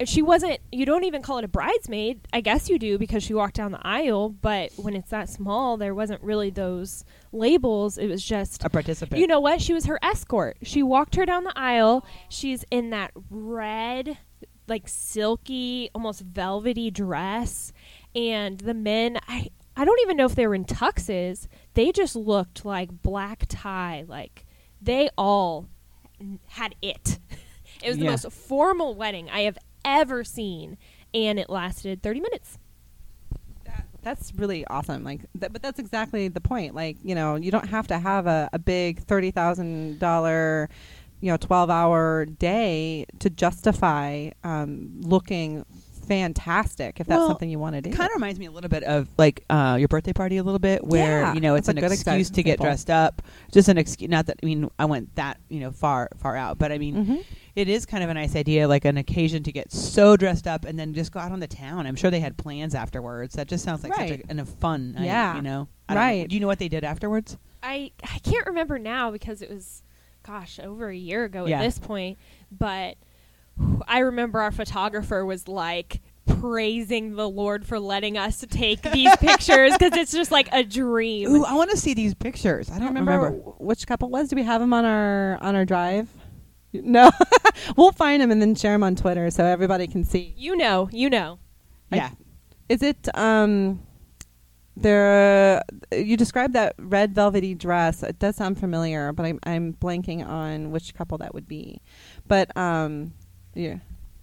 she 0.06 0.22
wasn't, 0.22 0.60
you 0.72 0.86
don't 0.86 1.04
even 1.04 1.22
call 1.22 1.38
it 1.38 1.44
a 1.44 1.48
bridesmaid. 1.48 2.20
I 2.34 2.42
guess 2.42 2.68
you 2.70 2.78
do 2.80 2.98
because 2.98 3.24
she 3.24 3.34
walked 3.34 3.56
down 3.56 3.72
the 3.72 3.80
aisle, 3.88 4.30
but 4.30 4.72
when 4.76 4.96
it's 4.96 5.12
that 5.12 5.30
small, 5.30 5.78
there 5.78 5.94
wasn't 5.96 6.22
really 6.24 6.50
those 6.50 7.06
labels. 7.32 7.98
It 7.98 8.08
was 8.08 8.24
just, 8.24 8.64
A 8.66 8.70
participant. 8.70 9.20
you 9.22 9.28
know 9.28 9.40
what? 9.40 9.62
She 9.62 9.74
was 9.74 9.86
her 9.86 10.00
escort. 10.04 10.58
She 10.64 10.84
walked 10.84 11.16
her 11.16 11.26
down 11.26 11.44
the 11.44 11.58
aisle. 11.58 12.06
She's 12.28 12.66
in 12.72 12.90
that 12.90 13.12
red, 13.30 14.18
like 14.68 14.88
silky, 14.88 15.90
almost 15.94 16.22
velvety 16.22 16.90
dress. 16.92 17.72
And 18.16 18.60
the 18.60 18.74
men, 18.74 19.20
I, 19.28 19.50
I 19.76 19.86
don't 19.86 20.00
even 20.02 20.18
know 20.18 20.26
if 20.26 20.36
they 20.36 20.48
were 20.48 20.56
in 20.56 20.66
tuxes. 20.66 21.48
They 21.74 21.92
just 21.92 22.16
looked 22.16 22.64
like 22.66 23.02
black 23.02 23.46
tie. 23.50 24.06
Like 24.08 24.46
they 24.82 25.10
all 25.18 25.68
had 26.48 26.76
it. 26.82 27.20
it 27.84 27.90
was 27.90 27.98
the 27.98 28.06
most 28.06 28.32
formal 28.32 28.96
wedding 28.96 29.30
I 29.30 29.42
have 29.42 29.58
ever 29.84 30.24
seen, 30.24 30.78
and 31.14 31.40
it 31.40 31.50
lasted 31.50 32.02
30 32.02 32.22
minutes. 32.22 32.60
That's 34.04 34.34
really 34.36 34.66
awesome. 34.68 35.04
Like, 35.04 35.22
th- 35.40 35.52
but 35.52 35.62
that's 35.62 35.80
exactly 35.80 36.28
the 36.28 36.42
point. 36.42 36.76
Like, 36.76 36.98
you 37.04 37.16
know, 37.16 37.36
you 37.36 37.52
don't 37.52 37.70
have 37.70 37.88
to 37.88 37.98
have 37.98 38.28
a, 38.28 38.50
a 38.52 38.60
big 38.60 39.00
thirty 39.00 39.32
thousand 39.32 40.00
dollar, 40.00 40.70
you 41.22 41.32
know, 41.32 41.38
twelve 41.38 41.70
hour 41.70 42.26
day 42.26 43.06
to 43.20 43.30
justify 43.30 44.32
um, 44.44 45.00
looking 45.00 45.66
fantastic 46.04 47.00
if 47.00 47.08
that's 47.08 47.18
Well, 47.20 47.28
something 47.28 47.50
you 47.50 47.60
want 47.60 47.76
to 47.76 47.82
do. 47.82 47.90
It 47.90 47.94
kind 47.96 48.10
of 48.10 48.16
reminds 48.16 48.40
me 48.40 48.46
a 48.46 48.52
little 48.52 48.70
bit 48.70 48.84
of 48.84 49.08
like 49.18 49.44
uh, 49.50 49.78
your 49.80 49.88
birthday 49.88 50.14
party 50.14 50.38
a 50.38 50.44
little 50.44 50.60
bit, 50.60 50.84
where 50.84 51.22
Yeah, 51.22 51.34
you 51.34 51.40
know 51.42 51.56
it's 51.56 51.68
an 51.68 51.78
a 51.78 51.82
good 51.82 51.92
excuse 51.92 52.30
exa- 52.30 52.36
to 52.36 52.44
get 52.44 52.60
dressed 52.60 52.90
up. 52.90 53.22
Just 53.52 53.68
an 53.70 53.78
excuse. 53.78 54.10
Not 54.10 54.26
that 54.28 54.38
I 54.42 54.46
mean 54.46 54.70
I 54.80 54.86
went 54.86 55.16
that 55.16 55.40
you 55.50 55.60
know 55.60 55.72
far 55.72 56.10
far 56.18 56.36
out, 56.36 56.58
but 56.58 56.72
I 56.72 56.78
mean 56.78 57.06
hmm 57.06 57.16
it 57.56 57.70
is 57.70 57.86
kind 57.86 58.04
of 58.04 58.10
a 58.10 58.14
nice 58.16 58.36
idea, 58.36 58.68
like 58.68 58.84
an 58.84 58.98
occasion 58.98 59.44
to 59.44 59.52
get 59.52 59.72
so 59.72 60.18
dressed 60.18 60.48
up 60.48 60.66
and 60.66 60.80
then 60.80 60.92
just 60.96 61.12
go 61.12 61.20
out 61.20 61.32
on 61.32 61.40
the 61.40 61.46
town. 61.46 61.86
I'm 61.86 61.96
sure 61.96 62.10
they 62.10 62.20
had 62.20 62.36
plans 62.36 62.74
afterwards. 62.74 63.36
That 63.36 63.48
just 63.48 63.64
sounds 63.64 63.84
like 63.84 63.94
such 63.94 64.10
a, 64.10 64.22
an, 64.28 64.40
a 64.40 64.46
fun 64.46 64.94
night, 64.94 65.06
Yeah. 65.06 65.36
you 65.36 65.44
know. 65.44 65.68
I 65.88 65.94
don't 65.94 66.02
know. 66.02 66.08
Right. 66.08 66.28
Do 66.28 66.34
you 66.36 66.40
know 66.40 66.48
what 66.48 66.58
they 66.58 66.68
did 66.68 66.84
afterwards? 66.84 67.38
I 67.62 67.92
I 68.04 68.18
can't 68.24 68.48
remember 68.48 68.80
now 68.80 69.12
because 69.12 69.44
it 69.44 69.52
was, 69.52 69.84
gosh, 70.24 70.60
over 70.64 70.90
a 70.90 70.96
year 70.96 71.26
ago 71.26 71.46
Yeah. 71.46 71.60
at 71.60 71.62
this 71.66 71.78
point. 71.78 72.18
But 72.52 72.98
I 73.88 74.00
remember 74.00 74.40
our 74.42 74.52
photographer 74.52 75.26
was 75.26 75.48
like 75.48 76.02
praising 76.26 77.16
the 77.16 77.30
Lord 77.30 77.66
for 77.66 77.80
letting 77.80 78.18
us 78.18 78.44
take 78.50 78.82
these 78.82 79.16
pictures 79.18 79.74
because 79.78 79.96
it's 79.98 80.12
just 80.12 80.32
like 80.32 80.50
a 80.52 80.64
dream. 80.64 81.30
Ooh, 81.36 81.44
I 81.46 81.54
want 81.54 81.70
to 81.72 81.78
see 81.78 81.94
these 81.94 82.14
pictures. 82.14 82.70
I 82.70 82.76
I 82.76 82.80
don't 82.80 82.88
don't 82.94 82.96
remember. 83.06 83.26
remember, 83.28 83.52
which 83.60 83.86
couple 83.86 84.10
was. 84.10 84.30
Do 84.30 84.36
we 84.36 84.44
have 84.44 84.62
them 84.62 84.74
on 84.74 84.86
our 84.86 85.38
on 85.42 85.56
our 85.56 85.66
drive? 85.66 86.08
No, 86.74 87.12
we'll 87.78 87.92
find 87.92 88.22
them 88.22 88.32
and 88.32 88.42
then 88.42 88.56
share 88.56 88.72
them 88.72 88.84
on 88.84 88.96
Twitter 88.96 89.30
so 89.30 89.46
everybody 89.46 89.86
can 89.88 90.04
see. 90.04 90.34
You 90.38 90.56
know, 90.56 90.90
you 90.92 91.10
know. 91.10 91.40
I- 91.92 91.98
Yeah. 91.98 92.10
Is 92.70 92.82
it 92.82 93.08
um 93.16 93.82
there 94.76 95.62
you 95.92 96.18
described 96.18 96.54
that 96.54 96.74
red 96.80 97.14
velvety 97.14 97.54
dress. 97.54 98.02
It 98.02 98.18
does 98.18 98.36
sound 98.36 98.60
familiar, 98.60 99.12
but 99.14 99.26
I'm 99.26 99.40
I'm 99.44 99.74
blanking 99.74 100.26
on 100.28 100.72
which 100.72 100.94
couple 100.96 101.18
that 101.20 101.34
would 101.34 101.48
be. 101.48 101.82
But 102.28 102.56
um 102.58 103.14
yeah. 103.54 103.78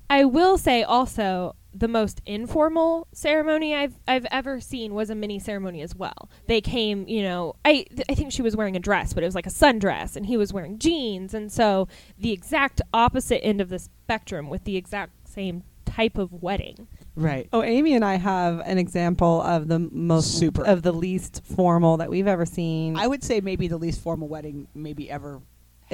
I 0.09 0.25
will 0.25 0.59
say 0.59 0.83
also 0.83 1.55
the 1.73 1.89
most 1.89 2.21
informal 2.27 3.07
ceremony 3.13 3.75
I've 3.75 3.95
I've 4.09 4.27
ever 4.31 4.61
seen 4.61 4.95
was 4.95 5.09
a 5.09 5.15
mini 5.15 5.39
ceremony 5.39 5.83
as 5.83 5.95
well. 5.95 6.29
They 6.47 6.61
came, 6.61 7.07
you 7.07 7.23
know, 7.23 7.55
I 7.65 7.87
th- 7.89 8.03
I 8.09 8.15
think 8.15 8.33
she 8.33 8.43
was 8.43 8.57
wearing 8.57 8.77
a 8.77 8.81
dress, 8.81 9.13
but 9.13 9.23
it 9.23 9.27
was 9.27 9.35
like 9.35 9.47
a 9.47 9.51
sundress, 9.51 10.17
and 10.17 10.27
he 10.27 10.37
was 10.37 10.53
wearing 10.53 10.79
jeans, 10.79 11.33
and 11.33 11.51
so 11.51 11.87
the 12.19 12.33
exact 12.33 12.81
opposite 12.93 13.45
end 13.45 13.61
of 13.61 13.69
the 13.69 13.79
spectrum 13.79 14.49
with 14.49 14.65
the 14.65 14.77
exact 14.77 15.29
same 15.29 15.63
type 15.85 16.19
of 16.19 16.43
wedding. 16.43 16.89
Right. 17.17 17.49
Oh, 17.53 17.63
Amy 17.63 17.95
and 17.95 18.05
I 18.05 18.15
have 18.17 18.61
an 18.61 18.79
example 18.79 19.43
of 19.43 19.69
the 19.69 19.79
most 19.79 20.39
Super. 20.39 20.65
of 20.65 20.83
the 20.83 20.93
least 20.93 21.43
formal 21.45 21.99
that 21.99 22.09
we've 22.11 22.29
ever 22.29 22.47
seen. 22.47 22.97
I 22.97 23.07
would 23.07 23.23
say 23.23 23.41
maybe 23.41 23.69
the 23.69 23.77
least 23.77 24.01
formal 24.01 24.29
wedding 24.29 24.69
maybe 24.75 25.11
ever 25.11 25.37
it 25.37 25.41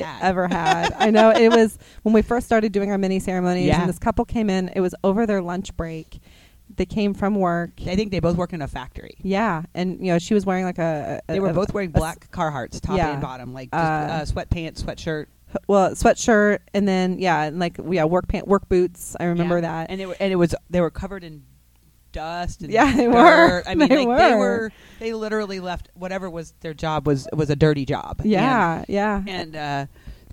had. 0.05 0.23
ever 0.23 0.49
had. 0.49 0.93
I 0.99 1.11
know 1.11 1.31
it 1.31 1.49
was 1.51 1.79
when 2.03 2.13
we 2.13 2.23
first 2.23 2.47
started 2.47 2.73
doing 2.73 2.91
our 2.91 2.99
mini 2.99 3.19
ceremonies, 3.21 3.67
Yeah. 3.67 3.81
and 3.81 3.89
this 3.89 3.99
couple 3.99 4.25
came 4.25 4.51
in. 4.51 4.69
It 4.75 4.81
was 4.81 4.95
over 5.05 5.27
their 5.27 5.41
lunch 5.43 5.77
break. 5.77 6.19
They 6.75 6.85
came 6.87 7.15
from 7.15 7.37
work. 7.37 7.71
I 7.87 7.95
think 7.95 8.11
they 8.11 8.19
both 8.21 8.37
work 8.37 8.53
in 8.53 8.61
a 8.61 8.67
factory. 8.69 9.15
Yeah, 9.23 9.63
and 9.75 10.01
you 10.01 10.13
know 10.13 10.19
she 10.19 10.35
was 10.35 10.45
wearing 10.45 10.65
like 10.65 10.79
a. 10.79 11.21
a 11.29 11.33
They 11.33 11.41
were 11.41 11.51
a- 11.51 11.55
both 11.55 11.73
wearing 11.73 11.91
a 11.91 11.93
black 11.93 12.31
Carhartts, 12.33 12.81
top 12.81 12.97
yeah. 12.97 13.13
and 13.13 13.23
bottom, 13.23 13.53
like 13.55 13.71
just, 13.71 13.81
Uh, 13.83 13.87
uh, 13.87 14.25
sweatpants, 14.25 14.83
sweatshirt. 14.83 15.27
well 15.69 15.91
sweatshirt, 15.93 16.59
and 16.75 16.87
then 16.89 17.19
yeah, 17.21 17.43
and 17.45 17.61
like 17.61 17.79
yeah, 17.89 18.05
work 18.05 18.27
pant, 18.27 18.49
work 18.49 18.69
boots. 18.69 19.15
I 19.21 19.25
remember 19.27 19.57
Yeah. 19.57 19.61
that. 19.87 19.91
and 19.91 20.09
were 20.09 20.17
and 20.19 20.33
it 20.33 20.37
was 20.37 20.55
they 20.69 20.81
were 20.81 20.91
covered 20.91 21.23
in 21.23 21.45
dust 22.17 22.63
and 22.63 22.73
Yeah, 22.73 22.91
they 22.97 23.05
dirt. 23.07 23.13
were. 23.15 23.63
I 23.67 23.75
mean, 23.75 23.89
They 23.97 24.07
like 24.07 24.19
they 24.19 24.35
were. 24.35 24.39
were 24.39 24.73
they 24.99 25.13
literally 25.13 25.61
left 25.61 25.89
whatever 25.95 26.29
was 26.31 26.53
their 26.61 26.75
job 26.75 27.07
was 27.07 27.29
was 27.33 27.51
a 27.51 27.57
dirty 27.57 27.85
job. 27.85 28.21
yeah, 28.25 28.85
yeah. 28.89 29.19
and, 29.27 29.29
and 29.29 29.57
uh, 29.57 29.87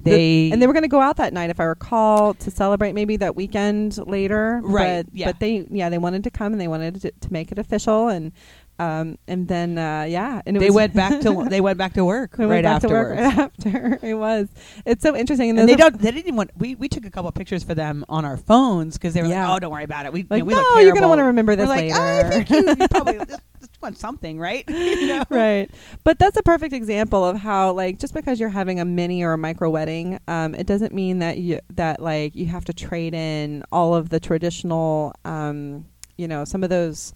The- 0.04 0.10
they 0.12 0.52
and 0.52 0.62
they 0.62 0.67
were 0.67 0.74
going 0.74 0.84
to 0.84 0.89
go 0.89 1.00
out 1.02 1.17
that 1.17 1.34
night, 1.34 1.50
if 1.50 1.60
I 1.60 1.63
recall, 1.65 2.34
to 2.36 2.52
celebrate 2.52 2.93
maybe 2.93 3.15
that 3.17 3.36
weekend 3.36 3.98
later. 4.08 4.60
Right, 4.63 5.06
But, 5.06 5.15
yeah. 5.15 5.26
but 5.28 5.39
they, 5.39 5.65
yeah, 5.69 5.89
they 5.89 5.98
wanted 5.98 6.24
to 6.26 6.30
come 6.32 6.52
and 6.54 6.60
they 6.62 6.67
wanted 6.67 7.02
to, 7.02 7.12
to 7.12 7.34
make 7.34 7.52
it 7.52 7.58
official, 7.60 8.08
and 8.10 8.32
um, 8.79 9.17
and 9.27 9.47
then 9.47 9.77
uh, 9.77 10.03
yeah, 10.09 10.41
and 10.45 10.57
it 10.57 10.59
they 10.59 10.67
was, 10.67 10.75
went 10.75 10.93
back 10.93 11.21
to 11.21 11.45
they 11.49 11.62
went 11.62 11.77
back 11.77 11.93
to 11.93 12.03
work 12.05 12.36
they 12.38 12.45
right 12.45 12.63
went 12.63 12.81
back 12.81 12.81
to 12.81 12.88
work 12.89 13.17
right 13.17 13.38
after. 13.38 13.99
it 14.01 14.13
was. 14.15 14.49
It's 14.86 15.01
so 15.03 15.15
interesting, 15.15 15.51
and, 15.51 15.59
And 15.59 15.69
they 15.69 15.75
don't. 15.75 15.97
They 15.99 16.12
didn't 16.12 16.25
even 16.27 16.36
want. 16.36 16.51
We, 16.57 16.75
we 16.75 16.88
took 16.89 17.05
a 17.05 17.12
couple 17.12 17.29
of 17.29 17.36
pictures 17.36 17.63
for 17.63 17.75
them 17.75 18.03
on 18.09 18.25
our 18.25 18.38
phones 18.38 18.97
because 18.97 19.13
they 19.13 19.21
were 19.21 19.27
Yeah. 19.27 19.47
like, 19.47 19.57
"Oh, 19.57 19.59
don't 19.59 19.71
worry 19.71 19.83
about 19.83 20.05
it. 20.05 20.13
We, 20.13 20.25
Like, 20.29 20.39
you 20.39 20.45
know, 20.49 20.57
we 20.57 20.75
no, 20.75 20.79
you're 20.79 20.93
gonna 20.93 21.07
want 21.07 21.19
to 21.19 21.25
remember 21.25 21.55
this 21.55 21.67
We're 21.67 21.75
like, 21.75 21.91
later. 21.91 21.95
"Oh, 21.99 22.19
I 22.19 22.23
think 22.29 22.49
you, 22.49 22.75
you 22.79 22.88
probably 22.88 23.17
just, 23.27 23.41
just 23.59 23.81
want 23.81 23.97
something, 23.97 24.39
right? 24.39 24.63
You 24.69 25.07
know? 25.07 25.23
right 25.29 25.69
but 26.03 26.17
that's 26.19 26.38
a 26.38 26.43
perfect 26.43 26.73
example 26.73 27.23
of 27.23 27.38
how 27.38 27.71
like 27.71 27.99
just 27.99 28.13
because 28.13 28.39
you're 28.39 28.49
having 28.49 28.79
a 28.79 28.86
mini 28.86 29.23
or 29.23 29.33
a 29.33 29.38
micro 29.38 29.69
wedding 29.69 30.19
um, 30.27 30.53
it 30.55 30.65
doesn't 30.67 30.93
mean 30.93 31.19
that 31.19 31.38
you 31.38 31.59
that 31.73 32.01
like 32.01 32.36
you 32.36 32.45
have 32.45 32.65
to 32.65 32.73
trade 32.73 33.13
in 33.13 33.63
all 33.71 33.93
of 33.95 34.09
the 34.09 34.19
traditional 34.19 35.13
um, 35.25 35.86
you 36.17 36.27
know 36.27 36.43
some 36.45 36.63
of 36.63 36.69
those 36.69 37.13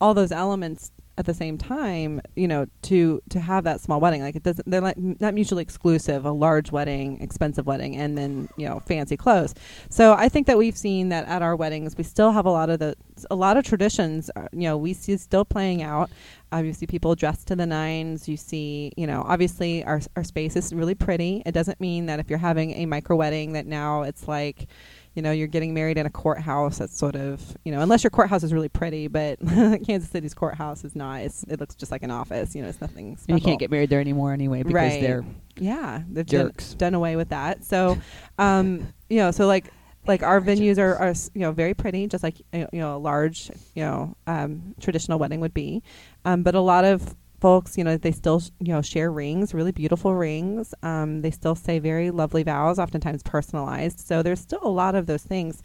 all 0.00 0.14
those 0.14 0.32
elements 0.32 0.90
at 1.18 1.26
the 1.26 1.34
same 1.34 1.58
time 1.58 2.18
you 2.34 2.48
know 2.48 2.64
to 2.80 3.20
to 3.28 3.38
have 3.38 3.64
that 3.64 3.78
small 3.78 4.00
wedding 4.00 4.22
like 4.22 4.34
it 4.34 4.42
doesn't 4.42 4.68
they're 4.70 4.80
like 4.80 4.96
not 4.96 5.34
mutually 5.34 5.60
exclusive 5.60 6.24
a 6.24 6.30
large 6.30 6.72
wedding 6.72 7.20
expensive 7.20 7.66
wedding 7.66 7.94
and 7.94 8.16
then 8.16 8.48
you 8.56 8.66
know 8.66 8.80
fancy 8.80 9.18
clothes 9.18 9.54
so 9.90 10.14
i 10.14 10.30
think 10.30 10.46
that 10.46 10.56
we've 10.56 10.78
seen 10.78 11.10
that 11.10 11.26
at 11.26 11.42
our 11.42 11.54
weddings 11.54 11.94
we 11.98 12.04
still 12.04 12.32
have 12.32 12.46
a 12.46 12.50
lot 12.50 12.70
of 12.70 12.78
the 12.78 12.94
a 13.30 13.34
lot 13.34 13.58
of 13.58 13.64
traditions 13.64 14.30
uh, 14.34 14.46
you 14.52 14.62
know 14.62 14.78
we 14.78 14.94
see 14.94 15.14
still 15.18 15.44
playing 15.44 15.82
out 15.82 16.08
um, 16.52 16.64
you 16.64 16.72
see 16.72 16.86
people 16.86 17.14
dressed 17.14 17.46
to 17.48 17.56
the 17.56 17.66
nines. 17.66 18.28
You 18.28 18.36
see, 18.36 18.92
you 18.96 19.06
know, 19.06 19.24
obviously 19.26 19.84
our 19.84 20.00
our 20.16 20.24
space 20.24 20.56
is 20.56 20.72
really 20.72 20.94
pretty. 20.94 21.42
It 21.46 21.52
doesn't 21.52 21.80
mean 21.80 22.06
that 22.06 22.18
if 22.18 22.28
you're 22.28 22.40
having 22.40 22.72
a 22.72 22.86
micro 22.86 23.16
wedding 23.16 23.52
that 23.52 23.66
now 23.66 24.02
it's 24.02 24.26
like, 24.26 24.66
you 25.14 25.22
know, 25.22 25.32
you're 25.32 25.48
getting 25.48 25.74
married 25.74 25.98
in 25.98 26.06
a 26.06 26.10
courthouse. 26.10 26.78
That's 26.78 26.96
sort 26.96 27.16
of, 27.16 27.56
you 27.64 27.72
know, 27.72 27.80
unless 27.80 28.04
your 28.04 28.10
courthouse 28.10 28.42
is 28.44 28.52
really 28.52 28.68
pretty, 28.68 29.08
but 29.08 29.38
Kansas 29.84 30.08
City's 30.08 30.34
courthouse 30.34 30.84
is 30.84 30.94
not. 30.94 31.20
It's, 31.22 31.42
it 31.44 31.58
looks 31.60 31.74
just 31.74 31.90
like 31.90 32.02
an 32.02 32.10
office. 32.10 32.54
You 32.54 32.62
know, 32.62 32.68
it's 32.68 32.80
nothing 32.80 33.16
special. 33.16 33.34
And 33.34 33.40
you 33.40 33.44
can't 33.44 33.58
get 33.58 33.70
married 33.70 33.90
there 33.90 34.00
anymore 34.00 34.32
anyway 34.32 34.62
because 34.62 34.74
Right. 34.74 35.00
they're 35.00 35.24
Yeah, 35.58 36.02
they've 36.10 36.24
Jerks. 36.26 36.70
Done, 36.70 36.78
done 36.78 36.94
away 36.94 37.16
with 37.16 37.30
that. 37.30 37.64
So, 37.64 37.98
um, 38.38 38.86
you 39.08 39.18
know, 39.18 39.30
so 39.32 39.46
like 39.46 39.72
like 40.06 40.22
our 40.22 40.40
venues 40.40 40.78
are, 40.78 40.96
are 40.96 41.12
you 41.34 41.40
know 41.42 41.52
very 41.52 41.74
pretty, 41.74 42.06
just 42.06 42.24
like 42.24 42.38
you 42.52 42.66
know 42.72 42.96
a 42.96 42.98
large 42.98 43.50
you 43.74 43.82
know 43.82 44.16
um, 44.26 44.74
traditional 44.80 45.18
wedding 45.18 45.40
would 45.40 45.52
be, 45.52 45.82
um, 46.24 46.42
but 46.42 46.54
a 46.54 46.60
lot 46.60 46.84
of 46.84 47.14
folks 47.40 47.78
you 47.78 47.84
know 47.84 47.96
they 47.96 48.12
still 48.12 48.42
you 48.60 48.72
know 48.72 48.82
share 48.82 49.10
rings, 49.10 49.54
really 49.54 49.72
beautiful 49.72 50.14
rings. 50.14 50.74
Um, 50.82 51.22
they 51.22 51.30
still 51.30 51.54
say 51.54 51.78
very 51.78 52.10
lovely 52.10 52.42
vows, 52.42 52.78
oftentimes 52.78 53.22
personalized. 53.22 54.00
So 54.00 54.22
there's 54.22 54.40
still 54.40 54.60
a 54.62 54.68
lot 54.68 54.94
of 54.94 55.06
those 55.06 55.22
things. 55.22 55.62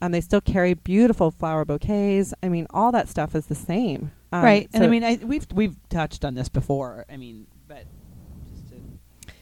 Um, 0.00 0.12
they 0.12 0.20
still 0.20 0.40
carry 0.40 0.74
beautiful 0.74 1.30
flower 1.30 1.64
bouquets. 1.64 2.32
I 2.42 2.48
mean, 2.48 2.66
all 2.70 2.92
that 2.92 3.08
stuff 3.08 3.34
is 3.34 3.46
the 3.46 3.54
same. 3.54 4.12
Um, 4.32 4.44
right. 4.44 4.68
And 4.72 4.84
I 4.84 4.86
mean, 4.88 5.04
I, 5.04 5.18
we've 5.22 5.46
we've 5.52 5.76
touched 5.88 6.24
on 6.24 6.34
this 6.34 6.48
before. 6.48 7.04
I 7.10 7.16
mean, 7.16 7.46
but 7.66 7.84
just 8.52 8.68
to, 8.70 8.76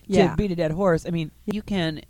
yeah, 0.07 0.31
to 0.31 0.37
beat 0.37 0.51
a 0.51 0.57
dead 0.57 0.71
horse, 0.71 1.07
I 1.07 1.11
mean, 1.11 1.31
you 1.45 1.63
can 1.63 2.03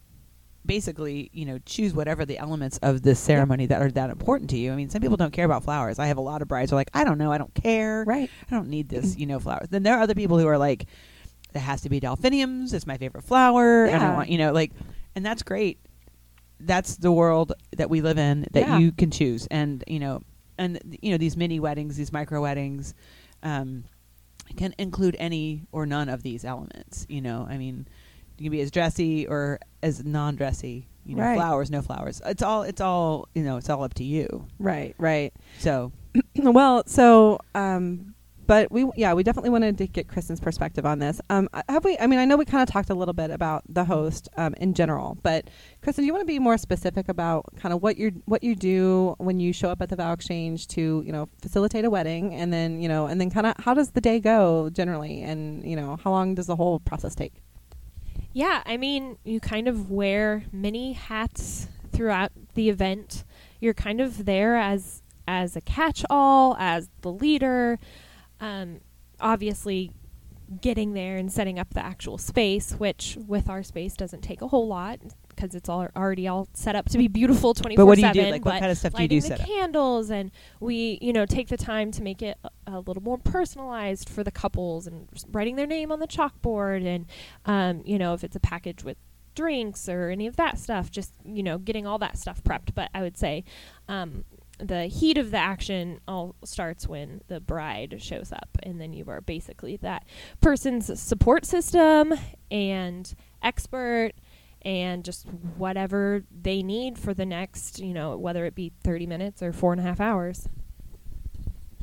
basically, 0.67 1.31
you 1.33 1.45
know, 1.45 1.59
choose 1.65 1.95
whatever 1.95 2.25
the 2.25 2.39
elements 2.39 2.79
of 2.79 3.03
this 3.03 3.19
ceremony 3.19 3.67
that 3.67 3.81
are 3.81 3.91
that 3.93 4.11
important 4.11 4.51
to 4.51 4.59
you. 4.59 4.73
I 4.73 4.77
mean, 4.77 4.91
some 4.91 5.01
people 5.01 5.17
don't 5.17 5.33
care 5.33 5.45
about 5.45 5.65
flowers. 5.65 5.99
I 5.99 6.07
have 6.07 6.17
a 6.19 6.23
lot 6.23 6.43
of 6.43 6.49
brides 6.49 6.71
who 6.71 6.77
are 6.77 6.81
like, 6.81 6.91
I 6.95 7.05
don't 7.05 7.19
know, 7.19 7.33
I 7.33 7.39
don't 7.39 7.55
care. 7.55 8.05
right. 8.07 8.31
I 8.51 8.55
don't 8.55 8.69
need 8.69 8.89
this, 8.89 9.17
you 9.17 9.27
know, 9.27 9.39
flowers. 9.39 9.69
Then 9.71 9.83
there 9.83 9.95
are 9.97 10.01
other 10.01 10.15
people 10.15 10.39
who 10.39 10.47
are 10.47 10.59
like, 10.59 10.87
it 11.55 11.61
has 11.61 11.81
to 11.83 11.89
be 11.89 12.01
delphiniums. 12.01 12.75
It's 12.75 12.87
my 12.87 12.99
favorite 12.99 13.25
flower. 13.25 13.87
And 13.87 14.03
I 14.03 14.15
want, 14.15 14.29
you 14.29 14.37
know, 14.39 14.53
like, 14.53 14.73
and 15.15 15.25
that's 15.25 15.43
great. 15.43 15.79
That's 16.61 16.97
the 16.97 17.13
world 17.13 17.53
that 17.77 17.89
we 17.89 18.01
live 18.03 18.19
in 18.19 18.47
that 18.53 18.61
Yeah. 18.61 18.79
you 18.79 18.93
can 18.93 19.11
choose. 19.11 19.47
And, 19.51 19.83
you 19.87 19.99
know, 20.01 20.21
and, 20.59 20.99
you 21.03 21.11
know, 21.13 21.19
these 21.19 21.37
mini 21.37 21.61
weddings, 21.61 21.97
these 21.97 22.13
micro 22.13 22.41
weddings, 22.43 22.95
um, 23.43 23.85
can 24.57 24.75
include 24.79 25.17
any 25.19 25.63
or 25.73 25.87
none 25.87 26.09
of 26.09 26.23
these 26.23 26.45
elements. 26.45 27.05
You 27.09 27.21
know, 27.21 27.47
I 27.49 27.59
mean, 27.59 27.87
you 28.39 28.45
can 28.45 28.53
be 28.53 28.61
as 28.61 28.71
dressy 28.71 29.27
or 29.27 29.59
as 29.83 30.05
non-dressy. 30.05 30.89
You 31.05 31.15
know, 31.15 31.23
Right. 31.23 31.37
flowers, 31.37 31.71
no 31.71 31.83
flowers. 31.83 32.21
It's 32.27 32.43
all. 32.43 32.63
It's 32.65 32.81
all. 32.81 33.29
You 33.35 33.45
know, 33.45 33.57
it's 33.59 33.71
all 33.71 33.83
up 33.85 33.95
to 33.95 34.05
you. 34.05 34.49
Right. 34.59 34.95
Right. 34.99 35.33
So 35.59 35.93
well, 36.37 36.83
so 36.87 37.39
um, 37.55 38.15
but 38.49 38.71
we, 38.71 38.89
yeah, 38.97 39.13
we 39.13 39.23
definitely 39.25 39.51
wanted 39.51 39.79
to 39.79 39.87
get 39.89 40.09
Kristen's 40.09 40.39
perspective 40.41 40.87
on 40.87 40.99
this. 41.01 41.21
Um, 41.31 41.49
uh, 41.53 41.63
have 41.69 41.85
we? 41.85 41.97
I 41.99 42.07
mean, 42.07 42.19
I 42.19 42.25
know 42.25 42.37
we 42.37 42.45
kind 42.45 42.63
of 42.63 42.73
talked 42.73 42.91
a 42.91 42.95
little 42.95 43.15
bit 43.15 43.31
about 43.31 43.63
the 43.69 43.85
host 43.85 44.29
um, 44.37 44.55
in 44.59 44.75
general, 44.75 45.17
but 45.23 45.49
Kristen, 45.83 46.03
do 46.03 46.07
you 46.07 46.13
want 46.13 46.23
to 46.23 46.27
be 46.27 46.39
more 46.39 46.57
specific 46.59 47.09
about 47.09 47.45
kind 47.57 47.73
of 47.73 47.83
what 47.83 47.97
you 47.97 48.23
what 48.27 48.43
you 48.43 48.55
do 48.57 49.15
when 49.19 49.39
you 49.41 49.53
show 49.53 49.69
up 49.71 49.81
at 49.83 49.89
the 49.89 49.97
vow 49.97 50.13
exchange 50.13 50.67
to 50.69 51.03
you 51.05 51.13
know 51.13 51.29
facilitate 51.41 51.85
a 51.85 51.91
wedding, 51.91 52.35
and 52.35 52.53
then 52.53 52.81
you 52.81 52.89
know, 52.89 53.07
and 53.07 53.21
then 53.21 53.31
kind 53.31 53.47
of 53.47 53.55
how 53.59 53.75
does 53.75 53.91
the 53.93 54.01
day 54.01 54.19
go 54.21 54.71
generally, 54.71 55.23
and 55.23 55.65
you 55.69 55.77
know, 55.77 55.99
how 56.03 56.11
long 56.11 56.35
does 56.35 56.47
the 56.47 56.57
whole 56.57 56.81
process 56.81 57.15
take? 57.15 57.43
Yeah, 58.37 58.63
I 58.67 58.77
mean, 58.77 59.17
you 59.25 59.41
kind 59.41 59.67
of 59.67 59.91
wear 59.91 60.45
many 60.53 60.93
hats 60.93 61.69
throughout 61.91 62.33
the 62.53 62.69
event. 62.69 63.25
You're 63.61 63.73
kind 63.73 63.99
of 63.99 64.27
there 64.27 64.57
as 64.57 65.03
as 65.27 65.57
a 65.57 65.63
catch-all, 65.63 66.55
as 66.59 66.91
the 67.01 67.11
leader. 67.11 67.79
Um, 68.39 68.83
obviously, 69.23 69.91
getting 70.61 70.93
there 70.93 71.17
and 71.17 71.33
setting 71.33 71.59
up 71.59 71.73
the 71.73 71.83
actual 71.83 72.19
space, 72.19 72.73
which 72.73 73.17
with 73.27 73.49
our 73.49 73.63
space 73.63 73.95
doesn't 73.97 74.21
take 74.21 74.43
a 74.43 74.49
whole 74.49 74.69
lot 74.69 75.01
because 75.37 75.55
it's 75.55 75.69
all 75.69 75.87
already 75.95 76.27
all 76.27 76.49
set 76.55 76.75
up 76.75 76.89
to 76.89 76.99
be 76.99 77.09
beautiful 77.09 77.55
24 77.55 77.83
But 77.83 77.87
what 77.87 77.97
do 77.97 78.01
you 78.01 78.09
7 78.09 78.25
do? 78.25 78.31
Like, 78.31 78.45
what 78.45 78.59
kind 78.59 78.73
of 78.73 78.79
stuff 78.79 78.95
do 78.95 79.03
you 79.03 79.09
do 79.09 79.17
lighting 79.17 79.29
set 79.29 79.39
the 79.39 79.45
up? 79.45 79.49
candles 79.49 80.11
and 80.11 80.31
we 80.61 80.99
you 81.01 81.13
know 81.13 81.27
take 81.27 81.49
the 81.49 81.57
time 81.57 81.91
to 81.93 82.03
make 82.03 82.23
it 82.23 82.39
a, 82.45 82.51
a 82.67 82.81
little 82.81 83.03
more 83.03 83.19
personalized 83.19 84.09
for 84.09 84.25
the 84.25 84.31
couples 84.31 84.87
and 84.87 85.09
writing 85.31 85.57
their 85.57 85.67
name 85.67 85.93
on 85.93 86.01
the 86.01 86.09
chalkboard 86.09 86.85
and 86.87 87.07
um, 87.45 87.83
you 87.85 87.99
know 87.99 88.15
if 88.15 88.25
it's 88.25 88.37
a 88.37 88.41
package 88.41 88.83
with 88.83 88.97
drinks 89.35 89.89
or 89.89 90.09
any 90.09 90.27
of 90.27 90.37
that 90.37 90.59
stuff 90.59 90.91
just 90.91 91.13
you 91.25 91.43
know 91.43 91.59
getting 91.59 91.87
all 91.87 91.99
that 91.99 92.17
stuff 92.17 92.43
prepped 92.43 92.75
but 92.75 92.89
i 92.95 93.03
would 93.03 93.19
say 93.19 93.45
um, 93.87 94.25
the 94.59 94.85
heat 94.87 95.19
of 95.19 95.31
the 95.31 95.37
action 95.37 96.01
all 96.09 96.35
starts 96.43 96.89
when 96.89 97.21
the 97.29 97.39
bride 97.41 97.97
shows 98.01 98.33
up 98.33 98.49
and 98.63 98.81
then 98.81 98.95
you 98.95 99.05
are 99.09 99.21
basically 99.21 99.77
that 99.77 100.07
person's 100.41 100.99
support 100.99 101.45
system 101.45 102.15
and 102.51 103.15
expert 103.43 104.13
and 104.67 105.05
just 105.05 105.27
whatever 105.57 106.25
they 106.43 106.63
need 106.63 106.99
for 106.99 107.15
the 107.15 107.25
next 107.25 107.79
you 107.79 107.95
know 107.95 108.17
whether 108.19 108.45
it 108.45 108.55
be 108.55 108.73
30 108.85 109.07
minutes 109.07 109.43
or 109.43 109.53
four 109.53 109.73
and 109.73 109.81
a 109.81 109.85
half 109.85 110.01
hours 110.01 110.49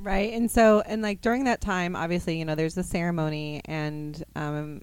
Right. 0.03 0.34
And 0.34 0.51
so, 0.51 0.81
and 0.86 1.01
like 1.01 1.21
during 1.21 1.45
that 1.45 1.61
time, 1.61 1.95
obviously, 1.95 2.38
you 2.38 2.43
know, 2.43 2.55
there's 2.55 2.75
the 2.75 2.84
ceremony, 2.84 3.61
and 3.63 4.21
um, 4.36 4.81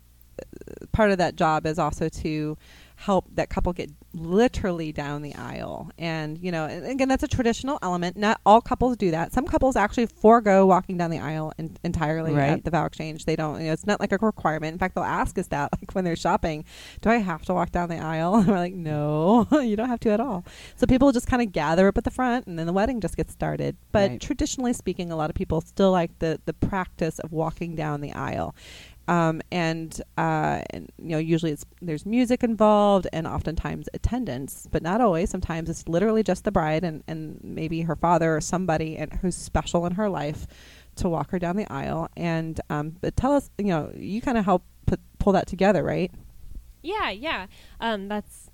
part 0.93 1.11
of 1.11 1.19
that 1.19 1.37
job 1.37 1.67
is 1.67 1.79
also 1.79 2.09
to 2.09 2.57
help 2.97 3.27
that 3.35 3.51
couple 3.51 3.73
get 3.75 3.91
literally 4.13 4.93
down 4.93 5.23
the 5.23 5.35
aisle. 5.35 5.91
And, 5.99 6.39
you 6.39 6.51
know, 6.51 6.65
and 6.67 6.85
again, 6.87 7.09
that's 7.09 7.23
a 7.23 7.29
traditional 7.29 7.79
element. 7.83 8.17
Not 8.17 8.41
all 8.45 8.61
couples 8.61 8.97
do 8.97 9.11
that. 9.13 9.33
Some 9.33 9.47
couples 9.47 9.77
actually 9.77 10.07
forego 10.07 10.67
walking 10.67 10.97
down 10.99 11.11
the 11.11 11.19
aisle 11.21 11.53
en- 11.59 11.77
entirely 11.85 12.33
Right. 12.33 12.51
at 12.51 12.65
the 12.65 12.71
vow 12.71 12.87
exchange. 12.87 13.25
They 13.25 13.37
don't, 13.37 13.61
you 13.61 13.67
know, 13.69 13.73
it's 13.73 13.87
not 13.87 14.01
like 14.01 14.13
a 14.13 14.19
requirement. 14.21 14.73
In 14.73 14.79
fact, 14.79 14.95
they'll 14.95 15.05
ask 15.05 15.39
us 15.39 15.47
that, 15.49 15.71
like 15.81 15.93
when 15.93 16.05
they're 16.05 16.17
shopping, 16.17 16.65
do 17.01 17.11
I 17.11 17.17
have 17.19 17.43
to 17.47 17.55
walk 17.55 17.71
down 17.71 17.89
the 17.89 17.99
aisle? 17.99 18.35
And 18.41 18.49
we're 18.49 18.57
like, 18.57 18.75
no, 18.75 19.47
you 19.63 19.77
don't 19.77 19.89
have 19.89 20.01
to 20.01 20.11
at 20.11 20.21
all. 20.21 20.45
So 20.77 20.87
people 20.87 21.13
just 21.13 21.27
kind 21.27 21.43
of 21.43 21.53
gather 21.53 21.87
up 21.89 21.99
at 21.99 22.05
the 22.05 22.11
front 22.11 22.47
and 22.47 22.59
then 22.59 22.67
the 22.67 22.73
wedding 22.73 23.01
just 23.01 23.17
gets 23.17 23.33
started. 23.33 23.77
But 23.93 24.11
Right. 24.11 24.21
traditionally 24.21 24.73
speaking, 24.73 25.13
a 25.13 25.17
lot 25.17 25.31
of 25.31 25.37
people 25.37 25.61
still 25.61 25.91
like 25.93 26.19
the, 26.21 26.41
the 26.47 26.53
practice 26.55 27.19
of 27.21 27.33
walking 27.33 27.77
down 27.77 28.01
the 28.01 28.13
aisle. 28.13 28.55
Um, 29.11 29.43
and, 29.51 30.01
uh, 30.17 30.63
you 30.73 30.87
know 30.99 31.19
usually 31.19 31.51
it's 31.51 31.67
there's 31.83 32.07
music 32.07 32.45
involved 32.45 33.09
and 33.13 33.27
oftentimes 33.27 33.89
attendance 33.93 34.69
but 34.71 34.83
not 34.83 35.01
always. 35.01 35.31
Sometimes 35.31 35.69
it's 35.69 35.89
literally 35.89 36.23
just 36.23 36.45
the 36.45 36.53
bride 36.53 36.85
and, 36.85 37.03
and 37.09 37.41
maybe 37.43 37.81
her 37.83 37.97
father 37.97 38.37
or 38.37 38.41
somebody 38.41 38.97
and 38.97 39.13
who's 39.15 39.35
special 39.35 39.85
in 39.85 39.95
her 39.95 40.09
life 40.09 40.47
to 40.95 41.09
walk 41.09 41.33
her 41.33 41.41
down 41.41 41.57
the 41.57 41.71
aisle. 41.73 42.09
And 42.17 42.61
um, 42.71 42.97
but 43.01 43.17
tell 43.17 43.33
us 43.33 43.51
you 43.59 43.67
know 43.67 43.91
you 43.97 44.23
kind 44.23 44.39
of 44.39 44.45
help 44.45 44.63
put, 44.87 45.01
pull 45.19 45.33
that 45.33 45.49
together 45.49 45.83
right? 45.83 46.13
Yeah, 46.83 47.11
yeah. 47.11 47.47
Um, 47.81 48.07
that's 48.07 48.49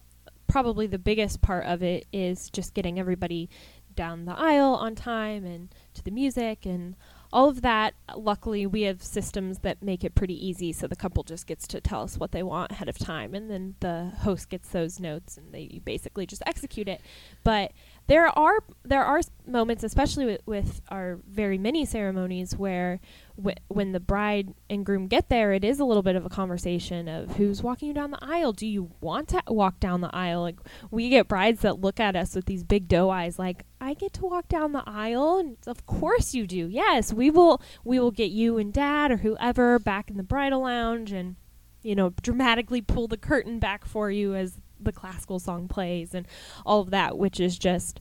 probably 0.47 0.87
the 0.87 0.99
biggest 0.99 1.43
part 1.43 1.67
of 1.67 1.83
it 1.83 2.07
is 2.15 2.49
just 2.49 2.73
getting 2.73 2.99
everybody 2.99 3.51
down 3.95 4.25
the 4.25 4.39
aisle 4.39 4.75
on 4.75 4.95
time 4.95 5.45
and 5.45 5.75
to 5.95 6.03
the 6.03 6.11
music 6.11 6.65
and 6.65 6.97
all 7.33 7.49
of 7.49 7.63
that. 7.63 7.95
Luckily, 8.17 8.67
we 8.67 8.83
have 8.83 9.03
systems 9.03 9.59
that 9.61 9.83
make 9.83 10.05
it 10.05 10.15
pretty 10.15 10.35
easy, 10.47 10.73
so 10.73 10.87
the 10.87 10.97
couple 10.97 11.23
just 11.23 11.47
gets 11.47 11.67
to 11.69 11.81
tell 11.81 12.03
us 12.03 12.19
what 12.19 12.33
they 12.33 12.43
want 12.43 12.73
ahead 12.73 12.89
of 12.89 12.99
time, 12.99 13.35
and 13.35 13.51
then 13.51 13.75
the 13.81 14.13
host 14.21 14.49
gets 14.49 14.69
those 14.71 15.01
notes, 15.01 15.37
and 15.37 15.53
they 15.53 15.81
basically 15.85 16.27
just 16.27 16.43
execute 16.47 16.89
it. 16.89 17.01
But 17.45 17.73
there 18.07 18.27
are 18.39 18.59
there 18.85 19.05
are 19.05 19.21
moments, 19.47 19.83
especially 19.85 20.27
with, 20.27 20.41
with 20.47 20.81
our 20.89 21.19
very 21.29 21.59
mini 21.59 21.85
ceremonies, 21.85 22.57
where 22.57 23.01
wh- 23.43 23.71
when 23.71 23.93
the 23.93 24.01
bride 24.01 24.55
and 24.69 24.85
groom 24.85 25.07
get 25.09 25.29
there, 25.29 25.53
it 25.53 25.65
is 25.65 25.81
a 25.81 25.85
little 25.85 26.03
bit 26.03 26.17
of 26.17 26.25
a 26.25 26.31
conversation 26.31 27.09
of 27.09 27.37
who's 27.37 27.63
walking 27.63 27.89
you 27.89 27.95
down 27.95 28.11
the 28.11 28.19
aisle. 28.23 28.53
Do 28.53 28.67
you 28.67 28.91
want 29.01 29.29
to 29.29 29.43
walk 29.49 29.81
down 29.81 30.01
the 30.01 30.15
aisle? 30.15 30.43
Like 30.43 30.59
we 30.91 31.09
get 31.09 31.29
brides 31.29 31.61
that 31.61 31.81
look 31.81 32.01
at 32.01 32.17
us 32.17 32.35
with 32.35 32.47
these 32.47 32.65
big 32.65 32.89
doe 32.89 33.11
eyes, 33.11 33.39
like 33.39 33.65
I 33.81 33.95
get 33.95 34.13
to 34.15 34.23
walk 34.23 34.49
down 34.49 34.73
the 34.73 34.85
aisle, 34.87 35.39
and 35.39 35.57
of 35.67 35.87
course 35.87 36.35
you 36.35 36.47
do. 36.47 36.69
Yes, 36.69 37.13
we 37.13 37.31
will. 37.31 37.63
We 37.85 37.99
will 38.01 38.11
get 38.11 38.31
you 38.31 38.59
and 38.59 38.73
dad 38.73 39.11
or 39.11 39.19
whoever 39.19 39.79
back 39.79 40.11
in 40.11 40.17
the 40.17 40.23
bridal 40.23 40.63
lounge, 40.63 41.13
and 41.13 41.37
you 41.83 41.95
know 41.95 42.13
dramatically 42.23 42.81
pull 42.81 43.09
the 43.09 43.17
curtain 43.17 43.59
back 43.59 43.85
for 43.85 44.11
you 44.11 44.35
as 44.35 44.61
the 44.81 44.93
classical 44.93 45.39
song 45.39 45.69
plays, 45.69 46.15
and 46.15 46.27
all 46.65 46.81
of 46.81 46.91
that, 46.91 47.19
which 47.19 47.41
is 47.41 47.59
just 47.59 48.01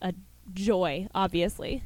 a 0.00 0.14
joy, 0.52 1.08
obviously. 1.14 1.82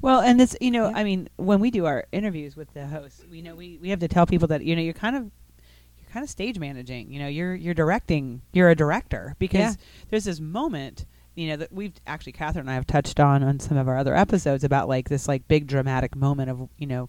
Well, 0.00 0.20
and 0.20 0.38
this, 0.38 0.56
you 0.60 0.70
know, 0.70 0.88
Yeah. 0.90 0.96
I 0.98 1.04
mean, 1.04 1.28
when 1.36 1.60
we 1.60 1.70
do 1.70 1.86
our 1.86 2.06
interviews 2.12 2.56
with 2.56 2.72
the 2.74 2.86
hosts, 2.86 3.22
we 3.30 3.42
know 3.42 3.54
we, 3.54 3.78
we 3.80 3.90
have 3.90 4.00
to 4.00 4.08
tell 4.08 4.26
people 4.26 4.48
that 4.48 4.62
you 4.64 4.76
know 4.76 4.82
you're 4.82 4.92
kind 4.94 5.16
of 5.16 5.22
you're 5.24 6.10
kind 6.12 6.22
of 6.24 6.30
stage 6.30 6.58
managing. 6.58 7.10
You 7.12 7.18
know, 7.20 7.28
you're 7.28 7.54
you're 7.54 7.74
directing. 7.74 8.42
You're 8.52 8.70
a 8.70 8.76
director 8.76 9.34
because 9.38 9.60
Yeah. 9.60 9.74
there's 10.10 10.24
this 10.24 10.40
moment. 10.40 11.04
You 11.34 11.48
know 11.50 11.56
that 11.58 11.72
we've 11.72 11.92
actually 12.06 12.32
Catherine 12.32 12.62
and 12.62 12.70
I 12.70 12.74
have 12.74 12.86
touched 12.86 13.20
on 13.20 13.42
on 13.44 13.60
some 13.60 13.76
of 13.76 13.86
our 13.88 13.96
other 13.96 14.14
episodes 14.16 14.64
about 14.64 14.88
like 14.88 15.08
this 15.08 15.28
like 15.28 15.46
big 15.46 15.66
dramatic 15.68 16.16
moment 16.16 16.50
of 16.50 16.68
you 16.78 16.86
know 16.88 17.08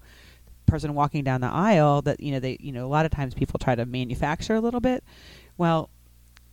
person 0.67 0.93
walking 0.93 1.23
down 1.23 1.41
the 1.41 1.47
aisle 1.47 2.03
that 2.03 2.19
you 2.19 2.31
know 2.31 2.39
they 2.39 2.55
you 2.59 2.71
know 2.71 2.85
a 2.85 2.87
lot 2.89 3.05
of 3.05 3.11
times 3.11 3.33
people 3.33 3.57
try 3.57 3.73
to 3.73 3.87
manufacture 3.87 4.53
a 4.53 4.61
little 4.61 4.79
bit. 4.81 5.03
Well, 5.57 5.89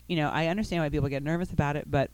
you 0.09 0.17
know 0.17 0.31
I 0.31 0.47
understand 0.47 0.83
why 0.83 0.89
people 0.89 1.09
get 1.11 1.23
nervous 1.23 1.53
about 1.53 1.77
it, 1.77 1.91
but 1.91 2.11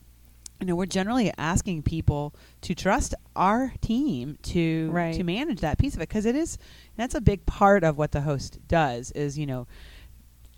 you 0.63 0.69
know 0.69 0.77
we're 0.77 0.87
generally 0.87 1.33
asking 1.37 1.83
people 1.83 2.35
to 2.61 2.75
trust 2.75 3.15
our 3.35 3.73
team 3.81 4.39
to 4.43 4.91
Right. 4.93 5.15
to 5.15 5.25
manage 5.25 5.61
that 5.61 5.77
piece 5.79 5.95
of 5.95 6.01
it 6.01 6.09
because 6.09 6.25
it 6.25 6.37
is 6.37 6.57
that's 6.97 7.15
a 7.17 7.21
big 7.21 7.45
part 7.47 7.83
of 7.83 7.99
what 7.99 8.13
the 8.13 8.21
host 8.21 8.59
does 8.69 9.11
is 9.11 9.37
you 9.39 9.45
know 9.47 9.67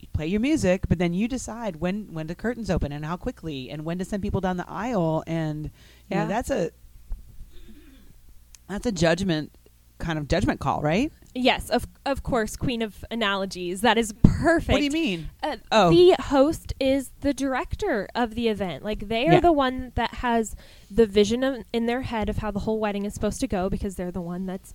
you 0.00 0.08
play 0.12 0.26
your 0.26 0.40
music 0.40 0.82
but 0.88 0.98
then 0.98 1.14
you 1.14 1.26
decide 1.26 1.76
when 1.76 2.12
when 2.12 2.26
the 2.26 2.34
curtains 2.34 2.68
open 2.70 2.92
and 2.92 3.04
how 3.06 3.16
quickly 3.16 3.70
and 3.70 3.84
when 3.86 3.98
to 3.98 4.04
send 4.04 4.22
people 4.22 4.40
down 4.42 4.58
the 4.58 4.68
aisle 4.68 5.24
and 5.26 5.64
you 6.10 6.16
know, 6.16 6.22
Yeah. 6.22 6.26
that's 6.26 6.50
a 6.50 6.70
that's 8.68 8.86
a 8.86 8.92
judgment 8.92 9.52
kind 9.98 10.18
of 10.18 10.28
judgment 10.28 10.60
call 10.60 10.82
right 10.82 11.12
Yes, 11.34 11.68
of 11.68 11.86
of 12.06 12.22
course, 12.22 12.54
queen 12.56 12.80
of 12.80 13.04
analogies. 13.10 13.80
That 13.80 13.98
is 13.98 14.12
perfect. 14.22 14.68
what 14.72 14.78
do 14.78 14.84
you 14.84 14.90
mean 14.90 15.30
Uh, 15.42 15.56
Oh. 15.72 15.90
The 15.90 16.14
host 16.22 16.72
is 16.78 17.10
the 17.22 17.34
director 17.34 18.08
of 18.14 18.34
the 18.36 18.48
event. 18.48 18.84
Like 18.84 19.08
they 19.08 19.26
are 19.28 19.34
Yeah. 19.34 19.40
the 19.40 19.52
one 19.52 19.92
that 19.96 20.14
has 20.16 20.54
the 20.90 21.06
vision 21.06 21.42
of, 21.42 21.64
in 21.72 21.86
their 21.86 22.02
head 22.02 22.28
of 22.28 22.38
how 22.38 22.50
the 22.52 22.60
whole 22.60 22.78
wedding 22.78 23.04
is 23.04 23.14
supposed 23.14 23.40
to 23.40 23.48
go 23.48 23.68
because 23.68 23.96
they're 23.96 24.12
the 24.12 24.20
one 24.20 24.46
that's 24.46 24.74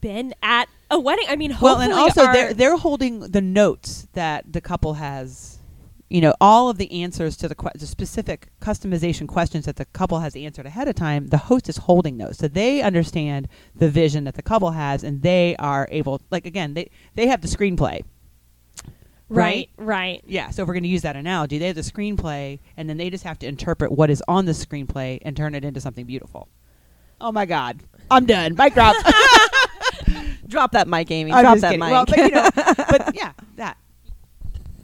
been 0.00 0.32
at 0.42 0.68
a 0.90 0.98
wedding. 0.98 1.26
I 1.28 1.36
mean, 1.36 1.56
well 1.60 1.80
and 1.80 1.92
also 1.92 2.22
they're 2.32 2.54
they're 2.54 2.76
holding 2.76 3.20
the 3.20 3.40
notes 3.42 4.06
that 4.14 4.52
the 4.52 4.60
couple 4.60 4.94
has 4.94 5.58
you 6.12 6.20
know 6.20 6.34
all 6.42 6.68
of 6.68 6.76
the 6.76 7.02
answers 7.02 7.38
to 7.38 7.48
the, 7.48 7.54
que- 7.54 7.70
the 7.74 7.86
specific 7.86 8.48
customization 8.60 9.26
questions 9.26 9.64
that 9.64 9.76
the 9.76 9.86
couple 9.86 10.20
has 10.20 10.36
answered 10.36 10.66
ahead 10.66 10.86
of 10.86 10.94
time 10.94 11.28
the 11.28 11.38
host 11.38 11.70
is 11.70 11.78
holding 11.78 12.18
those. 12.18 12.36
So 12.36 12.48
they 12.48 12.82
understand 12.82 13.48
the 13.74 13.88
vision 13.88 14.24
that 14.24 14.34
the 14.34 14.42
couple 14.42 14.72
has 14.72 15.02
and 15.02 15.22
they 15.22 15.56
are 15.58 15.88
able 15.90 16.20
like 16.30 16.44
again 16.44 16.74
they 16.74 16.90
they 17.14 17.28
have 17.28 17.40
the 17.40 17.48
screenplay. 17.48 18.04
Right, 19.30 19.70
right. 19.78 20.22
yeah 20.26 20.50
so 20.50 20.60
if 20.60 20.68
we're 20.68 20.74
going 20.74 20.82
to 20.82 20.90
use 20.90 21.00
that 21.00 21.16
analogy 21.16 21.56
they 21.56 21.68
have 21.68 21.76
the 21.76 21.80
screenplay 21.80 22.58
and 22.76 22.90
then 22.90 22.98
they 22.98 23.08
just 23.08 23.24
have 23.24 23.38
to 23.38 23.46
interpret 23.46 23.90
what 23.90 24.10
is 24.10 24.22
on 24.28 24.44
the 24.44 24.52
screenplay 24.52 25.18
and 25.22 25.34
turn 25.34 25.54
it 25.54 25.64
into 25.64 25.80
something 25.80 26.04
beautiful. 26.04 26.48
Oh 27.18 27.32
my 27.32 27.46
god. 27.46 27.80
I'm 28.10 28.26
done. 28.26 28.54
Mic 28.54 28.74
drop. 28.74 28.94
Drop 30.46 30.72
that 30.72 30.86
mic 30.86 31.10
amy. 31.10 31.32
I'm 31.32 31.42
drop 31.44 31.58
that 31.58 31.68
kidding. 31.68 31.80
mic. 31.80 31.90
Well, 31.90 32.04
but, 32.04 32.18
you 32.18 32.30
know, 32.30 32.50
but 32.90 33.14
yeah 33.14 33.32
that 33.56 33.78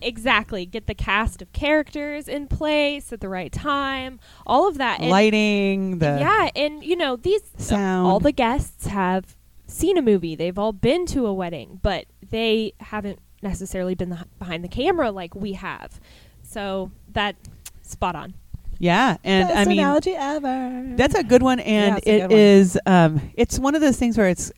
Exactly. 0.03 0.67
Get 0.67 0.87
the 0.87 0.95
cast 0.95 1.43
of 1.43 1.53
characters 1.53 2.29
in 2.29 2.47
place 2.47 3.13
at 3.13 3.21
the 3.21 3.29
right 3.29 3.53
time. 3.53 4.21
All 4.47 4.69
of 4.69 4.79
that. 4.79 5.01
And- 5.01 5.11
lighting 5.11 5.99
the 5.99 6.19
yeah, 6.21 6.51
and 6.57 6.83
you 6.85 6.97
know 6.97 7.17
these 7.17 7.43
sound. 7.57 8.07
all 8.07 8.21
the 8.21 8.33
guests 8.33 8.87
have 8.87 9.37
seen 9.67 9.97
a 9.99 10.03
movie. 10.03 10.35
They've 10.35 10.59
all 10.59 10.73
been 10.73 11.07
to 11.07 11.27
a 11.27 11.33
wedding, 11.33 11.81
but 11.83 12.07
they 12.31 12.73
haven't 12.81 13.19
necessarily 13.43 13.95
been 13.95 14.11
the, 14.11 14.25
behind 14.39 14.65
the 14.65 14.69
camera 14.69 15.11
like 15.11 15.35
we 15.35 15.53
have. 15.53 16.01
So 16.43 16.91
that 17.13 17.37
spot 17.83 18.15
on. 18.17 18.35
Yeah, 18.81 19.17
and 19.25 19.49
Best 19.49 19.59
I 19.59 19.65
mean 19.65 19.81
analogy 19.81 20.15
ever 20.17 20.93
that's 20.97 21.15
a 21.17 21.25
good 21.25 21.43
one, 21.43 21.59
Yeah, 21.59 21.65
and 21.65 21.99
it's 21.99 22.07
a 22.07 22.11
it 22.11 22.19
good 22.21 22.31
one. 22.31 22.39
is. 22.39 22.79
Um, 22.87 23.31
it's 23.35 23.59
one 23.59 23.75
of 23.75 23.81
those 23.81 23.97
things 23.97 24.17
where 24.17 24.29
it's. 24.29 24.53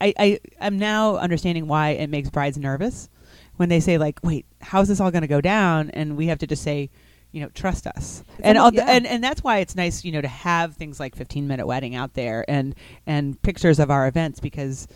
I, 0.00 0.12
I 0.18 0.40
I'm 0.60 0.78
now 0.78 1.16
understanding 1.16 1.68
why 1.68 1.90
it 1.90 2.10
makes 2.10 2.28
brides 2.30 2.58
nervous 2.58 3.08
when 3.56 3.68
they 3.68 3.80
say 3.80 3.98
like, 3.98 4.20
"Wait, 4.22 4.46
how's 4.60 4.88
this 4.88 5.00
all 5.00 5.10
going 5.10 5.22
to 5.22 5.28
go 5.28 5.40
down?" 5.40 5.90
And 5.90 6.16
we 6.16 6.26
have 6.28 6.38
to 6.38 6.46
just 6.46 6.62
say, 6.62 6.90
you 7.34 7.40
know, 7.40 7.48
trust 7.48 7.86
us. 7.88 8.22
And 8.40 8.56
all, 8.56 8.72
yeah. 8.72 8.84
and 8.88 9.06
and 9.06 9.22
that's 9.22 9.42
why 9.42 9.58
it's 9.58 9.74
nice, 9.74 10.04
you 10.04 10.12
know, 10.12 10.20
to 10.20 10.28
have 10.28 10.76
things 10.76 11.00
like 11.00 11.16
15 11.16 11.48
minute 11.48 11.66
wedding 11.66 11.96
out 11.96 12.14
there 12.14 12.44
and 12.48 12.76
and 13.06 13.40
pictures 13.42 13.80
of 13.80 13.90
our 13.90 14.06
events 14.06 14.38
because 14.38 14.86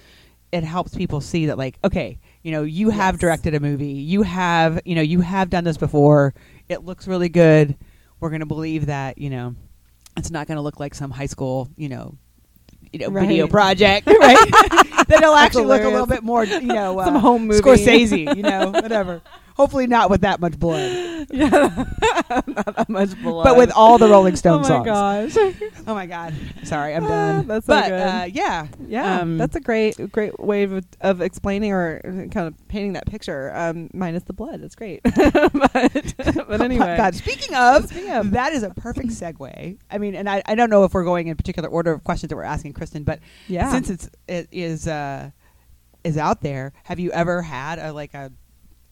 it 0.52 0.64
helps 0.64 0.94
people 0.94 1.20
see 1.20 1.46
that 1.46 1.58
like, 1.58 1.78
okay, 1.84 2.18
you 2.42 2.52
know, 2.52 2.62
you 2.62 2.90
have 2.90 3.18
directed 3.18 3.54
a 3.54 3.60
movie, 3.60 3.88
you 3.88 4.22
have, 4.22 4.80
you 4.84 4.94
know, 4.94 5.02
you 5.02 5.20
have 5.20 5.50
done 5.50 5.64
this 5.64 5.76
before. 5.76 6.32
It 6.68 6.84
looks 6.84 7.08
really 7.08 7.28
good. 7.28 7.76
We're 8.20 8.30
going 8.30 8.40
to 8.40 8.46
believe 8.46 8.86
that, 8.86 9.18
you 9.18 9.30
know, 9.30 9.56
it's 10.16 10.30
not 10.30 10.46
going 10.46 10.56
to 10.56 10.62
look 10.62 10.80
like 10.80 10.94
some 10.94 11.10
high 11.10 11.26
school, 11.26 11.68
you 11.76 11.88
know, 11.88 12.16
you 12.92 12.98
know, 12.98 13.10
video 13.10 13.46
project, 13.46 14.06
right? 14.20 14.38
then 15.08 15.22
it'll 15.22 15.34
actually 15.34 15.66
look 15.66 15.82
a 15.82 15.88
little 15.88 16.06
bit 16.06 16.22
more, 16.22 16.44
you 16.44 16.60
know, 16.60 16.98
uh, 16.98 17.04
Some 17.04 17.16
home 17.16 17.46
movie. 17.46 17.60
Scorsese, 17.60 18.36
you 18.36 18.42
know, 18.42 18.70
whatever. 18.70 19.22
Hopefully 19.58 19.86
not 19.88 20.08
with 20.08 20.20
that 20.20 20.38
much 20.40 20.58
blood, 20.58 21.26
yeah, 21.30 21.48
not 22.46 22.76
that 22.76 22.86
much 22.88 23.20
blood. 23.20 23.42
but 23.44 23.56
with 23.56 23.72
all 23.74 23.98
the 23.98 24.08
Rolling 24.08 24.36
Stone 24.36 24.62
songs. 24.64 24.86
oh 24.88 24.92
my 24.92 25.28
songs. 25.28 25.34
gosh, 25.34 25.70
Oh 25.88 25.94
my 25.94 26.06
God! 26.06 26.32
Sorry, 26.62 26.94
I'm 26.94 27.04
Ah, 27.04 27.08
done. 27.08 27.46
that's 27.48 27.66
so 27.66 27.74
but 27.74 27.88
good. 27.88 28.00
Uh, 28.00 28.26
yeah, 28.32 28.68
yeah, 28.86 29.20
um, 29.20 29.36
that's 29.36 29.56
a 29.56 29.60
great, 29.60 30.12
great 30.12 30.38
way 30.38 30.62
of, 30.62 30.84
of 31.00 31.20
explaining 31.20 31.72
or 31.72 32.00
kind 32.30 32.46
of 32.46 32.54
painting 32.68 32.92
that 32.92 33.06
picture. 33.06 33.50
Um, 33.54 33.90
minus 33.92 34.22
the 34.22 34.32
blood, 34.32 34.60
it's 34.62 34.76
great. 34.76 35.00
but, 35.02 35.52
but 35.52 36.36
Oh 36.36 36.44
my 36.58 36.64
anyway, 36.64 36.96
God, 36.96 37.14
speaking 37.16 37.54
of, 37.56 37.86
Speaking 37.88 38.10
of- 38.12 38.30
that 38.30 38.52
is 38.52 38.62
a 38.62 38.70
perfect 38.70 39.08
segue. 39.08 39.76
I 39.90 39.98
mean, 39.98 40.14
and 40.14 40.28
I, 40.30 40.42
I 40.46 40.54
don't 40.54 40.70
know 40.70 40.84
if 40.84 40.94
we're 40.94 41.04
going 41.04 41.26
in 41.28 41.36
particular 41.36 41.68
order 41.68 41.92
of 41.92 42.04
questions 42.04 42.28
that 42.30 42.36
we're 42.36 42.42
asking 42.44 42.74
Kristen, 42.74 43.02
but 43.02 43.18
yeah, 43.48 43.70
since 43.72 43.90
it's 43.90 44.08
it 44.28 44.48
is 44.52 44.86
uh, 44.86 45.30
is 46.04 46.16
out 46.16 46.42
there, 46.42 46.72
have 46.84 47.00
you 47.00 47.10
ever 47.10 47.42
had 47.42 47.80
a 47.80 47.92
like 47.92 48.14
a 48.14 48.30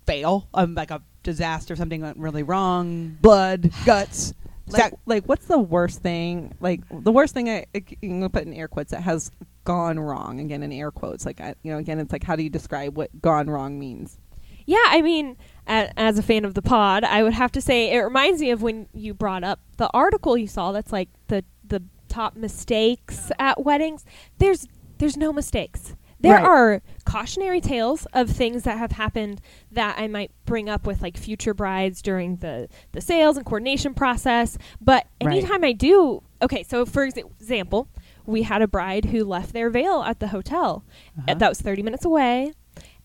fail, 0.07 0.49
um, 0.55 0.75
like 0.75 0.91
a 0.91 1.03
disaster, 1.23 1.77
something 1.77 2.01
went 2.01 2.17
really 2.19 2.43
wrong, 2.43 3.17
blood, 3.21 3.71
guts? 3.85 4.33
Like, 4.69 4.83
that- 4.91 4.99
like 5.07 5.25
what's 5.27 5.47
the 5.47 5.61
worst 5.61 6.03
thing 6.03 6.53
like 6.59 6.81
the 6.91 7.13
worst 7.13 7.35
thing 7.35 7.49
I, 7.49 7.67
I 7.73 7.85
am 8.03 8.19
gonna 8.19 8.29
put 8.29 8.43
in 8.43 8.53
air 8.53 8.67
quotes 8.67 8.91
that 8.91 9.01
has 9.03 9.31
gone 9.63 9.97
wrong 9.97 10.41
again 10.41 10.65
in 10.65 10.73
air 10.73 10.91
quotes 10.91 11.25
like 11.25 11.41
I, 11.41 11.55
you 11.63 11.71
know 11.71 11.79
again 11.79 12.01
it's 12.01 12.11
like 12.11 12.25
how 12.25 12.35
do 12.35 12.43
you 12.43 12.51
describe 12.51 12.97
what 12.97 13.23
gone 13.23 13.49
wrong 13.49 13.79
means 13.79 14.19
Yeah, 14.67 14.83
I 14.89 15.03
mean, 15.03 15.37
as 15.69 16.19
a 16.19 16.23
fan 16.23 16.45
of 16.45 16.55
the 16.55 16.63
pod, 16.63 17.05
I 17.05 17.23
would 17.23 17.35
have 17.35 17.53
to 17.53 17.61
say 17.61 17.93
it 17.95 17.99
reminds 18.01 18.41
me 18.41 18.51
of 18.51 18.61
when 18.61 18.89
you 18.93 19.15
brought 19.15 19.45
up 19.45 19.61
the 19.77 19.89
article 19.95 20.37
you 20.37 20.49
saw. 20.49 20.73
That's 20.73 20.91
like 20.91 21.11
the 21.29 21.45
the 21.65 21.85
top 22.09 22.35
mistakes 22.35 23.31
at 23.39 23.65
weddings. 23.65 24.05
There's 24.39 24.67
there's 24.99 25.17
no 25.17 25.33
mistakes. 25.33 25.95
There 26.19 26.35
Right. 26.35 26.45
are 26.45 26.83
cautionary 27.05 27.61
tales 27.61 28.07
of 28.15 28.31
things 28.31 28.63
that 28.63 28.79
have 28.79 28.93
happened 28.93 29.41
that 29.71 29.97
I 29.99 30.09
might 30.09 30.31
bring 30.47 30.69
up 30.69 30.87
with 30.87 31.03
like 31.03 31.17
future 31.17 31.53
brides 31.55 32.01
during 32.01 32.37
the 32.37 32.69
the 32.93 33.01
sales 33.01 33.37
and 33.37 33.45
coordination 33.45 33.93
process. 33.95 34.57
But 34.81 35.07
Right. 35.23 35.37
anytime 35.39 35.63
I 35.63 35.73
do, 35.73 36.23
okay. 36.41 36.63
So 36.63 36.87
for 36.87 37.07
exa- 37.07 37.31
example, 37.41 37.89
we 38.25 38.43
had 38.43 38.63
a 38.63 38.67
bride 38.69 39.07
who 39.07 39.25
left 39.25 39.53
their 39.53 39.69
veil 39.71 40.03
at 40.03 40.21
the 40.21 40.29
hotel. 40.29 40.85
Uh-huh. 41.19 41.35
That 41.35 41.49
was 41.49 41.61
30 41.61 41.83
minutes 41.83 42.05
away. 42.05 42.53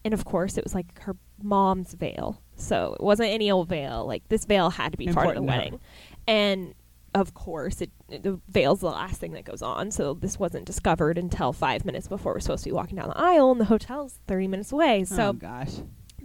And 0.05 0.13
of 0.13 0.25
course, 0.25 0.57
it 0.57 0.63
was 0.63 0.73
like 0.73 0.99
her 1.01 1.15
mom's 1.43 1.93
veil. 1.93 2.41
So 2.55 2.95
it 2.99 3.03
wasn't 3.03 3.29
any 3.29 3.51
old 3.51 3.67
veil. 3.69 4.05
Like 4.07 4.23
this 4.29 4.45
veil 4.45 4.69
had 4.69 4.93
to 4.93 4.97
be 4.97 5.07
part 5.07 5.27
of 5.27 5.33
the 5.35 5.41
Important 5.41 5.45
wedding. 5.47 5.79
And 6.27 6.73
of 7.13 7.33
course, 7.33 7.81
it, 7.81 7.91
the 8.07 8.39
veil's 8.47 8.79
the 8.79 8.87
last 8.87 9.19
thing 9.19 9.33
that 9.33 9.45
goes 9.45 9.61
on. 9.61 9.91
So 9.91 10.13
this 10.13 10.39
wasn't 10.39 10.65
discovered 10.65 11.17
until 11.17 11.53
five 11.53 11.85
minutes 11.85 12.07
before 12.07 12.33
we're 12.33 12.39
supposed 12.39 12.63
to 12.63 12.69
be 12.69 12.73
walking 12.73 12.97
down 12.97 13.09
the 13.09 13.17
aisle, 13.17 13.51
and 13.51 13.59
the 13.59 13.65
hotel's 13.65 14.19
30 14.27 14.47
minutes 14.47 14.71
away. 14.71 15.01
Oh, 15.01 15.15
so 15.15 15.27
oh 15.29 15.33
gosh, 15.33 15.81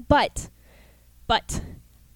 but, 0.09 0.51
but, 1.27 1.61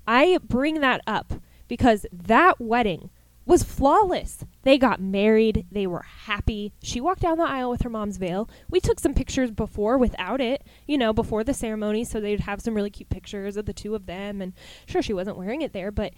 I 0.07 0.39
bring 0.43 0.81
that 0.81 1.03
up 1.07 1.35
because 1.69 2.07
that 2.13 2.61
wedding 2.61 3.11
was 3.47 3.63
flawless. 3.65 4.45
They 4.63 4.79
got 4.79 5.01
married. 5.01 5.67
They 5.73 5.87
were 5.87 6.05
happy. 6.27 6.73
She 6.83 7.01
walked 7.01 7.23
down 7.23 7.39
the 7.39 7.45
aisle 7.45 7.71
with 7.71 7.83
her 7.83 7.91
mom's 7.91 8.17
veil. 8.17 8.49
We 8.69 8.81
took 8.81 9.01
some 9.01 9.15
pictures 9.15 9.51
before 9.51 9.99
without 9.99 10.41
it, 10.41 10.63
you 10.87 10.97
know, 10.97 11.13
before 11.13 11.43
the 11.43 11.55
ceremony, 11.55 12.05
so 12.05 12.21
they'd 12.21 12.41
have 12.41 12.61
some 12.61 12.75
really 12.75 12.91
cute 12.91 13.09
pictures 13.09 13.57
of 13.57 13.67
the 13.67 13.73
two 13.73 13.95
of 13.95 14.07
them. 14.07 14.41
And 14.41 14.53
sure, 14.87 15.03
she 15.03 15.13
wasn't 15.13 15.37
wearing 15.37 15.63
it 15.63 15.73
there, 15.73 15.91
but 15.91 16.15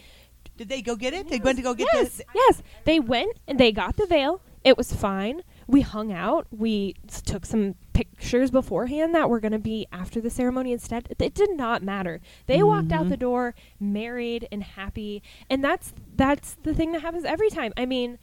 did 0.56 0.68
they 0.68 0.82
go 0.82 0.96
get 0.96 1.14
it? 1.14 1.28
They 1.28 1.38
went 1.38 1.56
to 1.58 1.62
go 1.62 1.74
get 1.74 1.88
yes, 1.92 2.16
the. 2.18 2.24
yes. 2.34 2.62
They 2.84 3.00
went 3.00 3.38
and 3.48 3.58
they 3.58 3.72
got 3.72 3.96
the 3.96 4.06
veil. 4.06 4.42
It 4.64 4.76
was 4.76 4.92
fine. 4.92 5.42
We 5.66 5.80
hung 5.80 6.12
out. 6.12 6.46
We 6.52 6.94
s- 7.08 7.20
took 7.20 7.44
some 7.44 7.74
pictures 7.94 8.50
beforehand 8.52 9.12
that 9.14 9.28
were 9.28 9.40
going 9.40 9.52
to 9.52 9.58
be 9.58 9.86
after 9.90 10.20
the 10.20 10.30
ceremony 10.30 10.72
instead. 10.72 11.08
It 11.18 11.34
did 11.34 11.50
not 11.56 11.82
matter. 11.82 12.20
They 12.46 12.62
walked 12.62 12.92
out 12.92 13.08
the 13.08 13.16
door 13.16 13.54
married 13.80 14.46
and 14.52 14.62
happy, 14.62 15.22
and 15.50 15.64
that's 15.64 15.92
that's 16.14 16.56
the 16.62 16.74
thing 16.74 16.92
that 16.92 17.02
happens 17.02 17.24
every 17.24 17.50
time. 17.50 17.72
I 17.76 17.86
mean, 17.86 18.18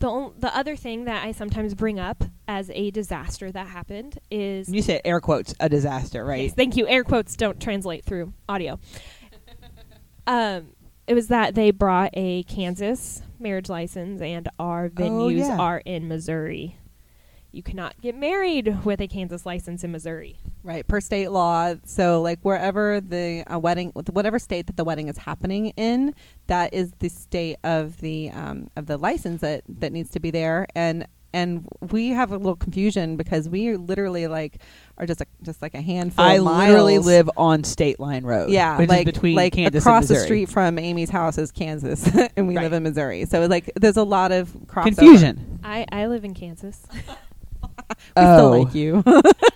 the 0.00 0.08
on- 0.08 0.34
the 0.38 0.54
other 0.56 0.74
thing 0.74 1.04
that 1.04 1.24
I 1.24 1.30
sometimes 1.30 1.74
bring 1.74 2.00
up 2.00 2.24
as 2.48 2.68
a 2.74 2.90
disaster 2.90 3.52
that 3.52 3.68
happened 3.68 4.18
is 4.28 4.68
You 4.68 4.82
said 4.82 5.02
air 5.04 5.20
quotes 5.20 5.54
a 5.60 5.68
disaster, 5.68 6.24
right? 6.24 6.42
Yes, 6.44 6.52
thank 6.54 6.76
you. 6.76 6.88
Air 6.88 7.04
quotes 7.04 7.36
don't 7.36 7.60
translate 7.60 8.04
through 8.04 8.32
audio. 8.48 8.80
um, 10.26 10.68
it 11.06 11.14
was 11.14 11.28
that 11.28 11.54
they 11.54 11.70
brought 11.70 12.10
a 12.14 12.42
Kansas 12.44 13.22
marriage 13.38 13.68
license, 13.68 14.20
and 14.20 14.48
our 14.58 14.88
venues 14.88 15.38
yeah. 15.38 15.58
are 15.58 15.78
in 15.84 16.08
Missouri. 16.08 16.78
You 17.52 17.62
cannot 17.62 18.00
get 18.02 18.14
married 18.14 18.84
with 18.84 19.00
a 19.00 19.08
Kansas 19.08 19.46
license 19.46 19.82
in 19.82 19.92
Missouri. 19.92 20.38
right 20.62 20.86
per 20.86 21.00
state 21.00 21.30
law 21.30 21.74
so 21.84 22.20
like 22.20 22.40
wherever 22.42 23.00
the 23.00 23.44
uh, 23.46 23.58
wedding 23.58 23.92
whatever 24.12 24.38
state 24.38 24.66
that 24.66 24.76
the 24.76 24.84
wedding 24.84 25.08
is 25.08 25.16
happening 25.16 25.68
in 25.76 26.14
that 26.48 26.74
is 26.74 26.92
the 26.98 27.08
state 27.08 27.56
of 27.62 27.98
the 28.00 28.30
um, 28.30 28.68
of 28.76 28.86
the 28.86 28.98
license 28.98 29.40
that 29.40 29.62
that 29.68 29.92
needs 29.92 30.10
to 30.10 30.20
be 30.20 30.30
there 30.30 30.66
and 30.74 31.06
and 31.32 31.66
we 31.90 32.08
have 32.10 32.32
a 32.32 32.36
little 32.36 32.56
confusion 32.56 33.16
because 33.16 33.48
we 33.48 33.76
literally 33.76 34.26
like 34.26 34.58
are 34.98 35.06
just 35.06 35.20
a, 35.20 35.26
just 35.42 35.60
like 35.60 35.74
a 35.74 35.80
handful 35.82 36.24
I 36.24 36.34
of 36.34 36.44
miles. 36.44 36.68
literally 36.68 36.98
live 36.98 37.28
on 37.36 37.64
State 37.64 38.00
Line 38.00 38.24
Road. 38.24 38.50
yeah, 38.50 38.78
which 38.78 38.88
like 38.88 39.06
is 39.06 39.12
between 39.12 39.36
like 39.36 39.52
Kansas 39.52 39.82
across 39.84 40.08
and 40.08 40.16
the 40.18 40.22
street 40.22 40.48
from 40.48 40.78
Amy's 40.78 41.10
house 41.10 41.36
is 41.38 41.50
Kansas, 41.52 42.08
and 42.36 42.48
we 42.48 42.56
Right. 42.56 42.62
live 42.62 42.72
in 42.72 42.82
Missouri. 42.84 43.24
So 43.26 43.44
like, 43.46 43.70
there's 43.76 43.96
a 43.98 44.04
lot 44.04 44.32
of 44.32 44.48
crossover. 44.66 44.84
Confusion. 44.96 45.60
I, 45.62 45.84
I 45.92 46.06
live 46.06 46.24
in 46.24 46.32
Kansas. 46.34 46.82
We 47.88 47.96
oh, 48.16 48.36
still 48.36 48.50
like 48.50 48.68
oh. 48.68 48.78
you. 48.78 49.04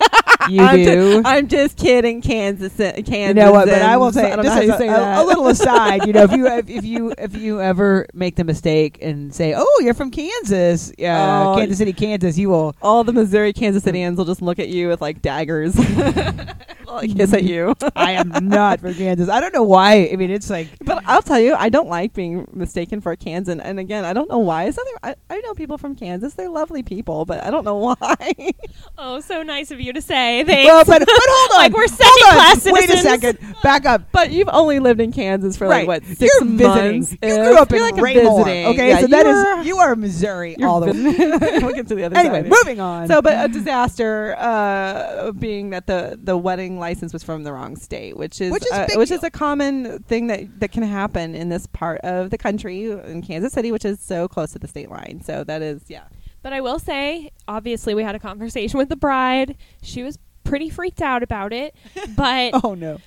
you 0.48 0.62
I'm 0.62 0.76
do. 0.76 1.14
Just, 1.14 1.26
I'm 1.26 1.48
just 1.48 1.76
kidding, 1.76 2.22
Kansas. 2.22 2.78
Uh, 2.78 2.92
Kansas. 3.04 3.28
you 3.28 3.34
know 3.34 3.52
what? 3.52 3.68
But 3.68 3.82
I 3.82 3.96
will 3.96 4.12
say, 4.12 4.32
I 4.32 4.36
just 4.36 4.44
know 4.44 4.52
how 4.52 4.60
as 4.60 4.78
say 4.78 4.88
a, 4.88 4.90
that. 4.90 5.18
a, 5.18 5.22
a 5.22 5.24
little 5.24 5.46
aside. 5.48 6.06
You 6.06 6.12
know, 6.12 6.22
if 6.22 6.32
you 6.32 6.46
if, 6.58 6.68
if 6.70 6.84
you 6.84 7.14
if 7.18 7.34
you 7.36 7.60
ever 7.60 8.06
make 8.14 8.36
the 8.36 8.44
mistake 8.44 8.98
and 9.02 9.34
say, 9.34 9.54
"Oh, 9.56 9.80
you're 9.82 9.94
from 9.94 10.10
Kansas, 10.10 10.92
yeah, 10.98 11.48
Oh. 11.48 11.56
Kansas 11.56 11.78
City, 11.78 11.92
Kansas," 11.92 12.38
you 12.38 12.50
will. 12.50 12.74
all 12.82 13.04
the 13.04 13.12
Missouri 13.12 13.52
Kansas 13.52 13.82
Cityans 13.84 14.16
will 14.16 14.24
just 14.24 14.42
look 14.42 14.58
at 14.58 14.68
you 14.68 14.88
with 14.88 15.00
like 15.00 15.22
daggers, 15.22 15.74
like 16.94 17.10
hiss 17.16 17.32
at 17.32 17.44
you. 17.44 17.74
I 17.96 18.12
am 18.12 18.28
not 18.48 18.80
from 18.80 18.94
Kansas. 18.94 19.28
I 19.28 19.40
don't 19.40 19.54
know 19.54 19.62
why. 19.62 20.08
I 20.12 20.16
mean, 20.16 20.30
it's 20.30 20.50
like 20.50 20.68
But 20.84 21.02
I'll 21.06 21.22
tell 21.22 21.38
you, 21.40 21.54
I 21.54 21.68
don't 21.68 21.88
like 21.88 22.12
being 22.12 22.46
mistaken 22.52 23.00
for 23.00 23.12
a 23.12 23.16
Kansan. 23.16 23.60
And 23.60 23.78
again, 23.78 24.04
I 24.04 24.12
don't 24.12 24.28
know 24.30 24.38
why. 24.38 24.64
It's 24.64 24.76
nothing, 24.76 24.94
I, 25.02 25.14
I 25.28 25.40
know 25.40 25.54
people 25.54 25.78
from 25.78 25.94
Kansas; 25.96 26.34
they're 26.34 26.48
lovely 26.48 26.82
people, 26.82 27.24
but 27.24 27.42
I 27.44 27.50
don't 27.50 27.64
know 27.64 27.76
why. 27.76 28.34
oh, 28.98 29.20
so 29.20 29.42
nice 29.42 29.70
of 29.70 29.80
you 29.80 29.92
to 29.92 30.00
say. 30.02 30.44
Thanks. 30.44 30.66
well, 30.68 30.84
but 30.84 31.00
but 31.00 31.08
hold 31.10 31.50
on, 31.52 31.56
Like 31.58 31.72
we're 31.72 31.86
Hold 31.86 31.90
second 31.90 32.26
on. 32.26 32.32
class 32.34 32.64
Wait 32.66 32.90
a 32.90 32.98
second. 32.98 33.38
Back 33.62 33.86
up. 33.86 34.02
but 34.12 34.30
you've 34.30 34.48
only 34.52 34.78
lived 34.80 35.00
in 35.00 35.12
Kansas 35.12 35.56
for 35.56 35.66
right. 35.68 35.86
like 35.86 36.02
what 36.02 36.04
6 36.04 36.20
you're 36.20 36.44
visiting. 36.44 36.92
months. 37.00 37.12
You 37.22 37.36
grew 37.36 37.56
up 37.58 37.72
in 37.72 37.80
like 37.80 37.96
Raymore. 37.96 38.40
Okay, 38.48 38.88
Yeah, 38.90 39.00
so 39.00 39.06
that 39.08 39.26
is 39.26 39.60
is 39.60 39.66
you 39.66 39.78
are 39.78 39.94
Missouri 39.96 40.56
all 40.62 40.80
the 40.80 40.86
way. 40.92 40.92
we'll 41.62 41.74
get 41.74 41.88
to 41.88 41.94
the 41.94 42.04
other 42.04 42.16
Anyway, 42.16 42.42
side. 42.42 42.50
moving 42.50 42.80
on. 42.80 43.08
So, 43.08 43.20
but 43.22 43.44
a 43.44 43.52
disaster 43.52 44.34
uh, 44.38 45.32
being 45.32 45.70
that 45.70 45.86
the, 45.86 46.18
the 46.22 46.36
wedding 46.36 46.78
license 46.80 47.12
was 47.12 47.22
from 47.22 47.44
the 47.44 47.52
wrong 47.52 47.76
state, 47.76 48.16
which 48.16 48.40
is 48.40 48.50
Which 48.50 48.64
is 48.64 48.72
a 48.72 48.82
uh, 48.82 48.98
which 48.98 49.10
is 49.10 49.22
a 49.22 49.30
common 49.30 50.02
thing 50.04 50.26
that 50.28 50.60
that 50.60 50.72
can 50.72 50.82
happen 50.82 51.34
in 51.34 51.48
this 51.48 51.66
part 51.66 52.00
of 52.00 52.30
the 52.30 52.38
country 52.38 52.90
in 52.90 53.22
Kansas 53.22 53.52
City, 53.52 53.70
which 53.70 53.84
is 53.84 54.00
so 54.00 54.26
close 54.26 54.52
to 54.52 54.58
the 54.58 54.68
state 54.68 54.90
line. 54.90 55.22
So 55.24 55.44
that 55.44 55.62
is 55.62 55.82
yeah. 55.88 56.04
But 56.42 56.52
I 56.52 56.60
will 56.60 56.78
say, 56.78 57.30
obviously, 57.46 57.94
we 57.94 58.02
had 58.02 58.14
a 58.14 58.18
conversation 58.18 58.78
with 58.78 58.88
the 58.88 58.96
bride. 58.96 59.56
She 59.82 60.02
was 60.02 60.18
pretty 60.42 60.70
freaked 60.70 61.02
out 61.02 61.22
about 61.22 61.52
it, 61.52 61.74
but 62.16 62.64
oh 62.64 62.74
no. 62.74 62.98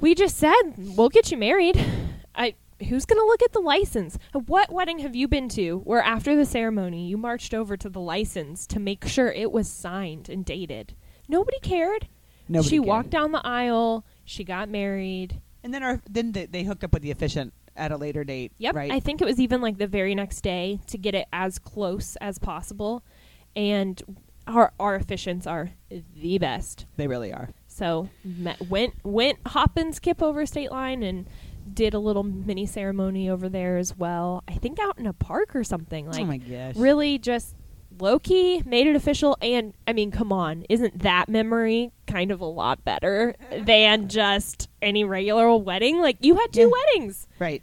we 0.00 0.14
just 0.14 0.36
said 0.36 0.54
we'll 0.76 1.08
get 1.08 1.30
you 1.30 1.36
married. 1.36 1.82
I 2.34 2.54
who's 2.88 3.04
gonna 3.04 3.24
look 3.24 3.42
at 3.42 3.52
the 3.52 3.60
license? 3.60 4.18
What 4.32 4.72
wedding 4.72 5.00
have 5.00 5.14
you 5.14 5.28
been 5.28 5.48
to 5.50 5.78
where 5.78 6.02
after 6.02 6.34
the 6.34 6.44
ceremony 6.44 7.06
you 7.06 7.16
marched 7.16 7.54
over 7.54 7.76
to 7.76 7.88
the 7.88 8.00
license 8.00 8.66
to 8.68 8.80
make 8.80 9.06
sure 9.06 9.30
it 9.30 9.52
was 9.52 9.68
signed 9.68 10.28
and 10.28 10.44
dated? 10.44 10.94
Nobody 11.28 11.58
cared. 11.60 12.08
Nobody 12.50 12.68
she 12.68 12.76
cared. 12.76 12.88
walked 12.88 13.10
down 13.10 13.32
the 13.32 13.46
aisle. 13.46 14.04
She 14.24 14.42
got 14.44 14.68
married. 14.68 15.40
And 15.62 15.72
then 15.72 15.82
our 15.82 16.00
then 16.10 16.32
they, 16.32 16.46
they 16.46 16.64
hooked 16.64 16.82
up 16.82 16.92
with 16.92 17.02
the 17.02 17.10
officiant 17.10 17.54
at 17.76 17.92
a 17.92 17.96
later 17.96 18.24
date. 18.24 18.52
Yep. 18.58 18.74
Right. 18.74 18.90
I 18.90 18.98
think 18.98 19.22
it 19.22 19.24
was 19.24 19.38
even 19.38 19.60
like 19.60 19.78
the 19.78 19.86
very 19.86 20.14
next 20.14 20.40
day 20.40 20.80
to 20.88 20.98
get 20.98 21.14
it 21.14 21.28
as 21.32 21.58
close 21.58 22.16
as 22.16 22.38
possible. 22.38 23.04
And 23.54 24.02
our 24.46 24.72
our 24.80 24.98
officiants 24.98 25.46
are 25.46 25.70
the 26.16 26.38
best. 26.38 26.86
They 26.96 27.06
really 27.06 27.32
are. 27.32 27.50
So 27.68 28.08
met, 28.24 28.60
went 28.68 28.94
went 29.04 29.38
hop 29.46 29.76
and 29.76 29.94
skip 29.94 30.20
over 30.20 30.44
state 30.44 30.72
line 30.72 31.04
and 31.04 31.28
did 31.72 31.94
a 31.94 32.00
little 32.00 32.24
mini 32.24 32.66
ceremony 32.66 33.30
over 33.30 33.48
there 33.48 33.76
as 33.76 33.96
well. 33.96 34.42
I 34.48 34.54
think 34.54 34.80
out 34.80 34.98
in 34.98 35.06
a 35.06 35.12
park 35.12 35.54
or 35.54 35.62
something. 35.62 36.06
Like 36.10 36.20
oh 36.20 36.24
my 36.24 36.38
gosh. 36.38 36.74
really 36.74 37.18
just 37.18 37.54
low 38.00 38.18
key 38.18 38.62
made 38.66 38.86
it 38.86 38.96
official 38.96 39.36
and 39.42 39.74
I 39.86 39.92
mean 39.92 40.10
come 40.10 40.32
on, 40.32 40.64
isn't 40.68 41.00
that 41.00 41.28
memory 41.28 41.92
kind 42.06 42.30
of 42.30 42.40
a 42.40 42.44
lot 42.46 42.84
better 42.84 43.34
than 43.64 44.08
just 44.08 44.68
any 44.82 45.04
regular 45.04 45.46
old 45.46 45.64
wedding? 45.64 46.00
Like 46.00 46.16
you 46.20 46.34
had 46.36 46.52
two 46.52 46.62
Yeah. 46.62 46.70
weddings. 46.96 47.26
Right. 47.38 47.62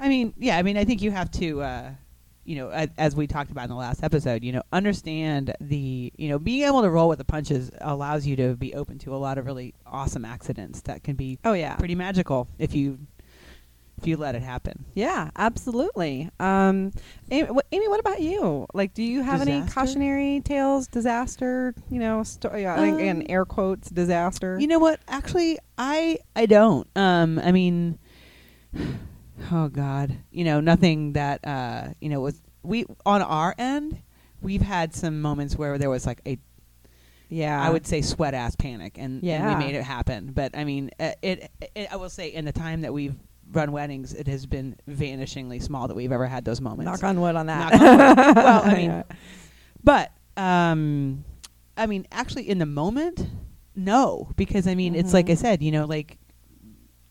I 0.00 0.08
mean, 0.08 0.32
yeah. 0.38 0.56
I 0.58 0.62
mean, 0.62 0.76
I 0.76 0.84
think 0.84 1.02
you 1.02 1.10
have 1.10 1.30
to, 1.32 1.60
uh, 1.62 1.90
you 2.44 2.56
know, 2.56 2.70
as, 2.70 2.88
as 2.96 3.16
we 3.16 3.26
talked 3.26 3.50
about 3.50 3.64
in 3.64 3.70
the 3.70 3.76
last 3.76 4.02
episode, 4.02 4.42
you 4.44 4.52
know, 4.52 4.62
understand 4.72 5.54
the, 5.60 6.12
you 6.16 6.28
know, 6.28 6.38
being 6.38 6.62
able 6.66 6.82
to 6.82 6.88
roll 6.88 7.08
with 7.08 7.18
the 7.18 7.24
punches 7.24 7.70
allows 7.80 8.26
you 8.26 8.36
to 8.36 8.54
be 8.56 8.74
open 8.74 8.98
to 9.00 9.14
a 9.14 9.18
lot 9.18 9.38
of 9.38 9.44
really 9.46 9.74
awesome 9.84 10.24
accidents 10.24 10.80
that 10.82 11.02
can 11.02 11.16
be 11.16 11.38
Oh 11.44 11.52
yeah. 11.52 11.74
pretty 11.76 11.94
magical 11.94 12.48
if 12.58 12.74
you 12.74 12.98
if 14.00 14.06
you 14.06 14.16
let 14.16 14.34
it 14.34 14.42
happen. 14.42 14.84
Yeah, 14.94 15.30
absolutely. 15.36 16.30
Um, 16.38 16.92
Amy, 17.30 17.48
wh- 17.48 17.66
Amy, 17.72 17.88
what 17.88 18.00
about 18.00 18.20
you? 18.20 18.66
Like, 18.72 18.94
do 18.94 19.02
you 19.02 19.22
have 19.22 19.40
any 19.42 19.62
cautionary 19.68 20.40
tales, 20.44 20.86
disaster? 20.86 21.74
You 21.90 21.98
know, 21.98 22.22
sto- 22.22 22.54
yeah, 22.56 22.74
I 22.74 22.78
think 22.78 23.00
in 23.00 23.16
Um, 23.22 23.26
air 23.28 23.44
quotes, 23.44 23.90
disaster. 23.90 24.58
You 24.60 24.66
know 24.68 24.78
what? 24.78 25.00
Actually, 25.08 25.58
I 25.76 26.18
I 26.36 26.46
don't. 26.46 26.86
Um, 26.96 27.38
I 27.40 27.52
mean, 27.52 27.98
oh 29.52 29.68
God, 29.68 30.16
you 30.30 30.44
know, 30.44 30.60
nothing 30.60 31.12
that 31.14 31.44
uh, 31.46 31.88
you 32.00 32.08
know 32.08 32.20
was 32.20 32.40
we 32.62 32.86
on 33.06 33.22
our 33.22 33.54
end. 33.58 34.00
We've 34.40 34.62
had 34.62 34.94
some 34.94 35.20
moments 35.20 35.56
where 35.56 35.78
there 35.78 35.90
was 35.90 36.06
like 36.06 36.20
a 36.26 36.38
yeah, 37.30 37.60
I 37.60 37.68
would 37.70 37.86
say 37.86 38.00
sweat 38.00 38.32
ass 38.32 38.56
panic, 38.56 38.96
and, 38.96 39.14
and 39.16 39.22
Yeah. 39.22 39.58
we 39.58 39.64
made 39.66 39.74
it 39.74 39.82
happen. 39.82 40.32
But 40.32 40.56
I 40.56 40.64
mean, 40.64 40.90
uh, 40.98 41.10
it, 41.20 41.50
it. 41.74 41.88
I 41.92 41.96
will 41.96 42.08
say, 42.08 42.28
in 42.28 42.44
the 42.46 42.52
time 42.52 42.80
that 42.82 42.94
we've 42.94 43.16
run 43.52 43.72
weddings, 43.72 44.12
it 44.14 44.26
has 44.28 44.46
been 44.46 44.76
vanishingly 44.88 45.62
small 45.62 45.88
that 45.88 45.94
we've 45.94 46.12
ever 46.12 46.26
had 46.26 46.44
those 46.44 46.60
moments. 46.60 46.84
knock 46.90 47.02
on 47.08 47.20
wood 47.20 47.34
on 47.36 47.46
that. 47.46 47.72
On 47.72 47.80
wood. 47.80 48.36
well, 48.36 48.62
I 48.64 48.74
mean, 48.74 48.90
Yeah. 48.90 49.02
but 49.82 50.12
um, 50.36 51.24
I 51.76 51.86
mean, 51.86 52.06
actually, 52.12 52.48
in 52.48 52.58
the 52.58 52.66
moment, 52.66 53.26
no, 53.74 54.30
because 54.36 54.66
I 54.66 54.74
mean, 54.74 54.94
it's 54.94 55.12
like 55.14 55.28
I 55.30 55.32
Mhm. 55.34 55.38
said, 55.38 55.62
you 55.62 55.70
know, 55.72 55.84
like 55.86 56.18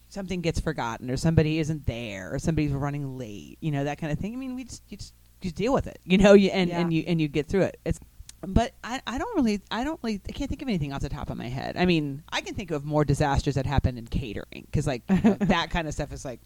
something 0.09 0.41
gets 0.41 0.59
forgotten, 0.59 1.09
or 1.11 1.17
somebody 1.17 1.59
isn't 1.59 1.85
there, 1.85 2.33
or 2.33 2.39
somebody's 2.39 2.71
running 2.71 3.17
late, 3.17 3.57
you 3.61 3.71
know, 3.71 3.83
that 3.83 3.97
kind 3.97 4.11
of 4.11 4.19
thing. 4.19 4.33
I 4.33 4.37
mean, 4.37 4.55
we 4.55 4.63
just 4.63 4.83
you 4.89 4.97
just, 4.97 5.13
just 5.41 5.55
deal 5.55 5.73
with 5.73 5.87
it, 5.87 5.99
you 6.05 6.17
know, 6.17 6.33
you, 6.33 6.49
and 6.49 6.69
and 6.71 6.93
you 6.93 7.03
and 7.07 7.19
you 7.21 7.27
get 7.27 7.47
through 7.47 7.61
it. 7.63 7.79
It's 7.85 7.99
but 8.41 8.73
I, 8.83 9.01
I 9.07 9.17
don't 9.17 9.35
really 9.35 9.61
I 9.71 9.83
don't 9.83 9.99
really 10.03 10.21
I 10.27 10.31
can't 10.31 10.49
think 10.49 10.61
of 10.61 10.67
anything 10.67 10.93
off 10.93 11.01
the 11.01 11.09
top 11.09 11.29
of 11.29 11.37
my 11.37 11.47
head. 11.47 11.75
I 11.77 11.85
mean 11.85 12.23
I 12.29 12.41
can 12.41 12.55
think 12.55 12.71
of 12.71 12.85
more 12.85 13.05
disasters 13.05 13.55
that 13.55 13.65
happened 13.65 13.97
in 13.97 14.07
catering 14.07 14.65
because 14.65 14.87
like 14.87 15.03
you 15.09 15.19
know, 15.23 15.33
that 15.41 15.69
kind 15.69 15.87
of 15.87 15.93
stuff 15.93 16.11
is 16.11 16.23
like 16.23 16.39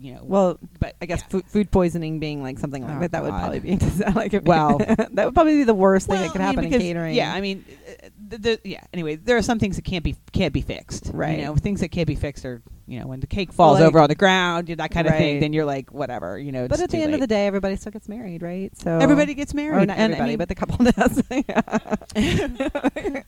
you 0.00 0.14
know 0.14 0.20
well, 0.22 0.58
but 0.78 0.94
I 1.02 1.06
guess 1.06 1.20
yeah. 1.22 1.28
food, 1.28 1.44
food 1.48 1.70
poisoning 1.70 2.20
being 2.20 2.42
like 2.42 2.58
something 2.58 2.82
like 2.86 2.96
Oh, 2.96 3.00
that, 3.00 3.12
that 3.12 3.22
would 3.22 3.30
probably 3.30 3.58
be 3.60 3.76
like 4.14 4.32
Well- 4.44 4.78
that 5.12 5.24
would 5.24 5.34
probably 5.34 5.56
be 5.56 5.64
the 5.64 5.74
worst 5.74 6.06
thing 6.06 6.20
that 6.20 6.32
could 6.32 6.40
I 6.40 6.46
mean, 6.52 6.54
happen 6.56 6.72
in 6.72 6.80
catering. 6.80 7.14
Yeah, 7.16 7.32
I 7.34 7.40
mean, 7.40 7.64
uh, 7.88 8.08
the, 8.28 8.38
the, 8.38 8.60
yeah. 8.64 8.84
Anyway, 8.92 9.16
there 9.16 9.36
are 9.36 9.42
some 9.42 9.58
things 9.58 9.76
that 9.76 9.84
can't 9.84 10.04
be 10.04 10.16
can't 10.32 10.52
be 10.54 10.60
fixed. 10.60 11.10
Right. 11.12 11.38
You 11.38 11.44
know, 11.46 11.56
things 11.56 11.80
that 11.80 11.88
can't 11.88 12.06
be 12.06 12.14
fixed 12.14 12.44
are 12.44 12.62
you 12.86 13.00
know 13.00 13.06
when 13.06 13.20
the 13.20 13.26
cake 13.26 13.52
falls 13.52 13.80
like- 13.80 13.88
over 13.88 13.98
on 13.98 14.08
the 14.08 14.14
ground, 14.14 14.68
you 14.68 14.76
know, 14.76 14.82
that 14.82 14.90
kind 14.92 15.06
of 15.06 15.14
thing. 15.14 15.40
Then 15.40 15.52
you're 15.52 15.64
like, 15.64 15.92
whatever. 15.92 16.38
You 16.38 16.52
know. 16.52 16.68
but 16.68 16.80
at 16.80 16.90
the 16.90 16.98
end 16.98 17.14
of 17.14 17.20
the 17.20 17.26
day, 17.26 17.46
everybody 17.46 17.76
still 17.76 17.92
gets 17.92 18.08
married, 18.08 18.42
right? 18.42 18.70
So 18.78 18.98
everybody 18.98 19.34
gets 19.34 19.52
married. 19.52 19.82
or 19.82 19.86
not 19.86 19.98
and 19.98 20.14
I 20.14 20.16
everybody, 20.16 20.30
mean, 20.30 20.38
but 20.38 20.48
the 20.48 20.54
couple 20.54 20.84
does. 20.84 21.22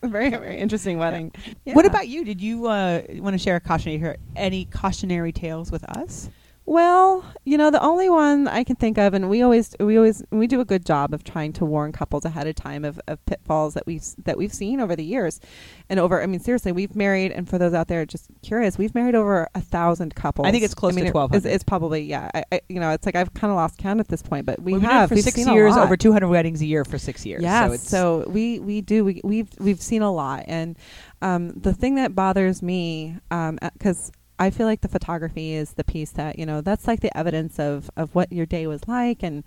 Very, 0.03 0.29
very 0.29 0.57
interesting 0.57 0.97
wedding. 0.97 1.31
what 1.65 1.83
Yeah. 1.85 1.89
about 1.91 2.07
you? 2.07 2.23
Did 2.25 2.41
you 2.41 2.67
uh, 2.67 3.01
want 3.17 3.33
to 3.33 3.37
share 3.37 3.55
a 3.55 3.59
cautionary 3.59 4.17
any 4.35 4.65
cautionary 4.65 5.31
tales 5.31 5.71
with 5.71 5.83
us? 5.83 6.29
Well, 6.71 7.25
you 7.43 7.57
know, 7.57 7.69
the 7.69 7.81
only 7.83 8.09
one 8.09 8.47
I 8.47 8.63
can 8.63 8.77
think 8.77 8.97
of, 8.97 9.13
and 9.13 9.29
we 9.29 9.41
always 9.41 9.75
we 9.81 9.97
always 9.97 10.23
we 10.31 10.47
do 10.47 10.61
a 10.61 10.63
good 10.65 10.85
job 10.85 11.13
of 11.13 11.21
trying 11.21 11.51
to 11.53 11.65
warn 11.65 11.91
couples 11.91 12.23
ahead 12.23 12.47
of 12.47 12.55
time 12.55 12.85
of, 12.85 12.97
of 13.09 13.25
pitfalls 13.25 13.73
that 13.73 13.85
we've 13.85 14.05
that 14.23 14.37
we've 14.37 14.53
seen 14.53 14.79
over 14.79 14.95
the 14.95 15.03
years, 15.03 15.41
and 15.89 15.99
over. 15.99 16.23
I 16.23 16.27
mean, 16.27 16.39
seriously, 16.39 16.71
we've 16.71 16.95
married, 16.95 17.33
and 17.33 17.49
for 17.49 17.57
those 17.57 17.73
out 17.73 17.89
there 17.89 18.05
just 18.05 18.27
curious, 18.41 18.77
we've 18.77 18.95
married 18.95 19.15
over 19.15 19.49
a 19.53 19.59
thousand 19.59 20.15
couples. 20.15 20.47
I 20.47 20.51
think 20.51 20.63
it's 20.63 20.73
close 20.73 20.93
I 20.93 20.95
mean, 20.95 21.11
to 21.11 21.19
it- 21.19 21.35
It's, 21.35 21.45
it's 21.45 21.63
probably 21.65 22.03
yeah. 22.03 22.31
I, 22.33 22.45
I, 22.53 22.61
you 22.69 22.79
know, 22.79 22.91
it's 22.91 23.05
like 23.05 23.17
I've 23.17 23.33
kind 23.33 23.51
of 23.51 23.57
lost 23.57 23.77
count 23.77 23.99
at 23.99 24.07
this 24.07 24.21
point, 24.21 24.45
but 24.45 24.61
we 24.61 24.71
We've 24.71 24.81
been 24.81 24.89
doing 24.89 24.95
it 24.95 24.99
have 25.01 25.09
for 25.09 25.15
We've 25.15 25.25
six 25.25 25.35
seen 25.35 25.49
a 25.49 25.53
years, 25.53 25.75
lot. 25.75 25.83
over 25.83 25.97
200 25.97 26.29
weddings 26.29 26.61
a 26.61 26.65
year 26.65 26.85
for 26.85 26.97
six 26.97 27.25
years. 27.25 27.43
Yes, 27.43 27.83
so, 27.83 28.23
so 28.23 28.29
we 28.29 28.59
we 28.59 28.79
do 28.79 29.03
we 29.03 29.19
we've 29.25 29.49
we've 29.59 29.81
seen 29.81 30.03
a 30.03 30.11
lot, 30.11 30.45
and 30.47 30.77
um, 31.21 31.49
the 31.51 31.73
thing 31.73 31.95
that 31.95 32.15
bothers 32.15 32.61
me, 32.61 33.17
because 33.29 34.13
I 34.41 34.49
feel 34.49 34.65
like 34.65 34.81
the 34.81 34.87
photography 34.87 35.53
is 35.53 35.73
the 35.73 35.83
piece 35.83 36.09
that 36.13 36.39
you 36.39 36.47
know 36.47 36.61
that's 36.61 36.87
like 36.87 37.01
the 37.01 37.15
evidence 37.15 37.59
of 37.59 37.91
of 37.95 38.15
what 38.15 38.33
your 38.33 38.47
day 38.47 38.65
was 38.65 38.87
like, 38.87 39.21
and 39.21 39.43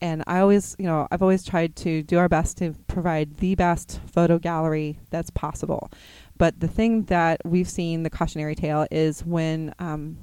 and 0.00 0.22
I 0.28 0.38
always 0.38 0.76
you 0.78 0.84
know 0.84 1.08
I've 1.10 1.20
always 1.20 1.44
tried 1.44 1.74
to 1.76 2.04
do 2.04 2.16
our 2.18 2.28
best 2.28 2.56
to 2.58 2.76
provide 2.86 3.38
the 3.38 3.56
best 3.56 4.00
photo 4.06 4.38
gallery 4.38 5.00
that's 5.10 5.30
possible, 5.30 5.90
but 6.38 6.60
the 6.60 6.68
thing 6.68 7.06
that 7.06 7.40
we've 7.44 7.68
seen 7.68 8.04
the 8.04 8.10
cautionary 8.10 8.54
tale 8.54 8.86
is 8.92 9.26
when 9.26 9.74
um, 9.80 10.16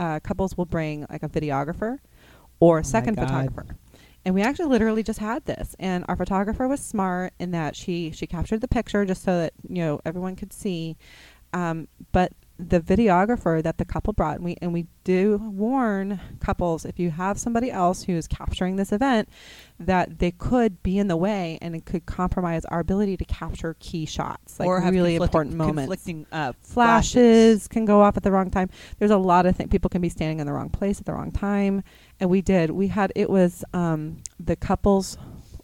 uh, 0.00 0.18
couples 0.18 0.56
will 0.56 0.66
bring 0.66 1.06
like 1.08 1.22
a 1.22 1.28
videographer 1.28 1.98
or 2.58 2.78
Oh 2.78 2.80
a 2.80 2.84
second 2.84 3.14
photographer. 3.14 3.76
And 4.24 4.34
we 4.34 4.42
actually 4.42 4.66
literally 4.66 5.04
just 5.04 5.20
had 5.20 5.44
this, 5.44 5.76
and 5.78 6.04
our 6.08 6.16
photographer 6.16 6.66
was 6.66 6.80
smart 6.80 7.34
in 7.38 7.52
that 7.52 7.76
she 7.76 8.10
she 8.10 8.26
captured 8.26 8.62
the 8.62 8.68
picture 8.68 9.04
just 9.04 9.22
so 9.22 9.38
that 9.38 9.52
you 9.68 9.76
know 9.76 10.00
everyone 10.04 10.34
could 10.34 10.52
see. 10.52 10.96
Um, 11.52 11.86
but 12.10 12.32
the 12.58 12.80
videographer 12.80 13.62
that 13.62 13.78
the 13.78 13.84
couple 13.84 14.12
brought, 14.12 14.36
and 14.36 14.44
we 14.44 14.56
and 14.62 14.72
we 14.72 14.86
do 15.02 15.38
warn 15.38 16.20
couples 16.40 16.84
if 16.84 16.98
you 16.98 17.10
have 17.10 17.38
somebody 17.38 17.70
else 17.70 18.04
who 18.04 18.12
is 18.12 18.28
capturing 18.28 18.76
this 18.76 18.92
event, 18.92 19.28
that 19.78 20.20
they 20.20 20.30
could 20.30 20.82
be 20.82 20.98
in 20.98 21.08
the 21.08 21.16
way 21.16 21.58
and 21.60 21.74
it 21.74 21.84
could 21.84 22.06
compromise 22.06 22.64
our 22.66 22.80
ability 22.80 23.16
to 23.16 23.24
capture 23.24 23.74
key 23.80 24.06
shots, 24.06 24.60
like 24.60 24.68
or 24.68 24.80
really 24.82 25.16
important 25.16 25.56
moments 25.56 25.88
conflicting 25.88 26.26
uh, 26.30 26.52
flashes 26.62 27.66
can 27.66 27.84
go 27.84 28.00
off 28.00 28.16
at 28.16 28.22
the 28.22 28.30
wrong 28.30 28.50
time. 28.50 28.70
There's 28.98 29.10
a 29.10 29.18
lot 29.18 29.46
of 29.46 29.56
things. 29.56 29.70
People 29.70 29.90
can 29.90 30.00
be 30.00 30.08
standing 30.08 30.38
in 30.38 30.46
the 30.46 30.52
wrong 30.52 30.70
place 30.70 31.00
at 31.00 31.06
the 31.06 31.12
wrong 31.12 31.32
time. 31.32 31.82
And 32.20 32.30
we 32.30 32.40
did. 32.40 32.70
We 32.70 32.88
had 32.88 33.12
it 33.16 33.28
was 33.28 33.64
um, 33.72 34.22
the 34.38 34.54
couple's, 34.54 35.18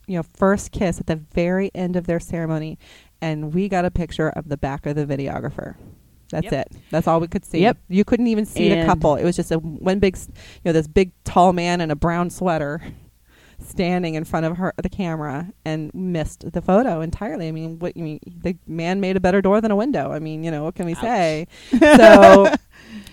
you 0.09 0.17
know, 0.17 0.25
first 0.25 0.73
kiss 0.73 0.99
at 0.99 1.07
the 1.07 1.17
very 1.17 1.71
end 1.73 1.95
of 1.95 2.09
their 2.09 2.19
ceremony, 2.19 2.79
and 3.21 3.55
we 3.55 3.69
got 3.69 3.85
a 3.85 3.91
picture 3.93 4.31
of 4.31 4.49
the 4.49 4.57
back 4.57 4.87
of 4.87 4.97
the 4.97 5.07
videographer. 5.07 5.77
That's 6.31 6.45
Yep. 6.45 6.53
it. 6.53 6.73
That's 6.91 7.07
all 7.09 7.21
we 7.21 7.29
could 7.29 7.45
see. 7.45 7.61
Yep. 7.61 7.79
You 7.89 8.05
couldn't 8.05 8.27
even 8.29 8.47
see 8.47 8.69
the 8.69 8.85
couple. 8.87 9.17
It 9.17 9.25
was 9.25 9.37
just 9.37 9.51
a 9.53 9.59
one 9.59 9.99
big, 9.99 10.17
you 10.17 10.33
know, 10.65 10.73
this 10.73 10.87
big 10.89 11.13
tall 11.25 11.53
man 11.53 11.81
in 11.81 11.91
a 11.91 11.97
brown 11.97 12.31
sweater 12.31 12.81
standing 13.63 14.15
in 14.15 14.25
front 14.25 14.47
of 14.47 14.57
her 14.57 14.73
the 14.83 14.89
camera 14.89 15.53
and 15.67 15.93
missed 15.95 16.51
the 16.53 16.63
photo 16.63 17.01
entirely. 17.03 17.49
I 17.49 17.53
mean, 17.53 17.79
what 17.79 17.97
you 17.97 18.03
mean? 18.03 18.21
The 18.27 18.57
man 18.67 19.01
made 19.01 19.17
a 19.17 19.21
better 19.21 19.43
door 19.43 19.61
than 19.61 19.71
a 19.71 19.77
window. 19.77 20.13
I 20.13 20.19
mean, 20.19 20.43
you 20.43 20.51
know, 20.51 20.65
what 20.65 20.75
can 20.75 20.87
we 20.87 20.95
Ouch. 20.95 21.01
say? 21.03 21.47
so, 21.79 22.55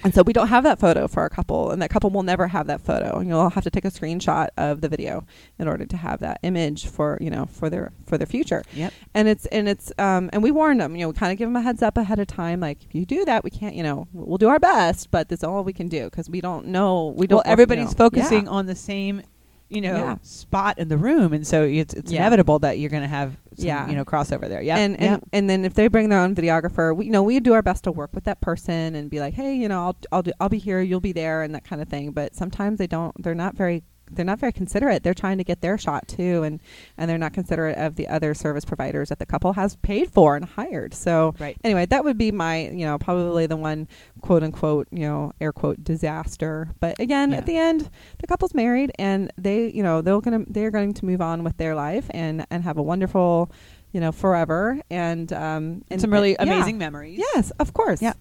and 0.04 0.14
so 0.14 0.22
we 0.24 0.34
don't 0.34 0.48
have 0.48 0.64
that 0.64 0.80
photo 0.80 1.08
for 1.08 1.22
our 1.22 1.30
couple, 1.30 1.72
and 1.72 1.82
that 1.82 1.90
couple 1.90 2.10
will 2.10 2.24
never 2.24 2.48
have 2.48 2.68
that 2.68 2.82
photo. 2.82 3.20
And 3.20 3.28
you'll 3.28 3.50
have 3.50 3.64
to 3.64 3.70
take 3.70 3.86
a 3.86 3.90
screenshot 3.92 4.48
of 4.58 4.82
the 4.82 4.90
video 4.90 5.26
in 5.60 5.68
order 5.68 5.86
to 5.86 5.98
have 5.98 6.20
that 6.20 6.40
image 6.44 6.88
for 6.88 7.18
you 7.22 7.30
know 7.30 7.46
for 7.46 7.70
their 7.70 7.92
for 8.06 8.18
their 8.18 8.28
future. 8.28 8.64
Yep. 8.74 8.94
And 9.14 9.28
it's 9.28 9.46
and 9.48 9.68
it's 9.68 9.92
um 9.98 10.30
and 10.34 10.42
we 10.44 10.52
warned 10.52 10.82
them. 10.82 10.96
You 10.96 11.02
know, 11.04 11.08
we 11.10 11.14
kind 11.16 11.32
of 11.32 11.38
give 11.38 11.48
them 11.48 11.56
a 11.56 11.62
heads 11.62 11.82
up 11.82 11.98
ahead 11.98 12.20
of 12.20 12.28
time. 12.28 12.60
Like 12.60 12.84
if 12.84 12.94
you 12.96 13.06
do 13.06 13.26
that, 13.26 13.44
we 13.44 13.50
can't. 13.50 13.76
You 13.76 13.84
know, 13.84 14.08
we'll 14.14 14.38
do 14.38 14.50
our 14.50 14.60
best, 14.60 15.12
but 15.12 15.30
that's 15.30 15.44
all 15.44 15.64
we 15.64 15.74
can 15.74 15.88
do 15.88 16.06
because 16.06 16.30
we 16.30 16.42
don't 16.42 16.68
know. 16.68 17.14
We 17.18 17.28
don't. 17.28 17.38
well, 17.38 17.44
everybody's 17.46 17.86
you 17.86 17.90
know. 17.92 18.06
focusing 18.06 18.46
Yeah. 18.46 18.52
on 18.52 18.66
the 18.66 18.76
same, 18.76 19.22
you 19.70 19.82
know, 19.82 19.96
Yeah. 19.96 20.18
spot 20.22 20.80
in 20.80 20.88
the 20.88 20.98
room, 20.98 21.34
and 21.34 21.46
so 21.46 21.64
it's 21.64 21.94
it's 21.94 22.12
Yeah. 22.12 22.22
inevitable 22.22 22.60
that 22.60 22.80
you're 22.80 22.90
going 22.90 23.04
to 23.04 23.08
have, 23.10 23.36
some, 23.58 23.66
Yeah. 23.68 23.90
you 23.90 23.96
know, 23.96 24.06
crossover 24.06 24.48
there. 24.48 24.62
Yeah, 24.62 24.78
And 24.78 25.00
and, 25.00 25.22
and 25.34 25.50
then 25.50 25.66
if 25.66 25.74
they 25.74 25.88
bring 25.88 26.10
their 26.10 26.20
own 26.20 26.36
videographer, 26.36 26.96
we 26.96 27.06
you 27.06 27.12
know 27.12 27.24
we 27.24 27.40
do 27.40 27.54
our 27.54 27.62
best 27.62 27.84
to 27.86 27.92
work 27.92 28.12
with 28.14 28.24
that 28.26 28.40
person 28.42 28.96
and 28.96 29.10
be 29.10 29.20
like, 29.20 29.34
hey, 29.34 29.54
you 29.56 29.68
know, 29.68 29.82
I'll 29.88 29.98
I'll 30.12 30.24
do, 30.24 30.32
I'll 30.40 30.50
be 30.50 30.58
here, 30.60 30.82
you'll 30.82 31.00
be 31.02 31.12
there, 31.12 31.44
and 31.44 31.54
that 31.56 31.64
kind 31.66 31.82
of 31.82 31.88
thing. 31.90 32.12
But 32.12 32.36
sometimes 32.36 32.78
they 32.80 32.88
don't. 32.88 33.14
They're 33.22 33.36
not 33.36 33.56
very. 33.56 33.84
They're 34.12 34.26
not 34.26 34.40
very 34.40 34.52
considerate. 34.52 35.04
They're 35.04 35.14
trying 35.14 35.38
to 35.38 35.44
get 35.44 35.62
their 35.62 35.78
shot 35.78 36.08
too, 36.08 36.44
and 36.44 36.60
and 36.98 37.10
they're 37.10 37.18
not 37.18 37.34
considerate 37.34 37.78
of 37.78 37.96
the 37.96 38.08
other 38.08 38.34
service 38.34 38.66
providers 38.66 39.10
that 39.10 39.20
the 39.20 39.26
couple 39.26 39.54
has 39.54 39.76
paid 39.78 40.12
for 40.12 40.36
and 40.36 40.46
hired. 40.46 40.94
So 40.94 41.34
right. 41.40 41.58
anyway, 41.64 41.86
that 41.88 42.04
would 42.04 42.18
be 42.18 42.32
my, 42.32 42.70
you 42.70 42.86
know, 42.86 42.98
probably 42.98 43.46
the 43.48 43.58
one 43.58 43.88
quote 44.22 44.44
unquote, 44.44 44.88
you 44.92 45.02
know, 45.02 45.34
air 45.42 45.52
quote 45.52 45.84
disaster. 45.84 46.70
But 46.80 47.00
again, 47.00 47.32
Yeah. 47.32 47.38
at 47.38 47.46
the 47.46 47.58
end, 47.58 47.90
the 48.20 48.28
couple's 48.28 48.54
married 48.54 48.92
and 48.98 49.32
they, 49.38 49.70
you 49.72 49.84
know, 49.84 50.02
they're 50.02 50.20
gonna 50.22 50.44
they're 50.48 50.72
going 50.72 50.94
to 50.94 51.06
move 51.06 51.22
on 51.22 51.44
with 51.44 51.58
their 51.58 51.76
life 51.76 52.06
and 52.12 52.46
and 52.50 52.64
have 52.64 52.78
a 52.78 52.84
wonderful, 52.84 53.52
you 53.92 54.00
know, 54.00 54.12
forever 54.12 54.82
and 54.90 55.32
um 55.34 55.84
and 55.90 56.02
some 56.02 56.12
really 56.12 56.38
uh, 56.38 56.46
yeah. 56.46 56.54
amazing 56.54 56.78
memories. 56.78 57.20
Yes, 57.34 57.52
of 57.60 57.74
course. 57.74 58.02
Yeah. 58.02 58.14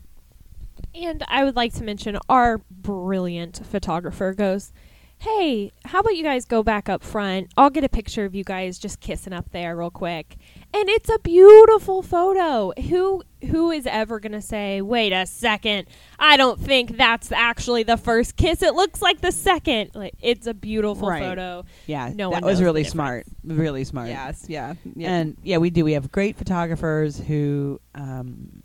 And 0.95 1.22
I 1.28 1.45
would 1.45 1.57
like 1.57 1.74
to 1.74 1.84
mention 1.84 2.18
our 2.28 2.59
brilliant 2.70 3.61
photographer 3.66 4.32
goes, 4.32 4.72
hey, 5.18 5.72
how 5.84 6.00
about 6.00 6.14
you 6.16 6.22
guys 6.22 6.44
go 6.44 6.62
back 6.62 6.88
up 6.88 7.02
front? 7.02 7.48
I'll 7.56 7.70
get 7.70 7.82
a 7.84 7.88
picture 7.88 8.24
of 8.24 8.34
you 8.34 8.44
guys 8.44 8.78
just 8.78 9.00
kissing 9.00 9.32
up 9.32 9.50
there 9.50 9.74
real 9.76 9.90
quick. 9.90 10.36
And 10.74 10.88
it's 10.88 11.08
a 11.08 11.18
beautiful 11.18 12.02
photo. 12.02 12.72
Who 12.82 13.22
who 13.50 13.70
is 13.70 13.86
ever 13.86 14.20
going 14.20 14.32
to 14.32 14.42
say, 14.42 14.82
"Wait 14.82 15.12
a 15.12 15.24
second. 15.26 15.86
I 16.18 16.36
don't 16.36 16.60
think 16.60 16.96
that's 16.96 17.32
actually 17.32 17.82
the 17.82 17.96
first 17.96 18.36
kiss. 18.36 18.62
It 18.62 18.74
looks 18.74 19.00
like 19.00 19.20
the 19.20 19.32
second. 19.32 19.90
Like 19.94 20.14
it's 20.20 20.46
a 20.46 20.54
beautiful 20.54 21.08
Right. 21.08 21.22
photo. 21.22 21.64
Yeah, 21.86 22.12
No 22.14 22.30
that 22.30 22.42
one 22.42 22.50
was 22.50 22.62
really 22.62 22.84
smart. 22.84 23.26
Really 23.44 23.84
smart. 23.84 24.08
Yes, 24.08 24.46
yeah, 24.48 24.74
yeah. 24.94 25.10
And 25.12 25.36
yeah, 25.42 25.58
we 25.58 25.70
do. 25.70 25.84
We 25.84 25.92
have 25.92 26.12
great 26.12 26.36
photographers 26.36 27.18
who 27.18 27.80
um, 27.94 28.62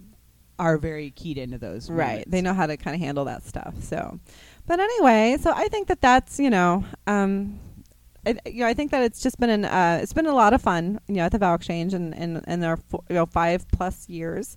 are 0.60 0.78
very 0.78 1.12
keyed 1.12 1.38
into 1.38 1.58
those. 1.58 1.89
right. 1.89 2.08
moments. 2.10 2.32
They 2.32 2.41
know 2.41 2.54
how 2.54 2.66
to 2.68 2.78
kind 2.78 2.93
of 2.95 3.02
handle 3.02 3.26
that 3.26 3.43
stuff. 3.43 3.74
So, 3.84 4.20
but 4.72 4.80
anyway, 4.80 5.36
so 5.38 5.52
I 5.54 5.68
think 5.68 5.90
that 5.90 6.00
that's 6.00 6.40
you 6.40 6.50
know, 6.50 6.86
um, 7.06 7.60
it, 8.26 8.40
you 8.46 8.62
know, 8.62 8.68
I 8.68 8.74
think 8.74 8.92
that 8.92 9.04
it's 9.04 9.22
just 9.22 9.38
been 9.38 9.50
an 9.50 9.66
uh, 9.66 10.00
it's 10.02 10.14
been 10.14 10.28
a 10.28 10.34
lot 10.34 10.54
of 10.54 10.62
fun, 10.62 10.98
you 11.10 11.16
know, 11.16 11.24
at 11.24 11.34
the 11.34 11.40
Vow 11.40 11.56
Exchange 11.56 11.94
and 11.94 12.16
and 12.16 12.42
and 12.48 12.64
our 12.64 12.78
fo- 12.78 13.04
you 13.10 13.16
know 13.16 13.26
five 13.26 13.68
plus 13.74 14.08
years. 14.08 14.56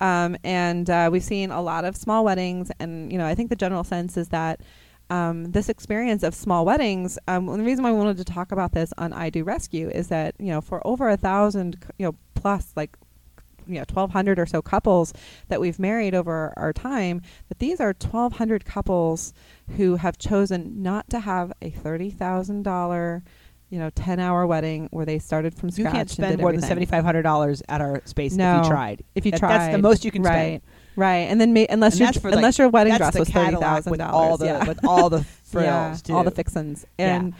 Um, 0.00 0.36
and 0.44 0.88
uh, 0.88 1.08
we've 1.10 1.24
seen 1.24 1.50
a 1.50 1.60
lot 1.60 1.84
of 1.84 1.96
small 1.96 2.24
weddings, 2.24 2.70
and 2.78 3.10
you 3.10 3.18
know, 3.18 3.26
I 3.26 3.34
think 3.34 3.50
the 3.50 3.56
general 3.56 3.82
sense 3.82 4.16
is 4.16 4.28
that 4.28 4.60
um, 5.10 5.50
this 5.50 5.68
experience 5.68 6.22
of 6.22 6.32
small 6.32 6.64
weddings. 6.64 7.18
Um, 7.26 7.46
the 7.46 7.64
reason 7.64 7.82
why 7.82 7.88
I 7.88 7.92
wanted 7.92 8.18
to 8.18 8.24
talk 8.24 8.52
about 8.52 8.70
this 8.70 8.92
on 8.98 9.12
I 9.12 9.30
Do 9.30 9.42
Rescue 9.42 9.88
is 9.88 10.06
that 10.08 10.36
you 10.38 10.52
know, 10.52 10.60
for 10.60 10.80
over 10.86 11.08
a 11.08 11.16
thousand, 11.16 11.84
you 11.98 12.06
know, 12.06 12.14
plus 12.36 12.72
like 12.76 12.96
you 13.66 13.74
know, 13.78 13.84
twelve 13.84 14.10
hundred 14.10 14.38
or 14.38 14.46
so 14.46 14.62
couples 14.62 15.12
that 15.48 15.60
we've 15.60 15.78
married 15.78 16.14
over 16.14 16.52
our 16.56 16.72
time, 16.72 17.22
that 17.48 17.58
these 17.58 17.80
are 17.80 17.92
twelve 17.94 18.34
hundred 18.34 18.64
couples 18.64 19.32
who 19.76 19.96
have 19.96 20.18
chosen 20.18 20.82
not 20.82 21.08
to 21.10 21.20
have 21.20 21.52
a 21.62 21.70
thirty 21.70 22.10
thousand 22.10 22.62
dollar, 22.62 23.22
you 23.70 23.78
know, 23.78 23.90
ten 23.90 24.20
hour 24.20 24.46
wedding 24.46 24.88
where 24.92 25.04
they 25.06 25.18
started 25.18 25.54
from 25.54 25.70
scratch. 25.70 25.78
You 25.78 25.90
can't 25.90 25.98
and 26.00 26.10
spend 26.10 26.40
more 26.40 26.52
than 26.52 26.62
seventy 26.62 26.86
five 26.86 27.04
hundred 27.04 27.22
dollars 27.22 27.62
at 27.68 27.80
our 27.80 28.02
space 28.04 28.32
if 28.32 28.38
you 28.38 28.70
tried. 28.70 29.02
If 29.14 29.26
you 29.26 29.32
try, 29.32 29.58
that's 29.58 29.72
the 29.74 29.82
most 29.82 30.04
you 30.04 30.10
can 30.10 30.22
right, 30.22 30.32
spend. 30.32 30.62
right, 30.96 31.16
and 31.28 31.40
then 31.40 31.52
ma- 31.52 31.66
unless 31.68 31.94
And 31.94 32.00
your 32.00 32.06
that's 32.08 32.18
for, 32.18 32.30
like, 32.30 32.36
unless 32.36 32.58
your 32.58 32.68
wedding 32.68 32.96
dress 32.96 33.18
was 33.18 33.28
thirty 33.28 33.56
thousand 33.56 33.90
with 33.90 33.98
dollars, 34.00 34.14
all 34.14 34.36
the 34.36 34.46
yeah. 34.46 34.64
with 34.66 34.84
all 34.86 35.10
the 35.10 35.22
frills, 35.44 36.02
yeah, 36.06 36.14
all 36.14 36.22
the 36.24 36.30
fixins, 36.30 36.86
Yeah. 36.98 37.30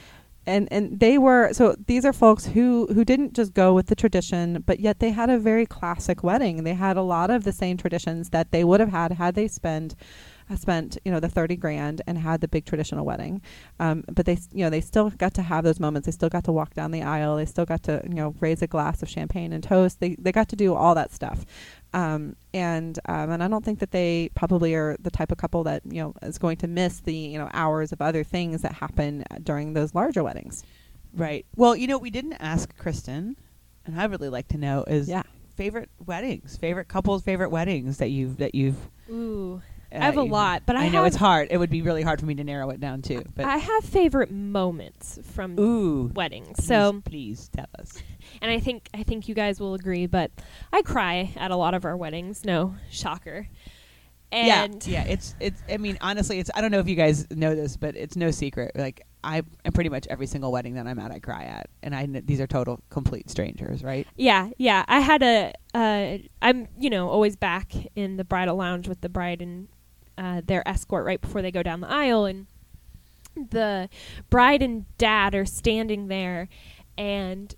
And 0.46 0.68
and 0.70 1.00
they 1.00 1.18
were 1.18 1.52
so 1.52 1.74
these 1.86 2.04
are 2.04 2.12
folks 2.12 2.46
who 2.46 2.86
who 2.92 3.04
didn't 3.04 3.34
just 3.34 3.54
go 3.54 3.74
with 3.74 3.86
the 3.86 3.96
tradition, 3.96 4.62
but 4.66 4.80
yet 4.80 5.00
they 5.00 5.10
had 5.10 5.30
a 5.30 5.38
very 5.38 5.66
classic 5.66 6.22
wedding. 6.22 6.64
They 6.64 6.74
had 6.74 6.96
a 6.96 7.02
lot 7.02 7.30
of 7.30 7.44
the 7.44 7.52
same 7.52 7.76
traditions 7.76 8.30
that 8.30 8.52
they 8.52 8.64
would 8.64 8.80
have 8.80 8.90
had 8.90 9.12
had 9.12 9.34
they 9.34 9.48
spent 9.48 9.96
uh, 10.48 10.56
spent 10.56 10.98
you 11.04 11.10
know 11.10 11.20
the 11.20 11.28
30 11.28 11.56
grand 11.56 12.02
and 12.06 12.18
had 12.18 12.40
the 12.40 12.48
big 12.48 12.64
traditional 12.64 13.04
wedding. 13.04 13.42
Um, 13.80 14.04
but 14.12 14.26
they 14.26 14.38
you 14.52 14.64
know 14.64 14.70
they 14.70 14.80
still 14.80 15.10
got 15.10 15.34
to 15.34 15.42
have 15.42 15.64
those 15.64 15.80
moments. 15.80 16.06
They 16.06 16.12
still 16.12 16.28
got 16.28 16.44
to 16.44 16.52
walk 16.52 16.74
down 16.74 16.92
the 16.92 17.02
aisle. 17.02 17.36
They 17.36 17.46
still 17.46 17.66
got 17.66 17.82
to 17.84 18.02
you 18.04 18.14
know 18.14 18.34
raise 18.40 18.62
a 18.62 18.66
glass 18.66 19.02
of 19.02 19.08
champagne 19.08 19.52
and 19.52 19.62
toast. 19.62 20.00
They, 20.00 20.16
they 20.18 20.32
got 20.32 20.48
to 20.50 20.56
do 20.56 20.74
all 20.74 20.94
that 20.94 21.12
stuff 21.12 21.44
um, 21.96 22.36
and 22.54 22.98
um, 23.06 23.30
and 23.30 23.42
I 23.42 23.48
don't 23.48 23.64
think 23.64 23.78
that 23.80 23.90
they 23.90 24.28
probably 24.34 24.74
are 24.74 24.96
the 25.00 25.10
type 25.10 25.32
of 25.32 25.38
couple 25.38 25.64
that 25.64 25.82
you 25.84 26.00
know 26.02 26.14
is 26.22 26.38
going 26.38 26.58
to 26.58 26.68
miss 26.68 27.00
the 27.00 27.14
you 27.14 27.38
know 27.38 27.48
hours 27.52 27.90
of 27.90 28.00
other 28.02 28.22
things 28.22 28.62
that 28.62 28.72
happen 28.72 29.24
during 29.42 29.72
those 29.72 29.94
larger 29.94 30.22
weddings. 30.22 30.62
Right. 31.14 31.46
Well, 31.56 31.74
you 31.74 31.86
know, 31.86 31.96
we 31.98 32.10
didn't 32.10 32.34
ask 32.34 32.76
Kristen, 32.76 33.36
and 33.86 33.98
I'd 33.98 34.10
really 34.10 34.28
like 34.28 34.48
to 34.48 34.58
know 34.58 34.84
is 34.86 35.08
Yeah. 35.08 35.22
favorite 35.56 35.88
weddings, 36.04 36.56
favorite 36.58 36.88
couples, 36.88 37.22
favorite 37.22 37.50
weddings 37.50 37.96
that 37.96 38.10
you've 38.10 38.36
that 38.36 38.54
you've. 38.54 38.76
Ooh. 39.10 39.62
I 40.02 40.06
have 40.06 40.16
a 40.16 40.22
lot, 40.22 40.62
but 40.66 40.76
I 40.76 40.88
know 40.88 40.98
have- 40.98 41.06
it's 41.08 41.16
hard. 41.16 41.48
It 41.50 41.58
would 41.58 41.70
be 41.70 41.82
really 41.82 42.02
hard 42.02 42.20
for 42.20 42.26
me 42.26 42.34
to 42.36 42.44
narrow 42.44 42.70
it 42.70 42.80
down 42.80 43.02
too. 43.02 43.22
But 43.34 43.44
I 43.46 43.56
have 43.56 43.84
favorite 43.84 44.30
moments 44.30 45.18
from 45.34 45.58
ooh, 45.58 46.08
weddings. 46.14 46.56
please- 46.56 46.66
So 46.66 47.02
please 47.04 47.48
tell 47.54 47.66
us. 47.78 48.02
and 48.42 48.50
I 48.50 48.58
think 48.60 48.88
I 48.94 49.02
think 49.02 49.28
you 49.28 49.34
guys 49.34 49.60
will 49.60 49.74
agree, 49.74 50.06
but 50.06 50.30
I 50.72 50.82
cry 50.82 51.32
at 51.36 51.50
a 51.50 51.56
lot 51.56 51.74
of 51.74 51.84
our 51.84 51.96
weddings. 51.96 52.44
No 52.44 52.74
shocker. 52.90 53.48
And 54.32 54.84
yeah, 54.86 55.04
yeah, 55.04 55.12
it's 55.12 55.36
it's. 55.38 55.62
I 55.70 55.76
mean, 55.76 55.98
honestly, 56.00 56.40
it's. 56.40 56.50
I 56.54 56.60
don't 56.60 56.72
know 56.72 56.80
if 56.80 56.88
you 56.88 56.96
guys 56.96 57.30
know 57.30 57.54
this, 57.54 57.76
but 57.76 57.94
it's 57.96 58.16
no 58.16 58.32
secret. 58.32 58.72
Like 58.74 59.06
I, 59.22 59.42
am 59.64 59.72
pretty 59.72 59.88
much 59.88 60.04
every 60.10 60.26
single 60.26 60.50
wedding 60.50 60.74
that 60.74 60.86
I'm 60.88 60.98
at, 60.98 61.12
I 61.12 61.20
cry 61.20 61.44
at, 61.44 61.70
and 61.84 61.94
I. 61.94 62.06
kn- 62.06 62.24
These 62.26 62.40
are 62.40 62.46
total 62.48 62.80
complete 62.90 63.30
strangers, 63.30 63.84
right? 63.84 64.04
yeah, 64.16 64.50
yeah. 64.58 64.84
I 64.88 64.98
had 64.98 65.22
a. 65.22 65.52
Uh, 65.72 66.18
I'm 66.42 66.66
you 66.76 66.90
know 66.90 67.08
always 67.08 67.36
back 67.36 67.72
in 67.94 68.16
the 68.16 68.24
bridal 68.24 68.56
lounge 68.56 68.88
with 68.88 69.00
the 69.00 69.08
bride 69.08 69.40
and 69.40 69.68
uh, 70.18 70.42
their 70.44 70.66
escort 70.68 71.04
right 71.04 71.20
before 71.20 71.42
they 71.42 71.50
go 71.50 71.62
down 71.62 71.80
the 71.80 71.90
aisle, 71.90 72.24
and 72.24 72.46
the 73.34 73.88
bride 74.30 74.62
and 74.62 74.84
dad 74.98 75.34
are 75.34 75.44
standing 75.44 76.08
there, 76.08 76.48
and 76.96 77.54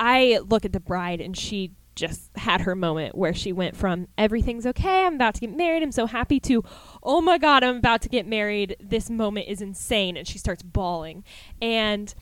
I 0.00 0.40
look 0.48 0.64
at 0.64 0.72
the 0.72 0.80
bride 0.80 1.20
and 1.20 1.36
she 1.36 1.72
just 1.94 2.30
had 2.36 2.62
her 2.62 2.74
moment 2.74 3.14
where 3.14 3.34
she 3.34 3.52
went 3.52 3.76
from 3.76 4.08
everything's 4.16 4.66
okay, 4.66 5.04
I'm 5.04 5.16
about 5.16 5.34
to 5.34 5.40
get 5.40 5.54
married, 5.54 5.82
I'm 5.82 5.92
so 5.92 6.06
happy 6.06 6.40
to 6.40 6.64
oh 7.02 7.20
my 7.20 7.36
god, 7.36 7.62
I'm 7.62 7.76
about 7.76 8.00
to 8.02 8.08
get 8.08 8.26
married. 8.26 8.76
This 8.80 9.10
moment 9.10 9.48
is 9.48 9.60
insane 9.60 10.16
and 10.16 10.26
she 10.26 10.38
starts 10.38 10.62
bawling. 10.62 11.24
And 11.60 12.14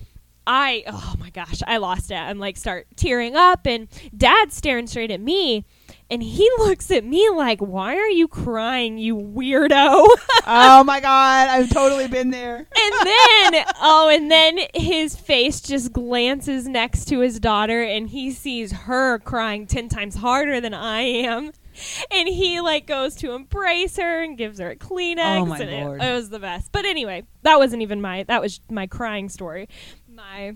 I 0.46 0.82
oh 0.88 1.14
my 1.20 1.30
gosh, 1.30 1.62
I 1.66 1.76
lost 1.76 2.10
it. 2.10 2.16
I'm 2.16 2.40
like 2.40 2.56
start 2.56 2.88
tearing 2.96 3.36
up 3.36 3.66
and 3.66 3.86
dad's 4.16 4.56
staring 4.56 4.88
straight 4.88 5.12
at 5.12 5.20
me 5.20 5.64
and 6.10 6.22
he 6.22 6.48
looks 6.58 6.90
at 6.90 7.04
me 7.04 7.28
like, 7.30 7.60
"Why 7.60 7.96
are 7.96 8.08
you 8.08 8.28
crying, 8.28 8.98
you 8.98 9.16
weirdo?" 9.16 10.06
oh 10.46 10.84
my 10.84 11.00
god, 11.00 11.48
I've 11.48 11.70
totally 11.70 12.08
been 12.08 12.30
there. 12.30 12.56
and 12.56 12.94
then 13.52 13.64
oh 13.80 14.08
and 14.12 14.30
then 14.30 14.58
his 14.74 15.16
face 15.16 15.60
just 15.60 15.92
glances 15.92 16.66
next 16.66 17.06
to 17.06 17.20
his 17.20 17.38
daughter 17.40 17.82
and 17.82 18.08
he 18.08 18.30
sees 18.30 18.72
her 18.72 19.18
crying 19.18 19.66
10 19.66 19.88
times 19.88 20.16
harder 20.16 20.60
than 20.60 20.74
i 20.74 21.00
am 21.00 21.52
and 22.10 22.28
he 22.28 22.60
like 22.60 22.86
goes 22.86 23.14
to 23.16 23.32
embrace 23.32 23.96
her 23.96 24.22
and 24.22 24.36
gives 24.36 24.58
her 24.58 24.70
a 24.70 24.76
kleenex 24.76 25.40
Oh, 25.40 25.46
my 25.46 25.58
and 25.58 25.70
it- 26.00 26.04
It, 26.06 26.12
was 26.14 26.30
the 26.30 26.38
best 26.38 26.72
but 26.72 26.84
anyway 26.84 27.24
that 27.42 27.58
wasn't 27.58 27.82
even 27.82 28.00
my 28.00 28.24
that 28.24 28.40
was 28.40 28.60
my 28.70 28.86
crying 28.86 29.28
story 29.28 29.68
my 30.12 30.54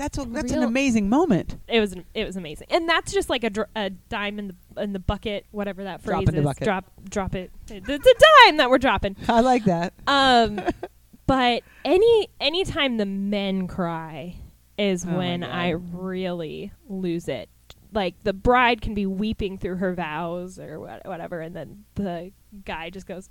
That's 0.00 0.16
a, 0.16 0.24
that's 0.24 0.50
an 0.52 0.62
amazing 0.62 1.10
moment. 1.10 1.56
it 1.68 1.78
was 1.78 1.94
it 2.14 2.24
was 2.24 2.36
amazing 2.36 2.68
and 2.70 2.88
that's 2.88 3.12
just 3.12 3.28
like 3.28 3.44
a, 3.44 3.50
dr- 3.50 3.68
a 3.76 3.90
dime 3.90 4.38
in 4.38 4.48
the 4.74 4.82
in 4.82 4.94
the 4.94 4.98
bucket 4.98 5.44
whatever 5.50 5.84
that 5.84 6.00
phrase 6.00 6.14
Drop 6.24 6.28
in 6.30 6.34
the 6.34 6.40
is 6.40 6.44
bucket. 6.46 6.64
drop 6.64 6.84
drop 7.08 7.34
it 7.34 7.50
it's 7.68 7.88
a 8.06 8.14
dime 8.46 8.56
that 8.56 8.70
we're 8.70 8.78
dropping 8.78 9.14
I 9.28 9.40
like 9.40 9.64
that. 9.64 9.92
um, 10.06 10.58
but 11.26 11.62
any 11.84 12.28
any 12.40 12.64
time 12.64 12.96
the 12.96 13.04
men 13.04 13.68
cry 13.68 14.36
is 14.78 15.04
Oh 15.06 15.18
when 15.18 15.44
I 15.44 15.70
really 15.72 16.72
lose 16.88 17.28
it. 17.28 17.50
Like 17.92 18.14
the 18.22 18.32
bride 18.32 18.80
can 18.80 18.94
be 18.94 19.04
weeping 19.04 19.58
through 19.58 19.76
her 19.76 19.94
vows 19.94 20.58
or 20.58 20.80
what, 20.80 21.04
whatever, 21.04 21.40
and 21.40 21.54
then 21.54 21.84
the 21.96 22.32
guy 22.64 22.88
just 22.88 23.06
goes, 23.06 23.28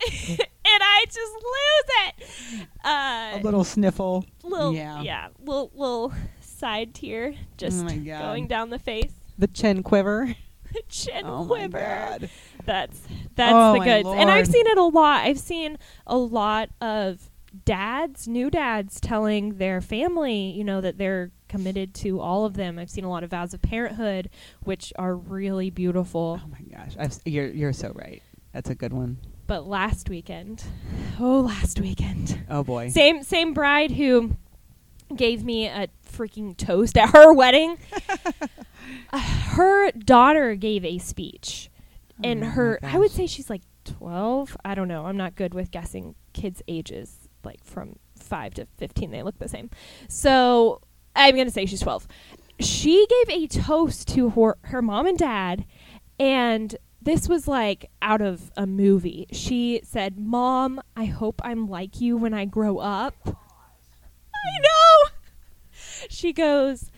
I 0.94 1.04
just 1.06 1.32
lose 1.34 2.60
it. 2.60 2.68
Uh, 2.84 3.38
A 3.38 3.40
little 3.42 3.64
sniffle. 3.64 4.24
little, 4.44 4.74
yeah. 4.74 5.00
yeah, 5.02 5.28
little 5.40 5.70
little 5.74 6.12
side 6.40 6.94
tear 6.94 7.34
just 7.56 7.84
Oh 7.84 7.88
going 8.04 8.46
down 8.46 8.70
the 8.70 8.78
face, 8.78 9.12
The 9.38 9.46
chin 9.48 9.82
quiver. 9.82 10.34
The 10.72 10.82
chin 10.88 11.26
Oh 11.26 11.44
quiver. 11.44 12.18
That's 12.64 13.00
that's 13.34 13.52
Oh 13.54 13.74
the 13.74 13.80
goods. 13.84 14.08
And 14.08 14.30
I've 14.30 14.46
seen 14.46 14.66
it 14.66 14.78
a 14.78 14.84
lot. 14.84 15.26
I've 15.26 15.38
seen 15.38 15.76
a 16.06 16.16
lot 16.16 16.70
of 16.80 17.30
dads, 17.66 18.26
new 18.26 18.48
dads 18.48 18.98
telling 18.98 19.58
their 19.58 19.82
family, 19.82 20.50
you 20.52 20.64
know, 20.64 20.80
that 20.80 20.96
they're 20.96 21.30
committed 21.48 21.92
to 21.96 22.20
all 22.20 22.46
of 22.46 22.54
them. 22.54 22.78
I've 22.78 22.88
seen 22.88 23.04
a 23.04 23.10
lot 23.10 23.22
of 23.22 23.28
vows 23.32 23.52
of 23.52 23.60
parenthood 23.60 24.30
which 24.62 24.94
are 24.96 25.14
really 25.14 25.68
beautiful. 25.68 26.40
Oh 26.42 26.48
my 26.48 26.62
gosh. 26.74 26.94
I've, 26.98 27.10
s- 27.10 27.20
you're 27.26 27.48
you're 27.50 27.74
so 27.74 27.92
right. 27.94 28.22
That's 28.54 28.70
a 28.70 28.74
good 28.74 28.94
one. 28.94 29.18
But 29.52 29.66
last 29.66 30.08
weekend, 30.08 30.64
oh 31.20 31.40
last 31.40 31.78
weekend. 31.78 32.42
Oh 32.48 32.64
boy. 32.64 32.88
Same 32.88 33.22
same 33.22 33.52
bride 33.52 33.90
who 33.90 34.34
gave 35.14 35.44
me 35.44 35.66
a 35.66 35.88
freaking 36.10 36.56
toast 36.56 36.96
at 36.96 37.10
her 37.10 37.34
wedding. 37.34 37.76
Uh, 39.12 39.18
her 39.18 39.90
daughter 39.92 40.54
gave 40.54 40.84
a 40.86 40.96
speech. 40.96 41.70
and 42.24 42.42
Oh 42.42 42.46
my 42.46 42.52
her 42.52 42.78
I 42.82 42.98
would 42.98 43.10
say 43.10 43.26
she's 43.26 43.50
like 43.50 43.60
12. 43.84 44.56
I 44.64 44.74
don't 44.74 44.88
know. 44.88 45.04
I'm 45.04 45.18
not 45.18 45.34
good 45.34 45.52
with 45.52 45.70
guessing 45.70 46.14
kids 46.32 46.62
ages 46.66 47.28
like 47.44 47.62
from 47.62 47.96
5 48.18 48.54
to 48.54 48.66
15 48.78 49.10
they 49.10 49.22
look 49.22 49.38
the 49.38 49.48
same. 49.48 49.68
So, 50.08 50.80
I'm 51.14 51.34
going 51.34 51.46
to 51.46 51.52
say 51.52 51.66
she's 51.66 51.80
12. 51.80 52.08
She 52.58 53.06
gave 53.06 53.36
a 53.36 53.46
toast 53.46 54.08
to 54.08 54.30
her 54.30 54.56
her 54.62 54.80
mom 54.80 55.06
and 55.06 55.18
dad 55.18 55.66
and 56.18 56.74
this 57.04 57.28
was 57.28 57.48
like 57.48 57.90
out 58.00 58.20
of 58.20 58.50
a 58.56 58.66
movie. 58.66 59.26
She 59.32 59.80
said, 59.84 60.18
"Mom, 60.18 60.80
I 60.96 61.06
hope 61.06 61.40
I'm 61.44 61.68
like 61.68 62.00
you 62.00 62.16
when 62.16 62.34
I 62.34 62.44
grow 62.44 62.78
up." 62.78 63.16
I 63.26 64.58
know. 64.60 65.10
She 66.08 66.32
goes, 66.32 66.90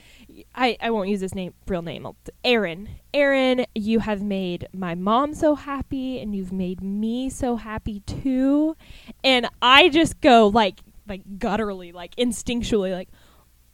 I, 0.55 0.77
I 0.81 0.91
won't 0.91 1.09
use 1.11 1.21
his 1.21 1.35
name 1.35 1.53
real 1.69 1.83
name. 1.83 2.07
I'll- 2.07 2.17
Aaron. 2.43 2.89
Aaron, 3.13 3.67
you 3.75 4.01
have 4.01 4.23
made 4.23 4.67
my 4.73 4.95
mom 4.95 5.35
so 5.35 5.55
happy 5.55 6.19
and 6.21 6.35
you've 6.35 6.53
made 6.53 6.83
me 6.83 7.29
so 7.31 7.57
happy 7.57 8.01
too. 8.01 8.77
And 9.23 9.49
I 9.63 9.89
just 9.91 10.21
go 10.21 10.49
like 10.49 10.81
like 11.07 11.23
gutturally, 11.39 11.93
like 11.93 12.17
instinctually, 12.17 12.93
like, 12.93 13.11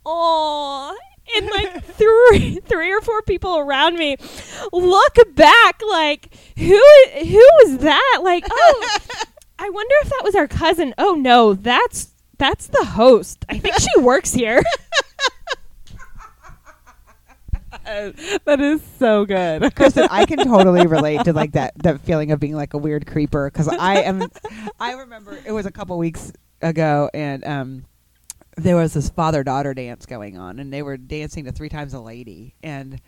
oh, 0.05 0.97
and 1.37 1.51
like 1.51 1.85
three, 1.85 2.61
three 2.64 2.93
or 2.93 3.01
four 3.01 3.22
people 3.22 3.59
around 3.59 3.97
me 3.97 4.16
look 4.72 5.16
back, 5.35 5.81
like, 5.89 6.35
who, 6.57 6.83
who 7.24 7.49
was 7.64 7.78
that? 7.78 8.20
Like, 8.22 8.45
oh, 8.51 8.99
I 9.59 9.68
wonder 9.68 9.95
if 10.03 10.09
that 10.09 10.22
was 10.24 10.35
our 10.35 10.49
cousin. 10.49 10.95
Oh 10.97 11.14
no, 11.14 11.53
that's 11.55 12.09
that's 12.39 12.68
the 12.68 12.85
host. 12.85 13.45
I 13.51 13.59
think 13.59 13.74
she 13.78 14.01
works 14.01 14.33
here. 14.33 14.62
that 17.85 18.61
is 18.61 18.81
so 18.99 19.26
good. 19.26 19.74
Kristen, 19.74 20.09
I 20.11 20.24
can 20.24 20.39
totally 20.39 20.87
relate 20.87 21.24
to 21.24 21.35
like 21.35 21.53
that 21.53 21.74
that 21.83 22.01
feeling 22.01 22.33
of 22.33 22.41
being 22.41 22.55
like 22.55 22.72
a 22.72 22.78
weird 22.78 23.07
creeper 23.07 23.51
because 23.51 23.68
I 23.68 24.01
am. 24.01 24.31
I 24.81 24.93
remember 24.93 25.39
it 25.45 25.53
was 25.53 25.66
a 25.66 25.70
couple 25.70 25.99
weeks 25.99 26.33
ago, 26.62 27.11
and 27.12 27.45
um, 27.45 27.85
there 28.62 28.76
was 28.76 28.94
this 28.94 29.11
father 29.11 29.42
daughter 29.44 29.74
dance 29.74 30.06
going 30.06 30.38
on, 30.38 30.58
and 30.58 30.72
they 30.72 30.82
were 30.82 30.96
dancing 30.96 31.44
to 31.46 31.52
Three 31.52 31.68
Times 31.68 31.94
a 31.94 32.00
Lady, 32.00 32.54
and 32.62 33.00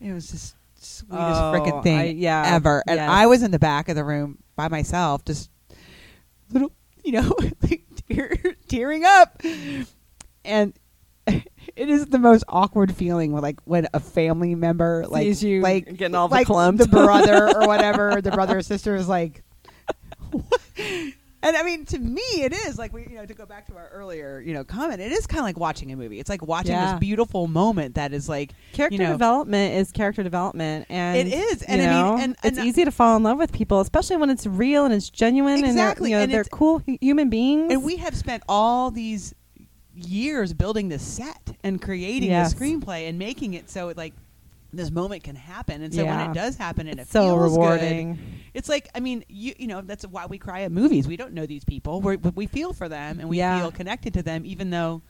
it 0.00 0.12
was 0.12 0.30
just 0.30 0.54
sweetest 0.80 1.12
Oh, 1.12 1.52
freaking 1.54 1.82
thing 1.82 1.98
I- 1.98 2.04
yeah, 2.10 2.44
ever. 2.54 2.82
And 2.86 2.96
yes. 2.98 3.10
I 3.10 3.26
was 3.26 3.42
in 3.42 3.50
the 3.50 3.58
back 3.58 3.88
of 3.88 3.96
the 3.96 4.04
room 4.04 4.38
by 4.56 4.68
myself, 4.68 5.24
just 5.24 5.50
little, 6.50 6.72
you 7.04 7.12
know, 7.12 7.34
like 7.62 7.82
tear, 8.08 8.34
tearing 8.68 9.04
up, 9.04 9.40
and. 10.44 10.72
It 11.76 11.90
is 11.90 12.06
the 12.06 12.18
most 12.18 12.42
awkward 12.48 12.92
feeling 12.96 13.30
when, 13.30 13.40
like, 13.42 13.60
when 13.64 13.86
a 13.94 14.00
family 14.00 14.56
member 14.56 15.04
like 15.08 15.22
Sees 15.24 15.44
you 15.44 15.60
like 15.60 15.84
getting 15.96 16.16
all 16.16 16.26
the 16.26 16.34
like 16.36 16.46
clumps. 16.48 16.82
the 16.84 16.90
brother 16.90 17.46
or 17.56 17.68
whatever, 17.68 18.20
the 18.20 18.32
brother 18.32 18.58
or 18.58 18.62
sister 18.62 18.96
is 18.96 19.06
like. 19.08 19.44
And 21.40 21.56
I 21.56 21.62
mean, 21.62 21.84
to 21.86 21.98
me, 22.00 22.20
it 22.34 22.52
is 22.52 22.78
like 22.78 22.92
we, 22.92 23.02
you 23.02 23.14
know, 23.14 23.24
to 23.24 23.32
go 23.32 23.46
back 23.46 23.66
to 23.68 23.76
our 23.76 23.88
earlier, 23.90 24.40
you 24.44 24.52
know, 24.52 24.64
comment. 24.64 25.00
It 25.00 25.12
is 25.12 25.24
kind 25.26 25.38
of 25.38 25.44
like 25.44 25.56
watching 25.58 25.92
a 25.92 25.96
movie. 25.96 26.18
It's 26.18 26.28
like 26.28 26.42
watching 26.44 26.72
Yeah. 26.72 26.92
this 26.92 26.98
beautiful 27.00 27.46
moment 27.46 27.94
that 27.94 28.12
is 28.12 28.28
like 28.28 28.52
Character 28.72 28.96
you 28.96 29.02
know, 29.04 29.12
development 29.12 29.74
is 29.74 29.92
character 29.92 30.24
development, 30.24 30.86
and 30.88 31.16
It 31.16 31.32
is, 31.32 31.62
and 31.62 31.80
I 31.80 31.84
mean, 31.86 31.94
know, 31.94 32.18
and- 32.18 32.32
it's 32.42 32.58
and- 32.58 32.58
uh, 32.58 32.62
easy 32.68 32.84
to 32.84 32.90
fall 32.90 33.16
in 33.16 33.22
love 33.22 33.38
with 33.38 33.52
people, 33.52 33.78
especially 33.80 34.16
when 34.16 34.30
it's 34.30 34.46
real 34.46 34.84
and 34.84 34.92
it's 34.92 35.08
genuine, 35.10 35.64
Exactly, 35.64 35.74
and 35.74 35.78
they're, 35.78 36.08
you 36.10 36.16
know, 36.18 36.22
and 36.24 36.32
they're 36.32 36.44
cool 36.44 36.80
hu- 36.80 36.98
human 37.00 37.30
beings. 37.30 37.72
And 37.72 37.84
we 37.84 37.96
have 37.98 38.16
spent 38.16 38.42
all 38.48 38.90
these 38.90 39.32
years 39.94 40.52
building 40.52 40.88
this 40.88 41.02
set 41.02 41.56
and 41.62 41.80
creating 41.80 42.30
Yes. 42.30 42.52
the 42.52 42.58
screenplay 42.60 43.08
and 43.08 43.16
making 43.18 43.54
it 43.54 43.70
so 43.70 43.92
like 43.96 44.14
this 44.72 44.90
moment 44.90 45.22
can 45.24 45.36
happen. 45.36 45.82
And 45.82 45.94
so 45.94 46.04
when 46.04 46.20
it 46.20 46.34
does 46.34 46.56
happen 46.56 46.86
and 46.88 47.00
it's 47.00 47.08
it 47.08 47.12
so 47.12 47.22
feels 47.36 47.52
good, 47.56 47.60
rewarding. 47.60 48.18
it's 48.54 48.68
like 48.68 48.88
I 48.94 49.00
mean, 49.00 49.24
you 49.28 49.54
you 49.58 49.66
know, 49.66 49.80
that's 49.80 50.06
why 50.06 50.26
we 50.26 50.38
cry 50.38 50.62
at 50.62 50.72
movies. 50.72 51.06
We 51.08 51.16
don't 51.16 51.32
know 51.32 51.46
these 51.46 51.64
people, 51.64 52.00
we 52.00 52.16
but 52.16 52.36
we 52.36 52.46
feel 52.46 52.72
for 52.72 52.88
them 52.88 53.20
and 53.20 53.28
we 53.28 53.38
Yeah. 53.38 53.60
feel 53.60 53.70
connected 53.72 54.14
to 54.14 54.22
them, 54.22 54.44
even 54.44 54.70
though. 54.70 55.02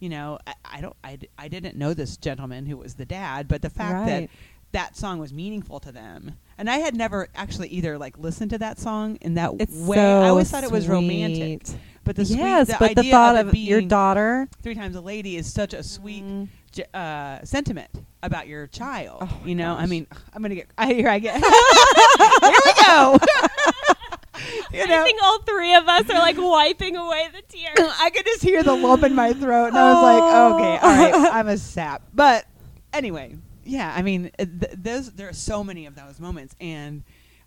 You 0.00 0.08
know, 0.08 0.36
I, 0.44 0.54
I 0.64 0.80
don't. 0.80 0.96
I, 1.04 1.16
I 1.38 1.46
didn't 1.46 1.76
know 1.76 1.94
this 1.94 2.16
gentleman 2.16 2.66
who 2.66 2.76
was 2.76 2.94
the 2.96 3.04
dad, 3.04 3.46
but 3.46 3.62
the 3.62 3.70
fact 3.70 4.06
that 4.08 4.18
Right. 4.22 4.30
that 4.72 4.96
song 4.96 5.20
was 5.20 5.32
meaningful 5.32 5.78
to 5.78 5.92
them, 5.92 6.32
and 6.58 6.68
I 6.68 6.78
had 6.78 6.96
never 6.96 7.28
actually 7.36 7.68
either 7.68 7.96
like 7.98 8.18
listened 8.18 8.50
to 8.50 8.58
that 8.58 8.80
song 8.80 9.14
in 9.20 9.34
that 9.34 9.52
It's 9.60 9.72
way. 9.72 9.98
so 9.98 10.20
I 10.22 10.28
always 10.30 10.50
thought 10.50 10.64
it 10.64 10.72
was 10.72 10.88
romantic, 10.88 11.62
but 12.02 12.16
the 12.16 12.24
yes, 12.24 12.66
sweet, 12.66 12.78
the 12.78 12.84
but 12.94 12.96
the 13.04 13.10
thought 13.12 13.36
of, 13.36 13.48
of, 13.50 13.54
your 13.54 13.80
daughter. 13.80 14.48
three 14.60 14.74
times 14.74 14.96
a 14.96 15.00
lady 15.00 15.36
is 15.36 15.52
such 15.52 15.72
a 15.72 15.84
sweet 15.84 16.24
Mm. 16.24 16.48
J- 16.72 16.84
uh, 16.94 17.44
sentiment 17.44 17.90
about 18.22 18.46
your 18.48 18.66
child. 18.66 19.18
Oh 19.22 19.40
you 19.44 19.54
know, 19.54 19.74
I 19.74 19.86
mean, 19.86 20.06
I'm 20.34 20.42
gonna 20.42 20.54
get. 20.54 20.68
I 20.76 20.92
here 20.92 21.08
I 21.08 21.18
get. 21.18 21.34
here 21.40 22.60
we 22.64 22.72
go. 22.84 23.18
you 24.72 24.86
know? 24.86 25.00
I 25.00 25.04
think 25.04 25.22
all 25.22 25.40
three 25.42 25.74
of 25.74 25.86
us 25.88 26.08
are 26.10 26.18
like 26.18 26.36
wiping 26.38 26.96
away 26.96 27.28
the 27.32 27.42
tears. 27.48 27.74
I 27.78 28.10
could 28.10 28.24
just 28.24 28.42
hear 28.42 28.62
the 28.62 28.74
lump 28.74 29.02
in 29.04 29.14
my 29.14 29.32
throat, 29.32 29.68
and 29.68 29.78
I 29.78 29.92
was 29.92 30.02
like, 30.02 30.22
Oh. 30.22 30.54
okay, 30.56 30.78
all 30.86 31.20
right, 31.22 31.32
I'm 31.34 31.48
a 31.48 31.58
sap. 31.58 32.02
But 32.14 32.46
anyway, 32.92 33.36
yeah, 33.64 33.92
I 33.94 34.02
mean, 34.02 34.30
uh, 34.38 34.44
th- 34.44 34.72
those 34.76 35.12
there 35.12 35.28
are 35.28 35.32
so 35.34 35.62
many 35.62 35.86
of 35.86 35.94
those 35.94 36.18
moments, 36.20 36.56
and 36.60 37.02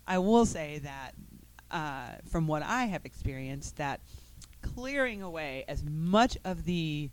I 0.06 0.18
will 0.18 0.46
say 0.46 0.80
that 0.84 1.12
uh, 1.70 2.16
from 2.30 2.46
what 2.46 2.62
I 2.62 2.84
have 2.84 3.04
experienced, 3.04 3.76
that 3.76 4.00
clearing 4.62 5.22
away 5.22 5.64
as 5.68 5.82
much 5.84 6.36
of 6.44 6.64
the 6.64 7.10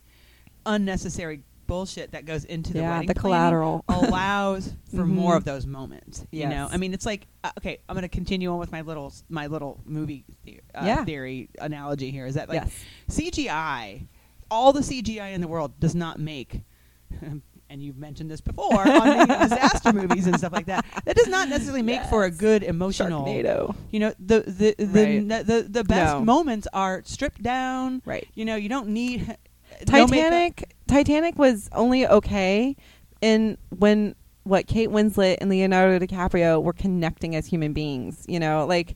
unnecessary 0.66 1.42
bullshit 1.74 2.12
that 2.12 2.26
goes 2.26 2.46
into 2.46 2.72
the 2.74 2.80
Yeah, 2.80 2.92
wedding 2.92 3.08
the 3.08 3.16
collateral. 3.16 3.84
allows 3.90 4.74
for 4.96 5.06
more 5.08 5.34
Mhm. 5.34 5.38
of 5.38 5.44
those 5.46 5.66
moments. 5.66 6.24
You 6.32 6.48
know, 6.48 6.68
I 6.72 6.78
mean, 6.78 6.94
it's 6.94 7.06
like 7.06 7.26
uh, 7.44 7.52
okay, 7.58 7.80
I'm 7.90 7.96
going 7.96 8.04
to 8.04 8.16
continue 8.22 8.52
on 8.52 8.60
with 8.60 8.72
my 8.72 8.82
little 8.82 9.12
my 9.30 9.48
little 9.48 9.80
movie 9.86 10.24
the- 10.46 10.60
uh, 10.76 10.86
Yeah. 10.86 11.04
theory 11.04 11.50
analogy 11.60 12.12
here. 12.12 12.26
Is 12.28 12.36
that 12.36 12.48
like 12.48 12.62
yes. 12.62 12.72
CGI, 13.10 14.08
all 14.52 14.72
the 14.72 14.82
CGI 14.82 15.34
in 15.34 15.42
the 15.42 15.48
world 15.48 15.80
does 15.80 15.96
not 15.96 16.20
make, 16.20 16.62
and 17.70 17.82
you've 17.82 17.98
mentioned 17.98 18.30
this 18.30 18.42
before 18.42 18.88
on 18.88 19.28
disaster 19.50 19.92
movies 19.94 20.28
and 20.28 20.38
stuff 20.38 20.54
like 20.54 20.68
that. 20.68 20.86
That 21.06 21.16
does 21.16 21.28
not 21.28 21.50
necessarily 21.50 21.82
make 21.82 22.04
for 22.04 22.26
a 22.26 22.32
good 22.32 22.62
emotional. 22.62 23.26
Sharknado. 23.26 23.76
You 23.90 24.00
know, 24.02 24.14
the 24.20 24.42
the 24.42 24.76
the 24.78 25.04
Right. 25.04 25.28
the, 25.28 25.44
the, 25.44 25.62
the 25.70 25.84
best 25.84 26.14
No. 26.14 26.22
moments 26.24 26.68
are 26.72 27.02
stripped 27.06 27.42
down. 27.42 28.04
Right. 28.06 28.28
You 28.36 28.46
know, 28.46 28.56
you 28.56 28.70
don't 28.70 28.90
need 28.90 29.38
no. 29.92 30.08
Titanic. 30.08 30.76
Titanic 30.88 31.38
was 31.38 31.70
only 31.74 32.08
okay 32.08 32.76
in 33.22 33.58
when 33.78 34.16
what 34.44 34.68
Kate 34.68 34.90
Winslet 34.90 35.38
and 35.40 35.50
Leonardo 35.50 36.06
DiCaprio 36.06 36.62
were 36.62 36.74
connecting 36.74 37.36
as 37.36 37.46
human 37.48 37.74
beings. 37.74 38.26
You 38.28 38.40
know, 38.40 38.66
like. 38.66 38.96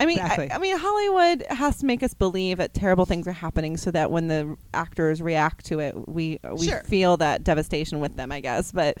I 0.00 0.06
mean, 0.06 0.18
Exactly. 0.18 0.50
I, 0.50 0.56
I 0.56 0.58
mean, 0.58 0.76
Hollywood 0.76 1.44
has 1.50 1.78
to 1.78 1.86
make 1.86 2.02
us 2.02 2.14
believe 2.14 2.58
that 2.58 2.74
terrible 2.74 3.06
things 3.06 3.28
are 3.28 3.32
happening, 3.32 3.76
so 3.76 3.92
that 3.92 4.10
when 4.10 4.26
the 4.26 4.56
actors 4.74 5.22
react 5.22 5.66
to 5.66 5.78
it, 5.78 6.08
we 6.08 6.40
we 6.52 6.66
Sure. 6.66 6.82
feel 6.82 7.16
that 7.18 7.44
devastation 7.44 8.00
with 8.00 8.16
them. 8.16 8.32
I 8.32 8.40
guess, 8.40 8.72
but 8.72 8.96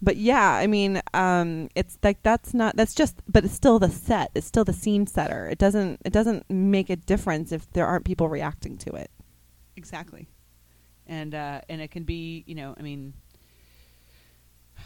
but 0.00 0.16
yeah, 0.16 0.52
I 0.52 0.68
mean, 0.68 1.02
um, 1.14 1.68
it's 1.74 1.98
like 2.04 2.22
that's 2.22 2.54
not 2.54 2.76
that's 2.76 2.94
just, 2.94 3.20
but 3.26 3.44
it's 3.44 3.54
still 3.54 3.80
the 3.80 3.90
set. 3.90 4.30
It's 4.36 4.46
still 4.46 4.62
the 4.62 4.72
scene 4.72 5.08
setter. 5.08 5.48
It 5.48 5.58
doesn't 5.58 6.00
it 6.04 6.12
doesn't 6.12 6.48
make 6.48 6.90
a 6.90 6.96
difference 6.96 7.50
if 7.50 7.68
there 7.72 7.84
aren't 7.84 8.04
people 8.04 8.28
reacting 8.28 8.76
to 8.78 8.92
it. 8.92 9.10
Exactly. 9.76 10.28
And 11.06 11.34
uh, 11.34 11.60
and 11.68 11.80
it 11.80 11.90
can 11.90 12.04
be, 12.04 12.44
you 12.46 12.54
know, 12.54 12.74
I 12.76 12.82
mean, 12.82 13.14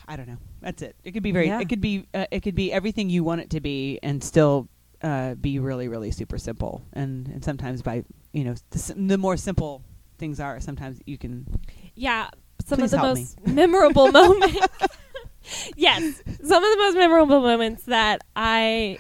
I 0.07 0.17
don't 0.17 0.29
know. 0.29 0.39
That's 0.61 0.83
it. 0.83 0.97
It 1.05 1.13
could 1.13 1.23
be 1.23 1.33
very. 1.33 1.47
Yeah. 1.47 1.61
It 1.61 1.69
could 1.69 1.81
be. 1.81 2.07
Uh, 2.13 2.27
it 2.31 2.41
could 2.41 2.55
be 2.55 2.73
everything 2.73 3.11
you 3.11 3.25
want 3.25 3.41
it 3.41 3.51
to 3.51 3.61
be, 3.61 3.99
and 4.03 4.23
still 4.23 4.69
uh, 5.03 5.35
be 5.35 5.59
really, 5.59 5.89
really 5.89 6.11
super 6.11 6.39
simple. 6.39 6.83
And 6.93 7.29
and 7.29 7.45
sometimes 7.45 7.83
by 7.83 8.05
you 8.33 8.45
know, 8.45 8.55
the, 8.71 8.95
the 8.97 9.19
more 9.19 9.37
simple 9.37 9.83
things 10.19 10.41
are, 10.41 10.61
sometimes 10.61 11.01
you 11.07 11.19
can. 11.19 11.47
Yeah, 11.95 12.29
some 12.65 12.81
of 12.81 12.91
the 12.91 12.99
help 12.99 13.15
me. 13.15 13.23
most 13.23 13.41
memorable 13.47 14.11
moments. 14.13 14.67
yes, 15.77 16.23
some 16.27 16.65
of 16.65 16.71
the 16.71 16.77
most 16.79 16.95
memorable 16.95 17.41
moments 17.41 17.85
that 17.85 18.23
I 18.37 18.99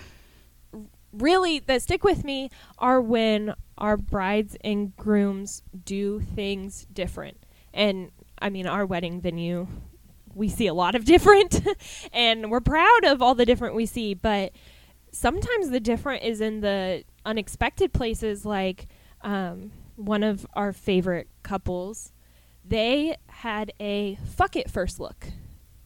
really 1.12 1.58
that 1.60 1.82
stick 1.82 2.04
with 2.04 2.24
me 2.24 2.50
are 2.78 3.00
when 3.00 3.54
our 3.80 3.96
brides 3.96 4.56
and 4.62 4.96
grooms 4.96 5.62
do 5.84 6.20
things 6.20 6.86
different. 6.92 7.38
And 7.72 8.10
I 8.38 8.50
mean, 8.50 8.66
our 8.66 8.86
wedding 8.86 9.20
venue, 9.20 9.66
we 10.34 10.48
see 10.48 10.66
a 10.66 10.74
lot 10.74 10.94
of 10.94 11.04
different, 11.06 11.66
and 12.12 12.50
we're 12.50 12.60
proud 12.60 13.04
of 13.04 13.22
all 13.22 13.34
the 13.34 13.46
different 13.46 13.74
we 13.74 13.86
see. 13.86 14.14
But 14.14 14.52
sometimes 15.12 15.70
the 15.70 15.80
different 15.80 16.24
is 16.24 16.40
in 16.40 16.60
the 16.60 17.04
unexpected 17.24 17.92
places, 17.92 18.44
like 18.44 18.86
um, 19.22 19.72
one 19.96 20.22
of 20.22 20.46
our 20.54 20.72
favorite 20.72 21.28
couples 21.42 22.12
they 22.64 23.16
had 23.26 23.72
a 23.80 24.16
fuck 24.24 24.56
it 24.56 24.70
first 24.70 25.00
look. 25.00 25.28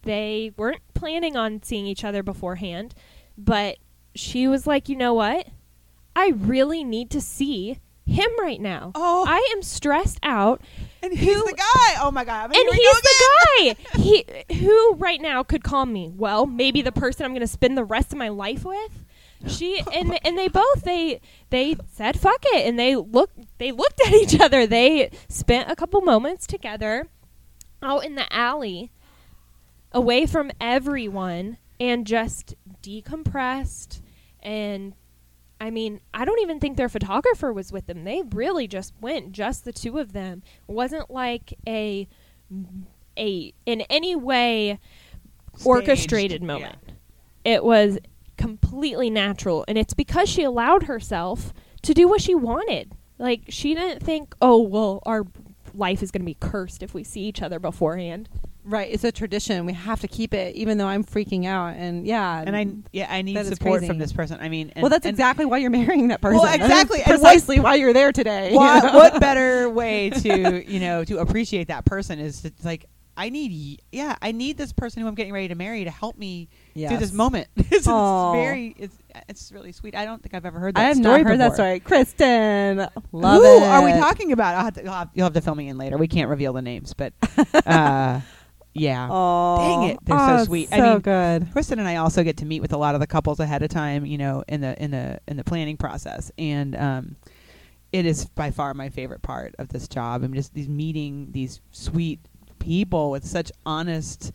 They 0.03 0.53
weren't 0.57 0.83
planning 0.93 1.37
on 1.37 1.63
seeing 1.63 1.87
each 1.87 2.05
other 2.05 2.23
beforehand, 2.23 2.95
but 3.39 3.79
she 4.15 4.47
was 4.47 4.67
like, 4.67 4.89
you 4.89 4.97
know 4.97 5.15
what? 5.15 5.49
I 6.15 6.29
really 6.29 6.85
need 6.85 7.11
to 7.11 7.21
see 7.21 7.79
him 8.07 8.31
right 8.41 8.61
now. 8.61 8.93
Oh. 8.95 9.25
I 9.27 9.49
am 9.55 9.63
stressed 9.63 10.19
out. 10.23 10.61
And 11.03 11.13
he's 11.13 11.35
Who- 11.35 11.45
the 11.45 11.53
guy. 11.53 11.97
Oh 12.01 12.11
my 12.11 12.25
god! 12.25 12.57
And 12.57 12.75
he's 12.75 13.01
the 13.01 13.25
guy 13.55 13.77
he 13.99 14.25
who 14.55 14.95
right 14.95 15.21
now 15.21 15.43
could 15.43 15.63
calm 15.63 15.93
me. 15.93 16.11
Well, 16.15 16.47
maybe 16.47 16.81
the 16.81 16.93
person 16.93 17.25
I'm 17.27 17.33
going 17.33 17.41
to 17.41 17.47
spend 17.47 17.77
the 17.77 17.85
rest 17.85 18.13
of 18.13 18.19
my 18.19 18.31
life 18.31 18.65
with. 18.65 19.05
She 19.47 19.83
and 19.93 20.19
and 20.25 20.39
they 20.39 20.49
both 20.49 20.83
they 20.85 21.21
they 21.51 21.77
said 21.93 22.19
fuck 22.19 22.43
it 22.55 22.67
and 22.67 22.79
they 22.79 22.97
looked 22.97 23.39
they 23.59 23.71
looked 23.71 24.01
at 24.07 24.15
each 24.15 24.41
other. 24.41 24.67
They 24.67 25.11
spent 25.29 25.71
a 25.71 25.77
couple 25.77 26.01
moments 26.01 26.47
together 26.47 27.09
out 27.83 28.05
in 28.05 28.15
the 28.15 28.33
alley 28.33 28.91
away 29.93 30.25
from 30.27 30.51
everyone 30.61 31.59
and 31.79 32.07
just 32.07 32.55
decompressed 32.83 34.01
and 34.43 34.95
I 35.61 35.71
mean, 35.71 36.01
I 36.13 36.25
don't 36.25 36.41
even 36.41 36.61
think 36.61 36.77
their 36.77 36.89
photographer 36.89 37.53
was 37.53 37.73
with 37.73 37.87
them. 37.87 38.05
They 38.05 38.23
really 38.33 38.67
just 38.67 38.93
went 39.01 39.33
just 39.33 39.65
the 39.65 39.73
two 39.73 39.99
of 39.99 40.13
them. 40.13 40.43
It 40.69 40.73
wasn't 40.73 41.11
like 41.11 41.55
a 41.67 42.07
a 43.19 43.55
in 43.65 43.81
any 43.83 44.17
way 44.17 44.79
orchestrated 45.65 46.31
Staged, 46.31 46.45
moment. 46.45 46.77
It 47.45 47.65
was 47.65 47.99
completely 48.37 49.11
natural 49.11 49.65
and 49.69 49.79
it's 49.79 49.95
because 49.95 50.29
she 50.29 50.43
allowed 50.43 50.85
herself 50.85 51.53
to 51.83 51.95
do 51.95 52.09
what 52.09 52.21
she 52.21 52.35
wanted. 52.35 52.93
Like 53.19 53.45
she 53.49 53.75
didn't 53.75 54.03
think, 54.03 54.35
oh 54.43 54.61
well, 54.61 55.03
our 55.07 55.25
life 55.73 56.03
is 56.03 56.11
going 56.11 56.23
to 56.23 56.27
be 56.27 56.37
cursed 56.39 56.83
if 56.83 56.95
we 56.95 57.05
see 57.05 57.23
each 57.23 57.43
other 57.43 57.59
beforehand. 57.59 58.29
Right. 58.65 58.89
It's 58.91 59.05
a 59.05 59.13
tradition. 59.13 59.67
We 59.67 59.75
have 59.75 60.01
to 60.01 60.09
keep 60.09 60.33
it, 60.33 60.57
even 60.57 60.79
though 60.79 60.87
I'm 60.87 61.05
freaking 61.05 61.45
out. 61.45 61.77
And 61.77 62.07
yeah. 62.07 62.43
And 62.47 62.57
I 62.57 62.67
yeah 62.93 63.07
I 63.11 63.23
need 63.23 63.45
support 63.47 63.85
from 63.85 63.99
this 63.99 64.13
person. 64.13 64.39
I 64.41 64.49
mean, 64.49 64.73
and, 64.75 64.83
well, 64.83 64.91
that's 64.91 65.07
exactly 65.07 65.45
why 65.45 65.59
you're 65.59 65.71
marrying 65.71 66.09
that 66.09 66.21
person. 66.21 66.39
Well, 66.39 66.47
That 66.47 66.61
exactly. 66.61 67.01
Precisely 67.05 67.61
why 67.61 67.75
you're 67.75 67.93
there 67.93 68.13
today. 68.13 68.51
you 68.53 68.57
what, 68.57 68.85
know? 68.85 68.95
what 68.95 69.21
better 69.21 69.69
way 69.69 70.11
to 70.11 70.65
you 70.71 70.81
know 70.81 71.05
to 71.05 71.19
appreciate 71.19 71.69
that 71.69 71.85
person 71.85 72.19
is 72.19 72.43
to 72.43 72.53
like 72.65 72.87
I 73.17 73.29
need 73.29 73.81
yeah 73.93 74.17
I 74.21 74.33
need 74.33 74.57
this 74.57 74.73
person 74.73 75.03
who 75.03 75.09
I'm 75.09 75.15
getting 75.15 75.33
ready 75.33 75.49
to 75.49 75.55
marry 75.55 75.85
to 75.85 75.91
help 75.91 76.17
me 76.17 76.49
through 76.75 76.97
this 76.97 77.13
moment. 77.13 77.49
it's, 77.57 77.71
it's 77.71 77.87
very 77.87 78.75
it's 78.79 78.97
it's 79.29 79.53
really 79.53 79.73
sweet. 79.73 79.95
I 79.95 80.05
don't 80.05 80.23
think 80.23 80.35
I've 80.35 80.47
ever 80.47 80.59
heard 80.59 80.75
that. 80.75 80.81
I 80.81 80.85
have 80.85 80.97
story 80.97 81.23
not 81.23 81.31
heard 81.31 81.41
that 81.41 81.51
before. 81.51 81.55
story. 81.57 81.81
Kristen, 81.81 82.79
love 83.13 83.43
Who 83.43 83.57
it. 83.57 83.63
are 83.63 83.85
we 83.85 83.93
talking 83.93 84.33
about? 84.33 84.55
I'll 84.57 84.65
have 84.65 84.75
to, 84.75 84.83
you'll, 84.83 84.93
have, 84.93 85.11
you'll 85.15 85.27
have 85.27 85.35
to 85.35 85.41
fill 85.41 85.55
me 85.55 85.69
in 85.69 85.79
later. 85.79 85.97
We 85.97 86.09
can't 86.09 86.29
reveal 86.29 86.53
the 86.53 86.63
names, 86.63 86.95
but 86.95 87.13
uh, 87.67 88.21
yeah. 88.75 89.09
Oh, 89.11 89.57
Dang 89.59 89.91
it, 89.91 89.99
they're 90.05 90.19
so 90.19 90.37
oh, 90.41 90.45
sweet. 90.45 90.69
So 90.69 90.77
I 90.77 90.81
mean, 90.81 90.99
good. 91.01 91.53
Kristen 91.53 91.79
and 91.79 91.89
I 91.89 91.97
also 91.97 92.23
get 92.23 92.37
to 92.39 92.45
meet 92.45 92.61
with 92.61 92.73
a 92.73 92.77
lot 92.77 92.95
of 92.95 93.01
the 93.01 93.07
couples 93.07 93.41
ahead 93.41 93.63
of 93.63 93.71
time, 93.71 94.05
you 94.05 94.19
know, 94.19 94.45
in 94.49 94.61
the 94.61 94.81
in 94.83 94.91
the 94.91 95.21
in 95.29 95.37
the 95.37 95.45
planning 95.45 95.77
process, 95.77 96.31
and 96.37 96.77
um, 96.77 97.17
it 97.93 98.05
is 98.05 98.27
by 98.27 98.51
far 98.51 98.75
my 98.75 98.89
favorite 98.89 99.23
part 99.23 99.55
of 99.59 99.69
this 99.69 99.87
job. 99.87 100.25
I'm 100.25 100.35
just 100.35 100.53
these 100.55 100.69
meeting 100.69 101.29
these 101.31 101.61
sweet 101.71 102.21
people 102.59 103.11
with 103.11 103.25
such 103.25 103.53
honest, 103.65 104.33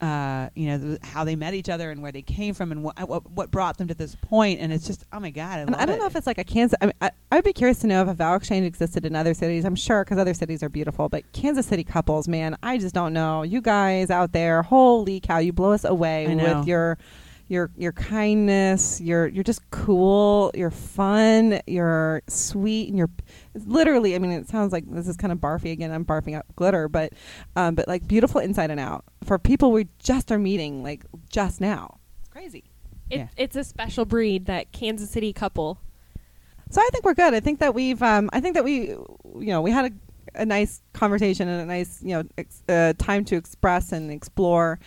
uh, 0.00 0.50
you 0.54 0.68
know, 0.68 0.78
th- 0.78 0.98
how 1.02 1.24
they 1.24 1.36
met 1.36 1.54
each 1.54 1.68
other 1.68 1.90
and 1.90 2.02
where 2.02 2.12
they 2.12 2.22
came 2.22 2.52
from 2.54 2.70
and 2.70 2.82
what 2.82 3.08
what, 3.08 3.30
what 3.30 3.50
brought 3.50 3.78
them 3.78 3.88
to 3.88 3.94
this 3.94 4.14
point, 4.16 4.60
and 4.60 4.72
it's 4.72 4.86
just 4.86 5.04
oh 5.12 5.20
my 5.20 5.30
god, 5.30 5.58
I 5.58 5.62
And 5.62 5.74
I 5.74 5.86
don't 5.86 5.96
it. 5.96 5.98
know 6.00 6.06
if 6.06 6.16
it's 6.16 6.26
like 6.26 6.38
a 6.38 6.44
Kansas. 6.44 6.76
I, 6.80 6.86
mean, 6.86 6.92
I, 7.00 7.10
I 7.32 7.36
would 7.36 7.44
be 7.44 7.52
curious 7.52 7.78
to 7.80 7.86
know 7.86 8.02
if 8.02 8.08
a 8.08 8.14
vow 8.14 8.34
exchange 8.34 8.66
existed 8.66 9.06
in 9.06 9.16
other 9.16 9.32
cities. 9.34 9.64
I'm 9.64 9.76
sure 9.76 10.04
because 10.04 10.18
other 10.18 10.34
cities 10.34 10.62
are 10.62 10.68
beautiful, 10.68 11.08
but 11.08 11.30
Kansas 11.32 11.66
City 11.66 11.84
couples, 11.84 12.28
man, 12.28 12.56
I 12.62 12.78
just 12.78 12.94
don't 12.94 13.12
know. 13.12 13.42
You 13.42 13.60
guys 13.60 14.10
out 14.10 14.32
there, 14.32 14.62
holy 14.62 15.20
cow, 15.20 15.38
you 15.38 15.52
blow 15.52 15.72
us 15.72 15.84
away 15.84 16.34
with 16.34 16.66
your 16.66 16.98
your 17.48 17.70
your 17.76 17.92
kindness. 17.92 19.00
You're 19.00 19.26
you're 19.28 19.44
just 19.44 19.68
cool. 19.70 20.50
You're 20.54 20.70
fun. 20.70 21.60
You're 21.66 22.22
sweet, 22.28 22.88
and 22.88 22.98
you're 22.98 23.10
literally. 23.54 24.14
I 24.14 24.18
mean, 24.18 24.32
it 24.32 24.48
sounds 24.48 24.72
like 24.72 24.84
this 24.90 25.08
is 25.08 25.16
kind 25.16 25.32
of 25.32 25.38
barfy 25.38 25.72
again. 25.72 25.92
I'm 25.92 26.04
barfing 26.04 26.34
out 26.34 26.44
glitter, 26.56 26.88
but 26.88 27.12
um, 27.54 27.74
but 27.74 27.86
like 27.88 28.06
beautiful 28.06 28.40
inside 28.40 28.70
and 28.70 28.80
out 28.80 29.04
for 29.24 29.38
people 29.38 29.72
we 29.72 29.88
just 29.98 30.30
are 30.32 30.38
meeting 30.38 30.82
like 30.82 31.04
just 31.30 31.60
now. 31.60 31.98
It's 32.20 32.28
crazy. 32.28 32.64
It, 33.10 33.18
Yeah. 33.18 33.28
It's 33.36 33.56
a 33.56 33.64
special 33.64 34.04
breed, 34.04 34.46
that 34.46 34.72
Kansas 34.72 35.10
City 35.10 35.32
couple. 35.32 35.80
So 36.70 36.80
I 36.80 36.88
think 36.90 37.04
we're 37.04 37.14
good. 37.14 37.32
I 37.32 37.38
think 37.38 37.60
that 37.60 37.74
we've, 37.74 38.02
um, 38.02 38.28
I 38.32 38.40
think 38.40 38.54
that 38.54 38.64
we, 38.64 38.88
you 38.88 39.06
know, 39.34 39.62
we 39.62 39.70
had 39.70 39.92
a, 39.92 40.40
a 40.42 40.44
nice 40.44 40.82
conversation 40.92 41.46
and 41.48 41.62
a 41.62 41.64
nice, 41.64 42.02
you 42.02 42.14
know, 42.14 42.24
ex- 42.36 42.64
uh, 42.68 42.92
time 42.98 43.24
to 43.26 43.36
express 43.36 43.92
and 43.92 44.10
explore, 44.10 44.80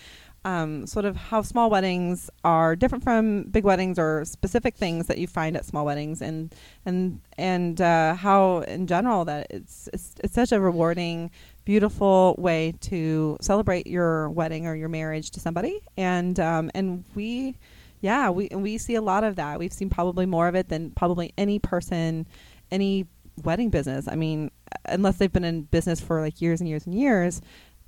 um, 0.45 0.87
sort 0.87 1.05
of 1.05 1.15
how 1.15 1.41
small 1.41 1.69
weddings 1.69 2.29
are 2.43 2.75
different 2.75 3.03
from 3.03 3.43
big 3.43 3.63
weddings 3.63 3.99
or 3.99 4.23
specific 4.25 4.75
things 4.75 5.07
that 5.07 5.17
you 5.17 5.27
find 5.27 5.55
at 5.57 5.65
small 5.65 5.85
weddings, 5.85 6.21
and 6.21 6.53
and 6.85 7.21
and 7.37 7.81
uh, 7.81 8.15
how 8.15 8.59
in 8.59 8.87
general 8.87 9.25
that 9.25 9.47
it's, 9.49 9.89
it's 9.93 10.15
it's 10.23 10.33
such 10.33 10.51
a 10.51 10.59
rewarding, 10.59 11.31
beautiful 11.65 12.35
way 12.37 12.73
to 12.81 13.37
celebrate 13.41 13.87
your 13.87 14.29
wedding 14.29 14.65
or 14.67 14.75
your 14.75 14.89
marriage 14.89 15.31
to 15.31 15.39
somebody, 15.39 15.81
and 15.97 16.39
um, 16.39 16.71
and 16.73 17.03
we 17.15 17.57
yeah, 18.01 18.29
we 18.29 18.47
we 18.51 18.77
see 18.77 18.95
a 18.95 19.01
lot 19.01 19.23
of 19.23 19.35
that. 19.35 19.59
We've 19.59 19.73
seen 19.73 19.89
probably 19.89 20.25
more 20.25 20.47
of 20.47 20.55
it 20.55 20.69
than 20.69 20.91
probably 20.91 21.33
any 21.37 21.59
person, 21.59 22.27
any 22.71 23.07
wedding 23.43 23.69
business. 23.69 24.07
I 24.07 24.15
mean, 24.15 24.51
unless 24.85 25.17
they've 25.17 25.31
been 25.31 25.43
in 25.43 25.63
business 25.63 25.99
for 25.99 26.21
like 26.21 26.41
years 26.41 26.61
and 26.61 26.69
years 26.69 26.85
and 26.85 26.95
years. 26.95 27.41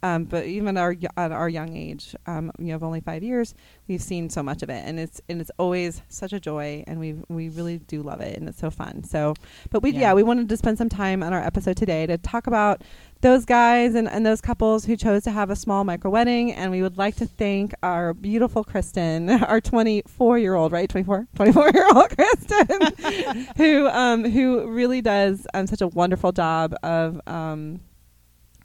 Um, 0.03 0.25
but 0.25 0.45
even 0.45 0.77
at 0.77 0.81
our 0.81 0.95
at 1.17 1.31
our 1.31 1.49
young 1.49 1.75
age, 1.75 2.15
um, 2.25 2.51
you 2.57 2.67
know, 2.67 2.75
of 2.75 2.83
only 2.83 3.01
five 3.01 3.23
years, 3.23 3.53
we've 3.87 4.01
seen 4.01 4.29
so 4.29 4.41
much 4.41 4.63
of 4.63 4.69
it, 4.69 4.83
and 4.85 4.99
it's 4.99 5.21
and 5.29 5.41
it's 5.41 5.51
always 5.57 6.01
such 6.09 6.33
a 6.33 6.39
joy, 6.39 6.83
and 6.87 6.99
we 6.99 7.15
we 7.29 7.49
really 7.49 7.77
do 7.77 8.01
love 8.01 8.21
it, 8.21 8.37
and 8.37 8.49
it's 8.49 8.59
so 8.59 8.69
fun. 8.69 9.03
So, 9.03 9.35
but 9.69 9.83
we 9.83 9.91
yeah. 9.91 9.99
Yeah. 9.99 10.13
we 10.13 10.23
wanted 10.23 10.49
to 10.49 10.57
spend 10.57 10.77
some 10.77 10.89
time 10.89 11.23
on 11.23 11.33
our 11.33 11.41
episode 11.41 11.77
today 11.77 12.05
to 12.07 12.17
talk 12.17 12.47
about 12.47 12.81
those 13.21 13.45
guys 13.45 13.95
and, 13.95 14.09
and 14.09 14.25
those 14.25 14.41
couples 14.41 14.85
who 14.85 14.97
chose 14.97 15.23
to 15.23 15.31
have 15.31 15.49
a 15.49 15.55
small 15.55 15.83
micro 15.83 16.11
wedding. 16.11 16.51
And 16.51 16.71
we 16.71 16.81
would 16.81 16.97
like 16.97 17.15
to 17.17 17.25
thank 17.25 17.73
our 17.83 18.13
beautiful 18.13 18.63
Kristen, 18.63 19.29
our 19.43 19.61
24 19.61 20.39
year 20.39 20.55
old, 20.55 20.71
right? 20.71 20.89
24, 20.89 21.27
24 21.35 21.71
year 21.73 21.87
old 21.93 22.09
Kristen, 22.17 23.47
who, 23.57 23.87
um, 23.87 24.29
who 24.29 24.67
really 24.67 25.01
does 25.01 25.45
um, 25.53 25.67
such 25.67 25.81
a 25.81 25.87
wonderful 25.87 26.31
job 26.31 26.75
of, 26.83 27.21
um, 27.27 27.79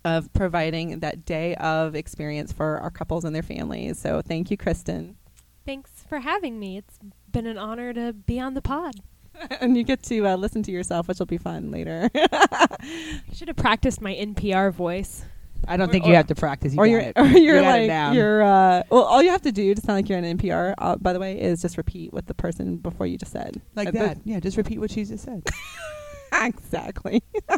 of 0.07 0.33
providing 0.33 1.01
that 1.01 1.25
day 1.25 1.55
of 1.57 1.95
experience 1.97 2.53
for 2.53 2.79
our 2.79 2.91
couples 2.91 3.25
and 3.25 3.35
their 3.35 3.43
families. 3.43 3.99
So 3.99 4.23
thank 4.23 4.51
you, 4.51 4.57
Kristen. 4.57 5.17
Thanks 5.67 5.91
for 6.09 6.21
having 6.21 6.61
me. 6.61 6.79
It's 6.79 6.99
been 7.33 7.47
an 7.47 7.59
honor 7.59 7.93
to 7.93 8.13
be 8.13 8.39
on 8.39 8.55
the 8.55 8.63
pod. 8.63 8.95
and 9.61 9.77
you 9.77 9.83
get 9.83 10.03
to 10.05 10.27
uh, 10.29 10.37
listen 10.37 10.63
to 10.63 10.71
yourself, 10.71 11.09
which 11.09 11.19
will 11.19 11.27
be 11.27 11.39
fun 11.39 11.71
later. 11.71 12.09
I 12.15 13.21
should 13.35 13.49
have 13.49 13.57
practiced 13.57 14.01
my 14.01 14.15
NPR 14.15 14.73
voice. 14.73 15.25
I 15.69 15.77
don't 15.77 15.89
Or- 15.89 15.93
think 15.93 16.05
or- 16.05 16.11
you 16.11 16.15
have 16.15 16.29
to 16.29 16.35
practice. 16.37 16.73
You 16.75 16.81
or 16.81 16.87
got 16.87 16.91
you're, 16.93 17.01
it. 17.01 17.13
or 17.17 17.27
you're 17.27 17.57
You 17.57 17.61
got 17.63 17.79
it 17.79 17.81
like 17.83 17.87
down. 17.89 18.15
you're. 18.15 18.43
Uh, 18.43 18.83
well, 18.91 19.03
all 19.03 19.23
you 19.23 19.31
have 19.31 19.43
to 19.43 19.53
do 19.53 19.75
to 19.75 19.81
sound 19.81 19.99
like 19.99 20.09
you're 20.09 20.19
an 20.19 20.39
NPR, 20.39 20.75
uh, 20.79 20.97
by 20.97 21.13
the 21.13 21.19
way, 21.19 21.41
is 21.41 21.61
just 21.61 21.77
repeat 21.77 22.13
what 22.13 22.27
the 22.27 22.35
person 22.35 22.77
before 22.77 23.07
you 23.07 23.19
just 23.19 23.33
said. 23.33 23.61
like 23.75 23.89
Uh, 23.89 23.93
that. 23.93 24.19
Yeah, 24.25 24.39
just 24.39 24.57
repeat 24.57 24.79
what 24.79 24.91
she 24.93 25.05
just 25.05 25.25
said. 25.25 25.43
exactly. 26.43 27.23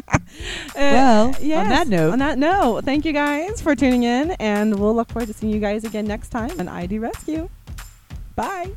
Uh, 0.75 0.75
Well, 0.75 1.25
on 1.61 1.69
that 1.69 1.87
note- 1.87 2.13
on 2.13 2.19
that 2.19 2.37
note, 2.37 2.85
thank 2.85 3.03
you 3.03 3.11
guys 3.13 3.59
for 3.61 3.75
tuning 3.75 4.03
in, 4.03 4.31
and 4.39 4.79
we'll 4.79 4.93
look 4.95 5.09
forward 5.11 5.25
to 5.27 5.33
seeing 5.33 5.51
you 5.51 5.59
guys 5.59 5.83
again 5.83 6.05
next 6.05 6.29
time 6.29 6.51
on 6.59 6.67
ID 6.67 6.99
Rescue. 6.99 7.49
Bye. 8.35 8.69